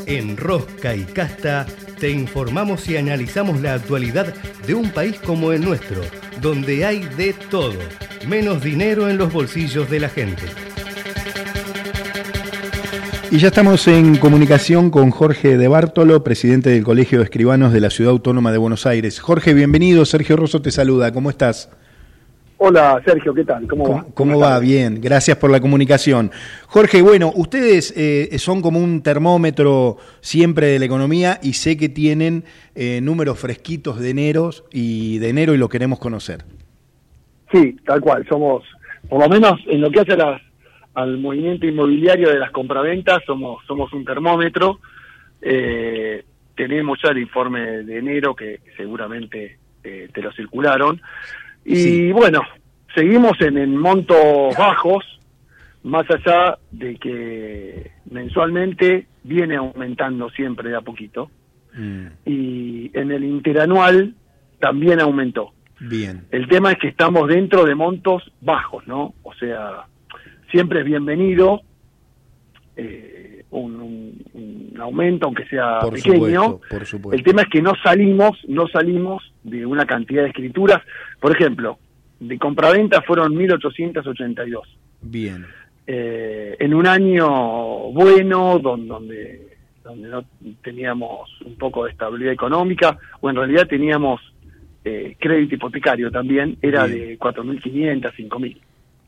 En 0.06 0.38
Rosca 0.38 0.96
y 0.96 1.04
Casta 1.04 1.66
te 2.00 2.08
informamos 2.12 2.88
y 2.88 2.96
analizamos 2.96 3.60
la 3.60 3.74
actualidad 3.74 4.32
de 4.66 4.72
un 4.72 4.90
país 4.90 5.16
como 5.16 5.52
el 5.52 5.62
nuestro, 5.62 6.00
donde 6.40 6.86
hay 6.86 7.00
de 7.18 7.34
todo, 7.34 7.78
menos 8.26 8.64
dinero 8.64 9.10
en 9.10 9.18
los 9.18 9.30
bolsillos 9.30 9.90
de 9.90 10.00
la 10.00 10.08
gente. 10.08 10.44
Y 13.34 13.38
ya 13.38 13.48
estamos 13.48 13.88
en 13.88 14.16
comunicación 14.18 14.90
con 14.90 15.10
Jorge 15.10 15.56
de 15.56 15.66
Bártolo, 15.66 16.22
presidente 16.22 16.70
del 16.70 16.84
Colegio 16.84 17.18
de 17.18 17.24
Escribanos 17.24 17.72
de 17.72 17.80
la 17.80 17.90
Ciudad 17.90 18.12
Autónoma 18.12 18.52
de 18.52 18.58
Buenos 18.58 18.86
Aires. 18.86 19.18
Jorge, 19.18 19.54
bienvenido. 19.54 20.04
Sergio 20.04 20.36
Rosso 20.36 20.62
te 20.62 20.70
saluda. 20.70 21.12
¿Cómo 21.12 21.30
estás? 21.30 21.68
Hola, 22.58 23.02
Sergio, 23.04 23.34
¿qué 23.34 23.42
tal? 23.44 23.66
¿Cómo, 23.66 23.84
¿Cómo, 23.84 23.96
va? 23.96 24.06
cómo 24.14 24.38
va? 24.38 24.58
Bien, 24.60 25.00
gracias 25.00 25.36
por 25.38 25.50
la 25.50 25.58
comunicación. 25.60 26.30
Jorge, 26.68 27.02
bueno, 27.02 27.32
ustedes 27.34 27.92
eh, 27.96 28.28
son 28.38 28.62
como 28.62 28.78
un 28.78 29.02
termómetro 29.02 29.96
siempre 30.20 30.68
de 30.68 30.78
la 30.78 30.84
economía 30.84 31.40
y 31.42 31.54
sé 31.54 31.76
que 31.76 31.88
tienen 31.88 32.44
eh, 32.76 33.00
números 33.02 33.40
fresquitos 33.40 33.98
de 33.98 34.10
enero 34.10 34.50
y 34.70 35.18
de 35.18 35.28
enero 35.30 35.54
y 35.54 35.58
lo 35.58 35.68
queremos 35.68 35.98
conocer. 35.98 36.44
Sí, 37.52 37.74
tal 37.84 38.00
cual. 38.00 38.24
Somos, 38.28 38.62
por 39.08 39.20
lo 39.20 39.28
menos 39.28 39.58
en 39.66 39.80
lo 39.80 39.90
que 39.90 40.00
hace 40.00 40.12
a 40.12 40.16
las- 40.18 40.42
al 40.94 41.18
movimiento 41.18 41.66
inmobiliario 41.66 42.30
de 42.30 42.38
las 42.38 42.50
compraventas, 42.50 43.22
somos, 43.26 43.64
somos 43.66 43.92
un 43.92 44.04
termómetro. 44.04 44.80
Eh, 45.42 46.24
tenemos 46.54 46.98
ya 47.02 47.10
el 47.10 47.18
informe 47.18 47.82
de 47.82 47.98
enero 47.98 48.34
que 48.34 48.60
seguramente 48.76 49.58
eh, 49.82 50.08
te 50.12 50.22
lo 50.22 50.32
circularon. 50.32 51.00
Y 51.64 52.12
bueno, 52.12 52.42
seguimos 52.94 53.40
en, 53.40 53.58
en 53.58 53.76
montos 53.76 54.56
bajos, 54.56 55.04
más 55.82 56.06
allá 56.10 56.58
de 56.70 56.96
que 56.96 57.90
mensualmente 58.10 59.06
viene 59.24 59.56
aumentando 59.56 60.30
siempre 60.30 60.70
de 60.70 60.76
a 60.76 60.80
poquito. 60.80 61.30
Y 62.24 62.96
en 62.96 63.10
el 63.10 63.24
interanual 63.24 64.14
también 64.60 65.00
aumentó. 65.00 65.52
Bien. 65.80 66.24
El 66.30 66.46
tema 66.46 66.70
es 66.70 66.78
que 66.78 66.86
estamos 66.86 67.28
dentro 67.28 67.64
de 67.64 67.74
montos 67.74 68.22
bajos, 68.40 68.86
¿no? 68.86 69.14
O 69.24 69.34
sea, 69.34 69.86
siempre 70.54 70.78
es 70.80 70.84
bienvenido 70.84 71.62
eh, 72.76 73.44
un, 73.50 73.74
un- 73.80 74.24
un 74.34 74.80
aumento, 74.80 75.26
aunque 75.26 75.44
sea 75.46 75.80
Por 75.80 75.94
pequeño. 75.94 76.14
supuesto, 76.44 76.60
por 76.70 76.86
supuesto. 76.86 77.16
El 77.18 77.24
tema 77.24 77.42
es 77.42 77.48
que 77.48 77.60
no 77.62 77.72
salimos, 77.82 78.38
no 78.48 78.68
salimos 78.68 79.22
de 79.42 79.66
una 79.66 79.84
cantidad 79.84 80.22
de 80.22 80.28
escrituras. 80.28 80.80
Por 81.20 81.32
ejemplo, 81.32 81.78
de 82.20 82.38
compraventa 82.38 83.02
fueron 83.02 83.34
1.882. 83.34 84.60
Bien. 85.02 85.44
Eh, 85.86 86.56
en 86.58 86.72
un 86.74 86.86
año 86.86 87.28
bueno, 87.92 88.58
don- 88.58 88.86
donde, 88.88 89.56
donde 89.82 90.08
no 90.08 90.24
teníamos 90.62 91.30
un 91.44 91.56
poco 91.56 91.84
de 91.84 91.90
estabilidad 91.90 92.32
económica, 92.32 92.96
o 93.20 93.28
en 93.30 93.36
realidad 93.36 93.66
teníamos 93.68 94.20
eh, 94.84 95.16
crédito 95.18 95.54
hipotecario 95.56 96.10
también, 96.10 96.56
era 96.62 96.86
Bien. 96.86 97.08
de 97.08 97.18
4.500, 97.18 98.12
5.000. 98.16 98.56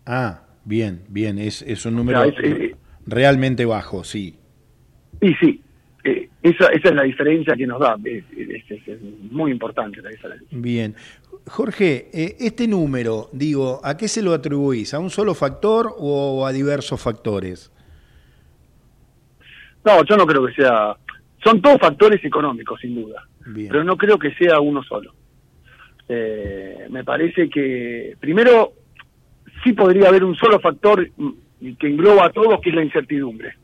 Ah, 0.07 0.41
bien, 0.67 1.01
bien. 1.09 1.39
Es, 1.39 1.63
es 1.63 1.87
un 1.87 1.97
número 1.97 2.23
es- 2.25 2.35
eh, 2.43 2.75
realmente 3.07 3.65
bajo, 3.65 4.05
sí. 4.05 4.37
Y 5.23 5.33
sí, 5.35 5.63
eh, 6.05 6.29
esa, 6.43 6.67
esa 6.69 6.89
es 6.91 6.95
la 6.95 7.03
diferencia 7.05 7.55
que 7.57 7.67
nos 7.67 7.81
da, 7.81 7.97
es, 8.05 8.23
es- 8.37 8.71
es- 8.71 8.89
es 8.89 9.01
muy 9.31 9.51
importante 9.51 10.03
la 10.03 10.11
diferencia. 10.11 10.47
Bien. 10.51 10.95
Jorge, 11.49 12.11
eh, 12.13 12.37
este 12.41 12.67
número, 12.69 13.31
digo, 13.33 13.81
¿a 13.85 13.97
qué 13.97 14.09
se 14.09 14.21
lo 14.21 14.35
atribuís? 14.35 14.93
¿A 14.93 14.99
un 14.99 15.11
solo 15.11 15.33
factor 15.35 15.95
o 15.97 16.45
a 16.45 16.53
diversos 16.53 17.01
factores? 17.01 17.71
No, 19.85 20.05
yo 20.05 20.17
no 20.17 20.27
creo 20.27 20.45
que 20.47 20.53
sea, 20.55 20.97
son 21.45 21.63
todos 21.63 21.79
factores 21.81 22.25
económicos 22.25 22.81
sin 22.81 22.95
duda, 22.97 23.23
Bien. 23.47 23.69
pero 23.71 23.85
no 23.85 23.97
creo 23.97 24.19
que 24.19 24.35
sea 24.35 24.59
uno 24.61 24.83
solo. 24.83 25.15
Eh, 26.09 26.87
me 26.91 27.05
parece 27.05 27.49
que 27.49 28.17
primero 28.21 28.73
sí 29.63 29.73
podría 29.73 30.09
haber 30.09 30.25
un 30.25 30.35
solo 30.37 30.61
factor 30.61 31.09
mm, 31.17 31.73
que 31.79 31.87
engloba 31.89 32.27
a 32.27 32.31
todos, 32.31 32.61
que 32.61 32.71
es 32.71 32.77
la 32.77 32.85
incertidumbre. 32.85 33.55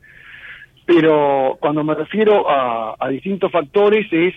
Pero 0.85 1.57
cuando 1.59 1.83
me 1.83 1.95
refiero 1.95 2.49
a, 2.49 2.95
a 2.99 3.09
distintos 3.09 3.51
factores 3.51 4.07
es 4.11 4.33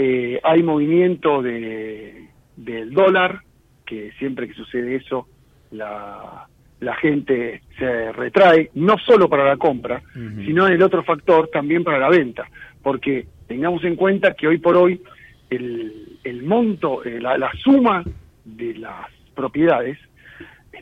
eh, 0.00 0.40
hay 0.44 0.62
movimiento 0.62 1.42
de, 1.42 2.28
del 2.56 2.92
dólar, 2.92 3.40
que 3.84 4.12
siempre 4.18 4.46
que 4.46 4.54
sucede 4.54 4.94
eso 4.94 5.26
la, 5.72 6.46
la 6.80 6.94
gente 6.96 7.62
se 7.76 8.12
retrae, 8.12 8.70
no 8.74 8.96
solo 8.98 9.28
para 9.28 9.44
la 9.44 9.56
compra, 9.56 10.00
sino 10.14 10.68
en 10.68 10.74
el 10.74 10.82
otro 10.82 11.02
factor 11.02 11.48
también 11.48 11.82
para 11.82 11.98
la 11.98 12.08
venta, 12.08 12.46
porque 12.82 13.26
tengamos 13.48 13.82
en 13.84 13.96
cuenta 13.96 14.34
que 14.34 14.46
hoy 14.46 14.58
por 14.58 14.76
hoy 14.76 15.02
el, 15.50 16.18
el 16.22 16.42
monto, 16.44 17.04
eh, 17.04 17.20
la, 17.20 17.36
la 17.36 17.50
suma 17.64 18.04
de 18.44 18.74
las 18.74 19.06
propiedades 19.34 19.98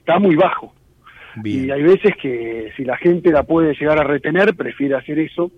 está 0.06 0.18
muy 0.20 0.36
bajo. 0.36 0.72
Y 1.44 1.70
hay 1.70 1.82
veces 1.82 2.12
que 2.22 2.70
si 2.76 2.84
la 2.84 2.96
gente 2.96 3.30
la 3.30 3.42
puede 3.42 3.74
llegar 3.74 3.98
a 3.98 4.04
retener, 4.04 4.54
prefiere 4.54 4.94
hacer 4.94 5.18
eso 5.18 5.50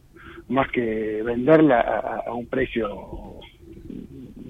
más 0.48 0.68
que 0.70 1.22
venderla 1.22 1.80
a, 1.80 2.22
a 2.30 2.32
un 2.34 2.46
precio, 2.46 2.88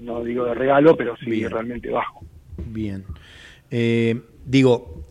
no 0.01 0.23
digo 0.23 0.45
de 0.45 0.53
regalo, 0.55 0.95
pero 0.95 1.15
sí 1.17 1.29
Bien. 1.29 1.51
realmente 1.51 1.89
bajo. 1.91 2.21
Bien. 2.65 3.03
Eh, 3.69 4.19
digo, 4.45 5.03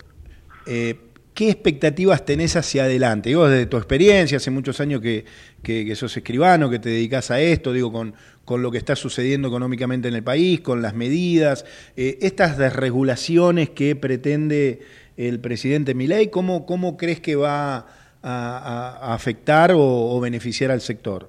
eh, 0.66 0.96
¿qué 1.34 1.50
expectativas 1.50 2.24
tenés 2.24 2.56
hacia 2.56 2.84
adelante? 2.84 3.28
Digo, 3.28 3.46
desde 3.48 3.66
tu 3.66 3.76
experiencia, 3.76 4.38
hace 4.38 4.50
muchos 4.50 4.80
años 4.80 5.00
que, 5.00 5.24
que- 5.62 5.84
que 5.84 5.94
sos 5.94 6.16
escribano, 6.16 6.68
que 6.70 6.78
te 6.80 6.88
dedicas 6.88 7.30
a 7.30 7.38
esto, 7.40 7.72
digo, 7.72 7.92
con, 7.92 8.14
con 8.48 8.62
lo 8.62 8.70
que 8.70 8.78
está 8.78 8.96
sucediendo 8.96 9.48
económicamente 9.48 10.08
en 10.08 10.14
el 10.14 10.22
país, 10.22 10.62
con 10.62 10.80
las 10.80 10.94
medidas, 10.94 11.66
eh, 11.98 12.16
estas 12.22 12.56
desregulaciones 12.56 13.68
que 13.68 13.94
pretende 13.94 14.78
el 15.18 15.38
presidente 15.38 15.94
Milei, 15.94 16.30
¿cómo, 16.30 16.64
cómo 16.64 16.96
crees 16.96 17.20
que 17.20 17.36
va 17.36 17.84
a, 18.22 19.14
afectar 19.14 19.72
o, 19.74 20.18
beneficiar 20.18 20.70
al 20.70 20.80
sector? 20.80 21.28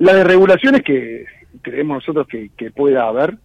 Las 0.00 0.16
desregulaciones 0.16 0.82
que 0.82 1.26
creemos 1.62 1.98
nosotros 1.98 2.26
que, 2.26 2.50
que 2.56 2.72
pueda 2.72 3.06
haber 3.06 3.38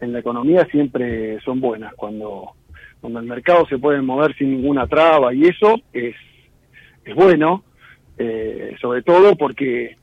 en 0.00 0.12
la 0.12 0.20
economía 0.20 0.64
siempre 0.70 1.40
son 1.40 1.60
buenas. 1.60 1.92
Cuando, 1.94 2.52
cuando 3.00 3.18
el 3.18 3.26
mercado 3.26 3.66
se 3.66 3.78
puede 3.78 4.00
mover 4.00 4.32
sin 4.36 4.52
ninguna 4.52 4.86
traba 4.86 5.34
y 5.34 5.46
eso 5.46 5.80
es, 5.92 6.14
es 7.04 7.14
bueno, 7.16 7.64
eh, 8.16 8.76
sobre 8.80 9.02
todo 9.02 9.34
porque 9.36 9.96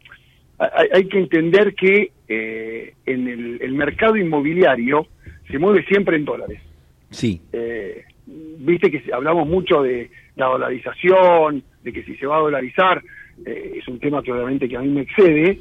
hay, 0.74 0.88
hay 0.94 1.06
que 1.06 1.20
entender 1.20 1.74
que 1.76 2.12
eh, 2.28 2.94
en 3.06 3.28
el, 3.28 3.62
el 3.62 3.74
mercado 3.74 4.16
inmobiliario 4.16 5.08
se 5.50 5.60
mueve 5.60 5.84
siempre 5.86 6.18
en 6.18 6.26
dólares. 6.26 6.62
Sí. 7.10 7.42
Eh, 7.52 8.04
Viste 8.28 8.92
que 8.92 9.04
hablamos 9.12 9.48
mucho 9.48 9.82
de 9.82 10.10
la 10.36 10.46
dolarización, 10.46 11.64
de 11.84 11.92
que 11.92 12.04
si 12.04 12.16
se 12.16 12.28
va 12.28 12.38
a 12.38 12.42
dolarizar, 12.42 13.02
eh, 13.46 13.74
es 13.78 13.88
un 13.88 14.00
tema 14.00 14.22
que 14.22 14.32
obviamente 14.32 14.70
que 14.70 14.78
a 14.78 14.82
mí 14.82 14.90
me 14.90 15.02
excede, 15.02 15.60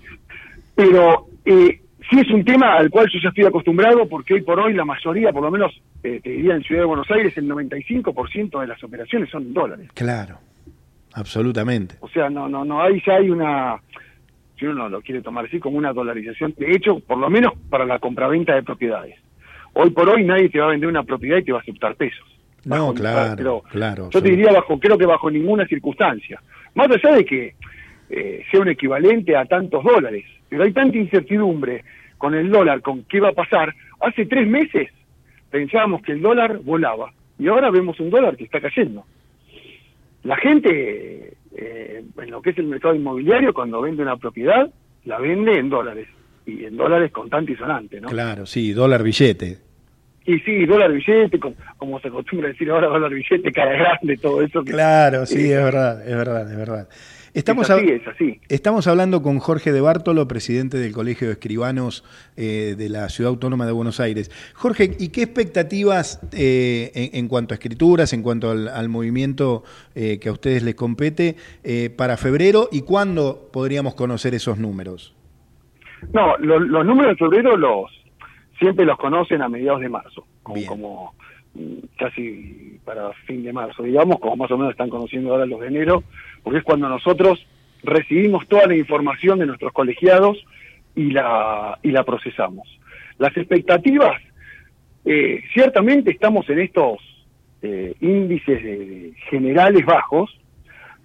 pero 0.74 1.26
eh, 1.44 1.80
sí 2.10 2.18
es 2.18 2.30
un 2.30 2.44
tema 2.44 2.74
al 2.74 2.90
cual 2.90 3.08
yo 3.12 3.18
ya 3.22 3.30
estoy 3.30 3.46
acostumbrado 3.46 4.06
porque 4.08 4.34
hoy 4.34 4.42
por 4.42 4.60
hoy 4.60 4.74
la 4.74 4.84
mayoría, 4.84 5.32
por 5.32 5.42
lo 5.42 5.50
menos 5.50 5.72
eh, 6.02 6.20
te 6.22 6.30
diría 6.30 6.54
en 6.54 6.62
Ciudad 6.62 6.82
de 6.82 6.86
Buenos 6.86 7.10
Aires, 7.10 7.36
el 7.38 7.48
95% 7.48 8.60
de 8.60 8.66
las 8.66 8.84
operaciones 8.84 9.30
son 9.30 9.44
en 9.44 9.54
dólares. 9.54 9.88
Claro, 9.94 10.38
absolutamente. 11.14 11.96
O 12.00 12.08
sea, 12.08 12.28
no, 12.28 12.48
no, 12.48 12.64
no 12.64 12.82
hay, 12.82 13.02
ya 13.04 13.14
hay 13.14 13.30
una, 13.30 13.80
si 14.60 14.66
uno 14.66 14.90
lo 14.90 15.00
quiere 15.00 15.22
tomar 15.22 15.46
así, 15.46 15.58
como 15.58 15.78
una 15.78 15.92
dolarización, 15.92 16.54
de 16.58 16.70
hecho, 16.72 17.00
por 17.00 17.16
lo 17.16 17.30
menos 17.30 17.54
para 17.70 17.86
la 17.86 17.98
compraventa 17.98 18.54
de 18.54 18.62
propiedades. 18.62 19.16
Hoy 19.72 19.90
por 19.90 20.08
hoy 20.08 20.22
nadie 20.22 20.50
te 20.50 20.60
va 20.60 20.66
a 20.66 20.70
vender 20.70 20.88
una 20.88 21.02
propiedad 21.02 21.38
y 21.38 21.44
te 21.44 21.52
va 21.52 21.58
a 21.58 21.62
aceptar 21.62 21.96
pesos. 21.96 22.26
No, 22.64 22.92
claro, 22.92 23.34
pero 23.36 23.62
claro. 23.70 24.10
yo 24.10 24.22
te 24.22 24.28
diría 24.28 24.52
bajo, 24.52 24.78
creo 24.78 24.98
que 24.98 25.06
bajo 25.06 25.30
ninguna 25.30 25.66
circunstancia. 25.66 26.42
Más 26.74 26.88
allá 26.90 27.16
de 27.16 27.24
que 27.24 27.54
eh, 28.10 28.44
sea 28.50 28.60
un 28.60 28.68
equivalente 28.68 29.34
a 29.34 29.46
tantos 29.46 29.82
dólares, 29.82 30.26
pero 30.48 30.64
hay 30.64 30.72
tanta 30.72 30.98
incertidumbre 30.98 31.84
con 32.18 32.34
el 32.34 32.50
dólar, 32.50 32.82
con 32.82 33.04
qué 33.04 33.18
va 33.18 33.30
a 33.30 33.32
pasar. 33.32 33.74
Hace 34.00 34.26
tres 34.26 34.46
meses 34.46 34.90
pensábamos 35.50 36.02
que 36.02 36.12
el 36.12 36.20
dólar 36.20 36.58
volaba 36.58 37.12
y 37.38 37.48
ahora 37.48 37.70
vemos 37.70 37.98
un 37.98 38.10
dólar 38.10 38.36
que 38.36 38.44
está 38.44 38.60
cayendo. 38.60 39.06
La 40.24 40.36
gente, 40.36 41.38
eh, 41.56 42.04
en 42.18 42.30
lo 42.30 42.40
que 42.42 42.50
es 42.50 42.58
el 42.58 42.66
mercado 42.66 42.94
inmobiliario, 42.94 43.52
cuando 43.52 43.80
vende 43.80 44.02
una 44.02 44.16
propiedad, 44.16 44.70
la 45.04 45.18
vende 45.18 45.58
en 45.58 45.68
dólares. 45.70 46.08
Y 46.46 46.64
en 46.64 46.76
dólares 46.76 47.12
contante 47.12 47.52
y 47.52 47.56
sonante, 47.56 48.00
¿no? 48.00 48.08
Claro, 48.08 48.46
sí, 48.46 48.72
dólar 48.72 49.02
billete. 49.02 49.58
Y 50.26 50.38
sí, 50.40 50.64
dólar 50.66 50.92
billete, 50.92 51.38
como, 51.38 51.54
como 51.76 52.00
se 52.00 52.08
acostumbra 52.08 52.48
decir 52.48 52.70
ahora, 52.70 52.88
dólar 52.88 53.12
billete, 53.12 53.52
cara 53.52 53.72
grande, 53.72 54.16
todo 54.16 54.42
eso. 54.42 54.62
que- 54.64 54.72
Claro, 54.72 55.26
sí, 55.26 55.50
eh, 55.50 55.56
es 55.58 55.64
verdad, 55.64 56.08
es 56.08 56.16
verdad, 56.16 56.50
es 56.50 56.56
verdad. 56.56 56.88
Estamos, 57.32 57.70
es 57.70 57.76
así, 57.76 57.86
hab- 57.86 58.00
es 58.02 58.08
así. 58.08 58.40
estamos 58.48 58.86
hablando 58.88 59.22
con 59.22 59.38
Jorge 59.38 59.72
de 59.72 59.80
Bártolo, 59.80 60.26
presidente 60.26 60.78
del 60.78 60.92
Colegio 60.92 61.28
de 61.28 61.34
Escribanos 61.34 62.04
eh, 62.36 62.74
de 62.76 62.88
la 62.88 63.08
Ciudad 63.08 63.30
Autónoma 63.30 63.66
de 63.66 63.72
Buenos 63.72 64.00
Aires. 64.00 64.30
Jorge, 64.54 64.96
¿y 64.98 65.08
qué 65.08 65.22
expectativas 65.22 66.20
eh, 66.32 66.90
en, 66.94 67.18
en 67.18 67.28
cuanto 67.28 67.54
a 67.54 67.56
escrituras, 67.56 68.12
en 68.12 68.22
cuanto 68.22 68.50
al, 68.50 68.66
al 68.68 68.88
movimiento 68.88 69.62
eh, 69.94 70.18
que 70.18 70.28
a 70.28 70.32
ustedes 70.32 70.62
les 70.62 70.74
compete 70.74 71.36
eh, 71.62 71.90
para 71.90 72.16
febrero 72.16 72.68
y 72.72 72.82
cuándo 72.82 73.48
podríamos 73.52 73.94
conocer 73.94 74.34
esos 74.34 74.58
números? 74.58 75.14
No, 76.12 76.36
lo- 76.38 76.58
los 76.58 76.84
números 76.84 77.12
de 77.12 77.16
febrero 77.16 77.56
los 77.56 77.90
siempre 78.58 78.84
los 78.84 78.98
conocen 78.98 79.40
a 79.42 79.48
mediados 79.48 79.80
de 79.80 79.88
marzo, 79.88 80.26
como, 80.42 80.66
como, 80.66 81.14
casi 81.98 82.78
para 82.84 83.12
fin 83.26 83.42
de 83.42 83.52
marzo, 83.52 83.82
digamos, 83.82 84.18
como 84.20 84.36
más 84.36 84.50
o 84.50 84.56
menos 84.58 84.72
están 84.72 84.88
conociendo 84.90 85.32
ahora 85.32 85.46
los 85.46 85.60
de 85.60 85.66
enero, 85.68 86.02
porque 86.42 86.58
es 86.58 86.64
cuando 86.64 86.88
nosotros 86.88 87.44
recibimos 87.82 88.46
toda 88.48 88.66
la 88.66 88.76
información 88.76 89.38
de 89.38 89.46
nuestros 89.46 89.72
colegiados 89.72 90.38
y 90.94 91.10
la, 91.10 91.78
y 91.82 91.90
la 91.90 92.04
procesamos. 92.04 92.68
Las 93.18 93.36
expectativas, 93.36 94.20
eh, 95.04 95.42
ciertamente 95.52 96.10
estamos 96.10 96.48
en 96.50 96.60
estos 96.60 96.98
eh, 97.62 97.94
índices 98.00 98.62
de- 98.62 99.12
generales 99.28 99.84
bajos, 99.84 100.30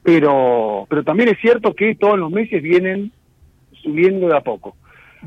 pero, 0.04 0.86
pero 0.90 1.04
también 1.04 1.30
es 1.30 1.40
cierto 1.40 1.74
que 1.74 1.96
todos 1.96 2.18
los 2.20 2.32
meses 2.32 2.62
vienen 2.62 3.12
subiendo 3.82 4.28
de 4.28 4.38
a 4.38 4.42
poco. 4.42 4.76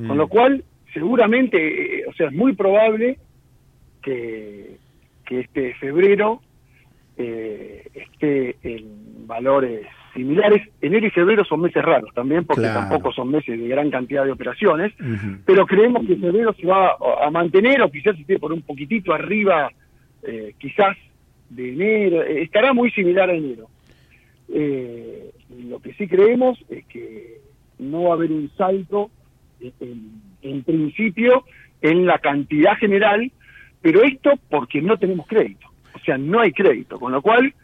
Con 0.07 0.17
lo 0.17 0.29
cual, 0.29 0.63
seguramente, 0.95 2.01
eh, 2.01 2.05
o 2.09 2.13
sea, 2.13 2.29
es 2.29 2.33
muy 2.33 2.53
probable 2.55 3.19
que, 4.01 4.77
que 5.29 5.41
este 5.41 5.75
febrero 5.75 6.41
eh, 7.19 7.87
esté 7.95 8.57
en 8.63 9.27
valores 9.27 9.87
similares. 10.15 10.63
Enero 10.81 11.07
y 11.07 11.11
febrero 11.11 11.45
son 11.45 11.61
meses 11.61 11.85
raros 11.85 12.11
también, 12.15 12.45
porque 12.45 12.63
Claro. 12.63 12.81
tampoco 12.81 13.13
son 13.13 13.31
meses 13.31 13.59
de 13.61 13.69
gran 13.69 13.91
cantidad 13.91 14.25
de 14.25 14.33
operaciones, 14.33 14.93
pero 15.45 15.67
creemos 15.67 16.07
que 16.07 16.17
febrero 16.17 16.55
se 16.55 16.67
va 16.67 16.97
a 17.23 17.31
mantener 17.31 17.83
o 17.83 17.91
quizás 17.91 18.19
esté 18.19 18.39
por 18.39 18.53
un 18.53 18.63
poquitito 18.63 19.13
arriba, 19.13 19.71
eh, 20.23 20.55
quizás 20.59 20.97
de 21.51 21.69
enero, 21.73 22.23
eh, 22.23 22.43
estará 22.43 22.73
muy 22.73 22.91
similar 22.93 23.29
a 23.31 23.35
enero. 23.35 23.69
Eh, 24.53 25.31
lo 25.69 25.81
que 25.81 25.93
sí 25.95 26.09
creemos 26.09 26.59
es 26.71 26.85
que 26.87 27.39
no 27.79 28.05
va 28.05 28.11
a 28.11 28.15
haber 28.15 28.33
un 28.33 28.51
salto 28.57 29.11
en- 29.61 30.21
en 30.43 30.63
principio 30.63 31.45
en 31.83 32.07
la 32.07 32.19
cantidad 32.19 32.77
general, 32.77 33.31
pero 33.81 34.03
esto 34.03 34.33
porque 34.49 34.83
no 34.83 34.97
tenemos 34.97 35.27
crédito, 35.27 35.69
o 35.95 35.99
sea, 36.01 36.19
no 36.19 36.41
hay 36.41 36.53
crédito, 36.53 36.99
con 36.99 37.13
lo 37.13 37.23
cual 37.23 37.55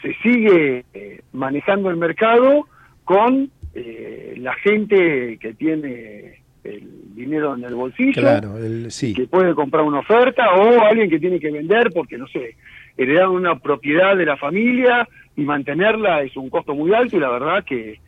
se 0.00 0.14
sigue 0.22 0.84
eh, 0.92 1.20
manejando 1.32 1.90
el 1.90 1.96
mercado 1.96 2.66
con 3.04 3.50
eh, 3.74 4.34
la 4.38 4.54
gente 4.54 5.38
que 5.40 5.54
tiene 5.54 6.42
el 6.64 7.14
dinero 7.14 7.54
en 7.54 7.64
el 7.64 7.74
bolsillo, 7.74 8.20
Claro, 8.20 8.58
el, 8.58 8.90
sí. 8.90 9.14
que 9.14 9.26
puede 9.26 9.54
comprar 9.54 9.84
una 9.84 10.00
oferta 10.00 10.52
o 10.54 10.82
alguien 10.82 11.10
que 11.10 11.18
tiene 11.18 11.40
que 11.40 11.50
vender 11.50 11.90
porque, 11.92 12.18
no 12.18 12.26
sé, 12.28 12.56
heredaron 12.96 13.36
una 13.36 13.58
propiedad 13.58 14.16
de 14.16 14.26
la 14.26 14.36
familia 14.36 15.08
y 15.36 15.42
mantenerla 15.42 16.22
es 16.22 16.36
un 16.36 16.50
costo 16.50 16.74
muy 16.74 16.92
alto 16.94 17.16
y 17.16 17.20
la 17.20 17.30
verdad 17.30 17.64
que, 17.64 17.98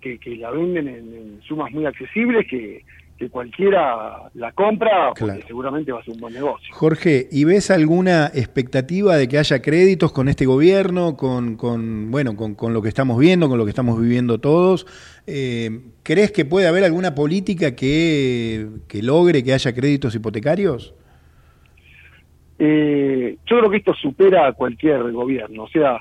que, 0.00 0.18
que 0.18 0.36
la 0.36 0.50
venden 0.50 0.86
en, 0.86 1.14
en 1.14 1.42
sumas 1.42 1.72
muy 1.72 1.86
accesibles 1.86 2.46
que, 2.46 2.82
que 3.18 3.30
cualquiera 3.30 4.28
la 4.34 4.50
compra 4.52 5.10
porque 5.10 5.24
Claro. 5.24 5.46
seguramente 5.46 5.92
va 5.92 6.00
a 6.00 6.04
ser 6.04 6.14
un 6.14 6.20
buen 6.20 6.34
negocio. 6.34 6.74
Jorge, 6.74 7.28
¿y 7.30 7.44
ves 7.44 7.70
alguna 7.70 8.26
expectativa 8.34 9.16
de 9.16 9.28
que 9.28 9.38
haya 9.38 9.62
créditos 9.62 10.12
con 10.12 10.28
este 10.28 10.46
gobierno, 10.46 11.16
con, 11.16 11.56
con 11.56 12.10
bueno, 12.10 12.34
con, 12.36 12.54
con 12.56 12.72
lo 12.74 12.82
que 12.82 12.88
estamos 12.88 13.18
viendo, 13.18 13.48
con 13.48 13.56
lo 13.58 13.64
que 13.64 13.70
estamos 13.70 14.00
viviendo 14.00 14.38
todos? 14.38 14.86
Eh, 15.28 15.80
¿Crees 16.02 16.32
que 16.32 16.44
puede 16.44 16.66
haber 16.66 16.82
alguna 16.82 17.14
política 17.14 17.76
que, 17.76 18.66
que 18.88 19.02
logre 19.02 19.44
que 19.44 19.52
haya 19.52 19.72
créditos 19.72 20.14
hipotecarios? 20.16 20.94
Eh, 22.58 23.36
yo 23.46 23.58
creo 23.58 23.70
que 23.70 23.78
esto 23.78 23.94
supera 23.94 24.46
a 24.46 24.52
cualquier 24.52 25.10
gobierno, 25.12 25.64
o 25.64 25.68
sea, 25.68 25.98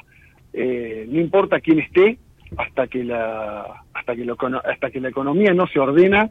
eh, 0.54 1.06
no 1.10 1.20
importa 1.20 1.60
quién 1.60 1.80
esté, 1.80 2.20
hasta 2.58 2.86
que 2.88 3.04
la 3.04 3.84
hasta 3.94 4.16
que, 4.16 4.24
lo 4.26 4.38
hasta 4.64 4.92
que 4.92 5.00
la 5.00 5.10
economía 5.10 5.54
no 5.54 5.66
se 5.68 5.80
ordena, 5.80 6.30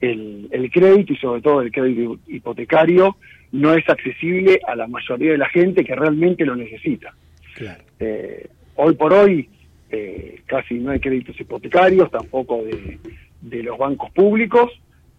el, 0.00 0.48
el 0.50 0.70
crédito 0.70 1.12
y 1.12 1.16
sobre 1.16 1.40
todo 1.40 1.62
el 1.62 1.70
crédito 1.70 2.18
hipotecario 2.26 3.16
no 3.52 3.74
es 3.74 3.88
accesible 3.88 4.60
a 4.66 4.76
la 4.76 4.86
mayoría 4.86 5.32
de 5.32 5.38
la 5.38 5.48
gente 5.48 5.84
que 5.84 5.94
realmente 5.94 6.44
lo 6.44 6.56
necesita. 6.56 7.14
Claro. 7.54 7.82
Eh, 8.00 8.48
hoy 8.74 8.94
por 8.94 9.12
hoy 9.12 9.48
eh, 9.90 10.40
casi 10.46 10.74
no 10.74 10.90
hay 10.90 11.00
créditos 11.00 11.40
hipotecarios, 11.40 12.10
tampoco 12.10 12.62
de, 12.64 12.98
de 13.40 13.62
los 13.62 13.78
bancos 13.78 14.10
públicos, 14.10 14.70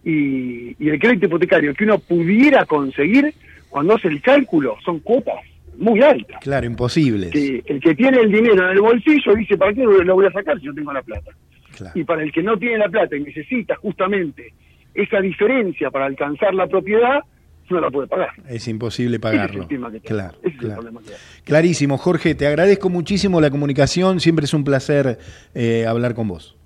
y, 0.04 0.76
y 0.78 0.88
el 0.90 0.98
crédito 0.98 1.26
hipotecario 1.26 1.74
que 1.74 1.84
uno 1.84 1.98
pudiera 1.98 2.64
conseguir, 2.66 3.34
cuando 3.68 3.96
hace 3.96 4.08
el 4.08 4.22
cálculo, 4.22 4.76
son 4.84 5.00
cuotas 5.00 5.40
muy 5.76 6.00
altas. 6.02 6.40
Claro, 6.40 6.66
imposibles. 6.66 7.30
Que 7.30 7.62
el 7.66 7.80
que 7.80 7.94
tiene 7.94 8.18
el 8.20 8.30
dinero 8.30 8.64
en 8.64 8.76
el 8.76 8.80
bolsillo 8.80 9.34
dice, 9.34 9.56
¿para 9.56 9.72
qué 9.72 9.82
lo 9.82 10.14
voy 10.14 10.26
a 10.26 10.32
sacar 10.32 10.58
si 10.58 10.66
yo 10.66 10.74
tengo 10.74 10.92
la 10.92 11.02
plata? 11.02 11.32
Y 11.94 12.02
para 12.02 12.22
el 12.24 12.32
que 12.32 12.42
no 12.42 12.56
tiene 12.56 12.78
la 12.78 12.88
plata 12.88 13.16
y 13.16 13.20
necesita 13.20 13.76
justamente 13.76 14.52
esa 15.02 15.20
diferencia 15.20 15.90
para 15.90 16.06
alcanzar 16.06 16.54
la 16.54 16.66
propiedad, 16.66 17.20
no 17.70 17.80
la 17.80 17.90
puede 17.90 18.08
pagar. 18.08 18.30
Es 18.48 18.66
imposible 18.66 19.16
Ese 19.16 19.26
es 19.26 19.32
pagarlo. 19.32 19.62
el 19.62 20.00
que. 20.00 20.08
Claro, 20.08 20.38
Ese 20.38 20.48
es 20.48 20.54
el 20.54 20.58
claro. 20.60 20.74
problema 20.76 21.00
que. 21.02 21.12
Clarísimo, 21.44 21.98
Jorge, 21.98 22.34
te 22.34 22.46
agradezco 22.46 22.88
muchísimo 22.88 23.40
la 23.40 23.50
comunicación, 23.50 24.20
siempre 24.20 24.44
es 24.46 24.54
un 24.54 24.64
placer 24.64 25.18
eh, 25.54 25.86
hablar 25.86 26.14
con 26.14 26.28
vos. 26.28 26.56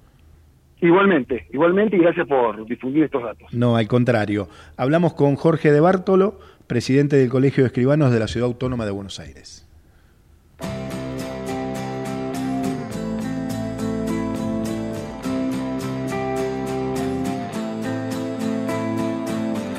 Igualmente, 0.80 1.46
igualmente 1.52 1.96
y 1.96 2.00
gracias 2.00 2.26
por 2.26 2.66
difundir 2.66 3.04
estos 3.04 3.22
datos. 3.22 3.52
No, 3.52 3.76
al 3.76 3.86
contrario. 3.86 4.48
Hablamos 4.76 5.14
con 5.14 5.36
Jorge 5.36 5.70
de 5.70 5.78
Bártolo, 5.80 6.40
presidente 6.66 7.16
del 7.16 7.28
Colegio 7.28 7.62
de 7.62 7.68
Escribanos 7.68 8.10
de 8.12 8.18
la 8.18 8.26
Ciudad 8.26 8.46
Autónoma 8.48 8.84
de 8.84 8.90
Buenos 8.90 9.20
Aires. 9.20 9.68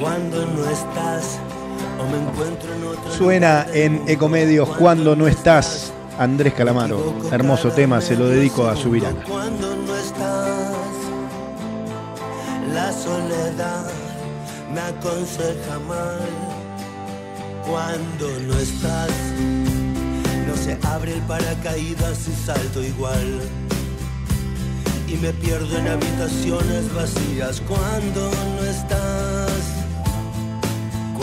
Cuando 0.04 0.45
no 0.45 0.70
estás 0.70 1.39
o 1.97 2.06
me 2.12 2.18
encuentro 2.18 2.74
en 2.74 2.84
otro 2.84 3.10
Suena 3.10 3.66
en 3.74 4.04
Ecomedios 4.06 4.68
Cuando 4.72 5.16
no 5.16 5.30
estás, 5.30 5.93
Andrés 6.20 6.54
Calamaro. 6.56 7.16
Hermoso 7.32 7.72
tema, 7.72 8.01
se 8.01 8.18
lo 8.18 8.28
dedico 8.28 8.68
a 8.68 8.76
Subirana. 8.76 9.24
Cuando 9.24 9.74
no 9.78 9.95
estás, 9.95 10.76
la 12.74 12.91
soledad 12.91 13.89
me 14.74 14.82
aconseja 14.82 15.80
mal. 15.88 16.20
Cuando 17.66 18.28
no 18.41 18.60
estás, 18.60 19.10
no 20.45 20.56
se 20.58 20.78
abre 20.86 21.14
el 21.14 21.22
paracaídas 21.22 22.28
y 22.28 22.45
salto 22.45 22.84
igual. 22.84 23.39
Y 25.08 25.16
me 25.16 25.32
pierdo 25.32 25.78
en 25.78 25.88
habitaciones 25.88 26.93
vacías 26.93 27.62
cuando 27.62 28.30
no 28.58 28.64
estás. 28.66 29.82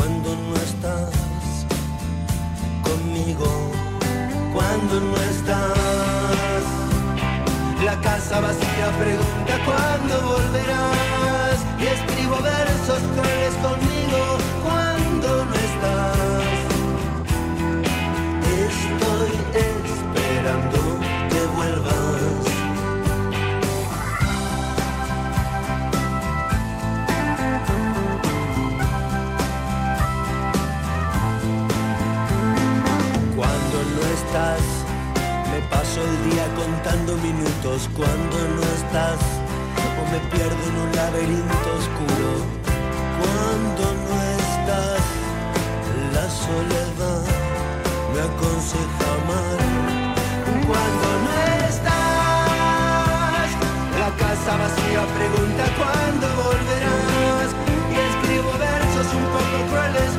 Cuando 0.00 0.34
no 0.34 0.56
estás 0.56 1.12
conmigo. 2.82 3.46
Cuando 4.54 4.98
no 4.98 5.16
estás. 5.34 6.64
La 7.84 8.00
casa 8.00 8.40
vacía 8.40 8.88
pregunta 8.98 9.54
cuándo 9.66 10.14
volverás 10.32 11.58
y 11.78 11.86
escribo 11.86 12.36
versos 12.40 13.02
crueles 13.14 13.54
conmigo 13.66 14.20
cuando 14.64 15.44
no 15.44 15.54
estás. 15.68 16.56
Estoy 18.68 19.32
esperando 19.52 20.78
que 21.28 21.40
vuelvas. 21.56 22.19
Estás, 34.12 34.62
me 35.50 35.60
paso 35.70 36.00
el 36.02 36.30
día 36.30 36.46
contando 36.54 37.16
minutos. 37.16 37.88
Cuando 37.96 38.36
no 38.56 38.62
estás, 38.78 39.20
o 39.98 40.02
me 40.10 40.18
pierdo 40.30 40.62
en 40.70 40.76
un 40.84 40.90
laberinto 40.96 41.68
oscuro. 41.80 42.30
Cuando 43.20 43.82
no 44.04 44.14
estás, 44.38 45.02
la 46.14 46.26
soledad 46.28 47.22
me 48.12 48.20
aconseja 48.30 49.12
mal. 49.30 49.58
Cuando 50.66 51.08
no 51.24 51.32
estás, 51.68 53.48
la 54.02 54.10
casa 54.22 54.50
vacía 54.62 55.02
pregunta 55.18 55.62
cuándo 55.78 56.26
volverás. 56.42 57.50
Y 57.90 57.96
escribo 58.10 58.50
versos 58.58 59.08
un 59.14 59.26
poco 59.34 59.56
crueles 59.70 60.12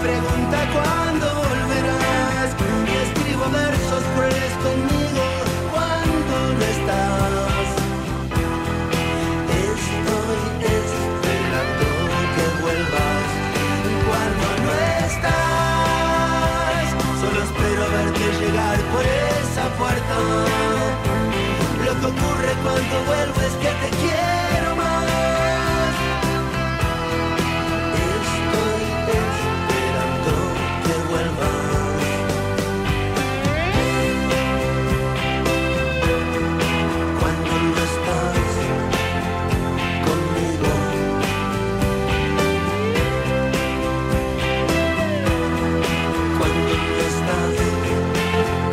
pregunta 0.00 0.58
cuándo 0.72 1.26
volverás. 1.34 2.48
Y 2.88 2.92
escribo 3.04 3.44
versos 3.50 4.02
crueles 4.14 4.52
conmigo 4.64 5.24
cuando 5.72 6.34
no 6.56 6.64
estás. 6.74 7.68
Estoy 9.50 10.66
esperando 10.72 11.86
que 12.34 12.44
vuelvas. 12.62 13.28
Cuando 14.08 14.46
no 14.64 14.72
estás, 15.06 16.86
solo 17.20 17.38
espero 17.48 17.82
verte 17.96 18.24
llegar 18.40 18.78
por 18.92 19.04
esa 19.04 19.64
puerta. 19.78 20.14
Lo 21.84 21.92
que 22.00 22.06
ocurre 22.06 22.52
cuando 22.62 22.94
vuelvo 23.06 23.40
es 23.40 23.54
que 23.62 23.70
te 23.80 23.88
quiero 24.00 24.39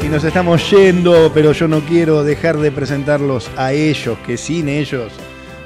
Y 0.07 0.09
nos 0.09 0.23
estamos 0.23 0.71
yendo, 0.71 1.31
pero 1.33 1.51
yo 1.51 1.67
no 1.67 1.81
quiero 1.81 2.23
dejar 2.23 2.55
de 2.59 2.71
presentarlos 2.71 3.51
a 3.57 3.73
ellos, 3.73 4.17
que 4.25 4.37
sin 4.37 4.69
ellos 4.69 5.11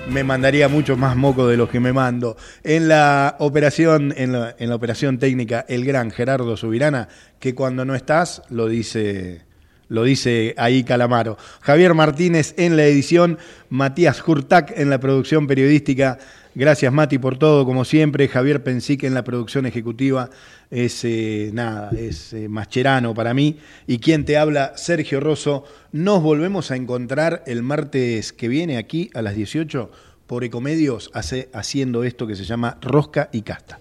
me 0.10 0.24
mandaría 0.24 0.68
mucho 0.68 0.98
más 0.98 1.16
moco 1.16 1.48
de 1.48 1.58
los 1.58 1.70
que 1.70 1.80
me 1.80 1.94
mando. 1.94 2.36
En 2.64 2.88
la 2.88 3.36
operación, 3.38 4.12
en 4.18 4.32
la, 4.32 4.76
operación 4.76 5.20
técnica, 5.20 5.64
el 5.70 5.86
gran 5.86 6.10
Gerardo 6.10 6.58
Subirana, 6.58 7.08
que 7.40 7.54
cuando 7.54 7.86
no 7.86 7.94
estás, 7.94 8.42
lo 8.50 8.68
dice, 8.68 9.42
lo 9.90 10.02
dice 10.02 10.56
ahí 10.58 10.84
Calamaro. 10.84 11.38
Javier 11.60 11.94
Martínez 11.94 12.56
en 12.58 12.78
la 12.78 12.86
edición, 12.86 13.38
Matías 13.70 14.28
Hurtak 14.28 14.74
en 14.76 14.90
la 14.90 15.00
producción 15.00 15.46
periodística. 15.46 16.18
Gracias 16.54 16.92
Mati 16.92 17.18
por 17.18 17.38
todo, 17.38 17.66
como 17.66 17.86
siempre. 17.86 18.28
Javier 18.28 18.64
Pensic 18.64 19.04
en 19.04 19.14
la 19.14 19.24
producción 19.24 19.66
ejecutiva. 19.66 20.30
Es 20.70 21.04
eh, 21.06 21.52
nada, 21.54 21.92
es 21.98 22.34
eh, 22.34 22.50
mascherano 22.50 23.14
para 23.14 23.34
mí. 23.34 23.58
Y 23.88 24.00
quien 24.00 24.26
te 24.26 24.38
habla, 24.38 24.74
Sergio 24.76 25.20
Rosso. 25.20 25.64
Nos 25.92 26.22
volvemos 26.22 26.72
a 26.72 26.76
encontrar 26.76 27.44
el 27.48 27.64
martes 27.64 28.34
que 28.34 28.48
viene 28.48 28.78
aquí 28.78 29.10
a 29.14 29.22
las 29.22 29.36
18 29.36 29.92
por 30.28 30.44
Ecomedios 30.44 31.12
haciendo 31.14 32.04
esto 32.04 32.28
que 32.28 32.36
se 32.36 32.46
llama 32.46 32.78
Rosca 32.82 33.30
y 33.32 33.42
Casta. 33.42 33.80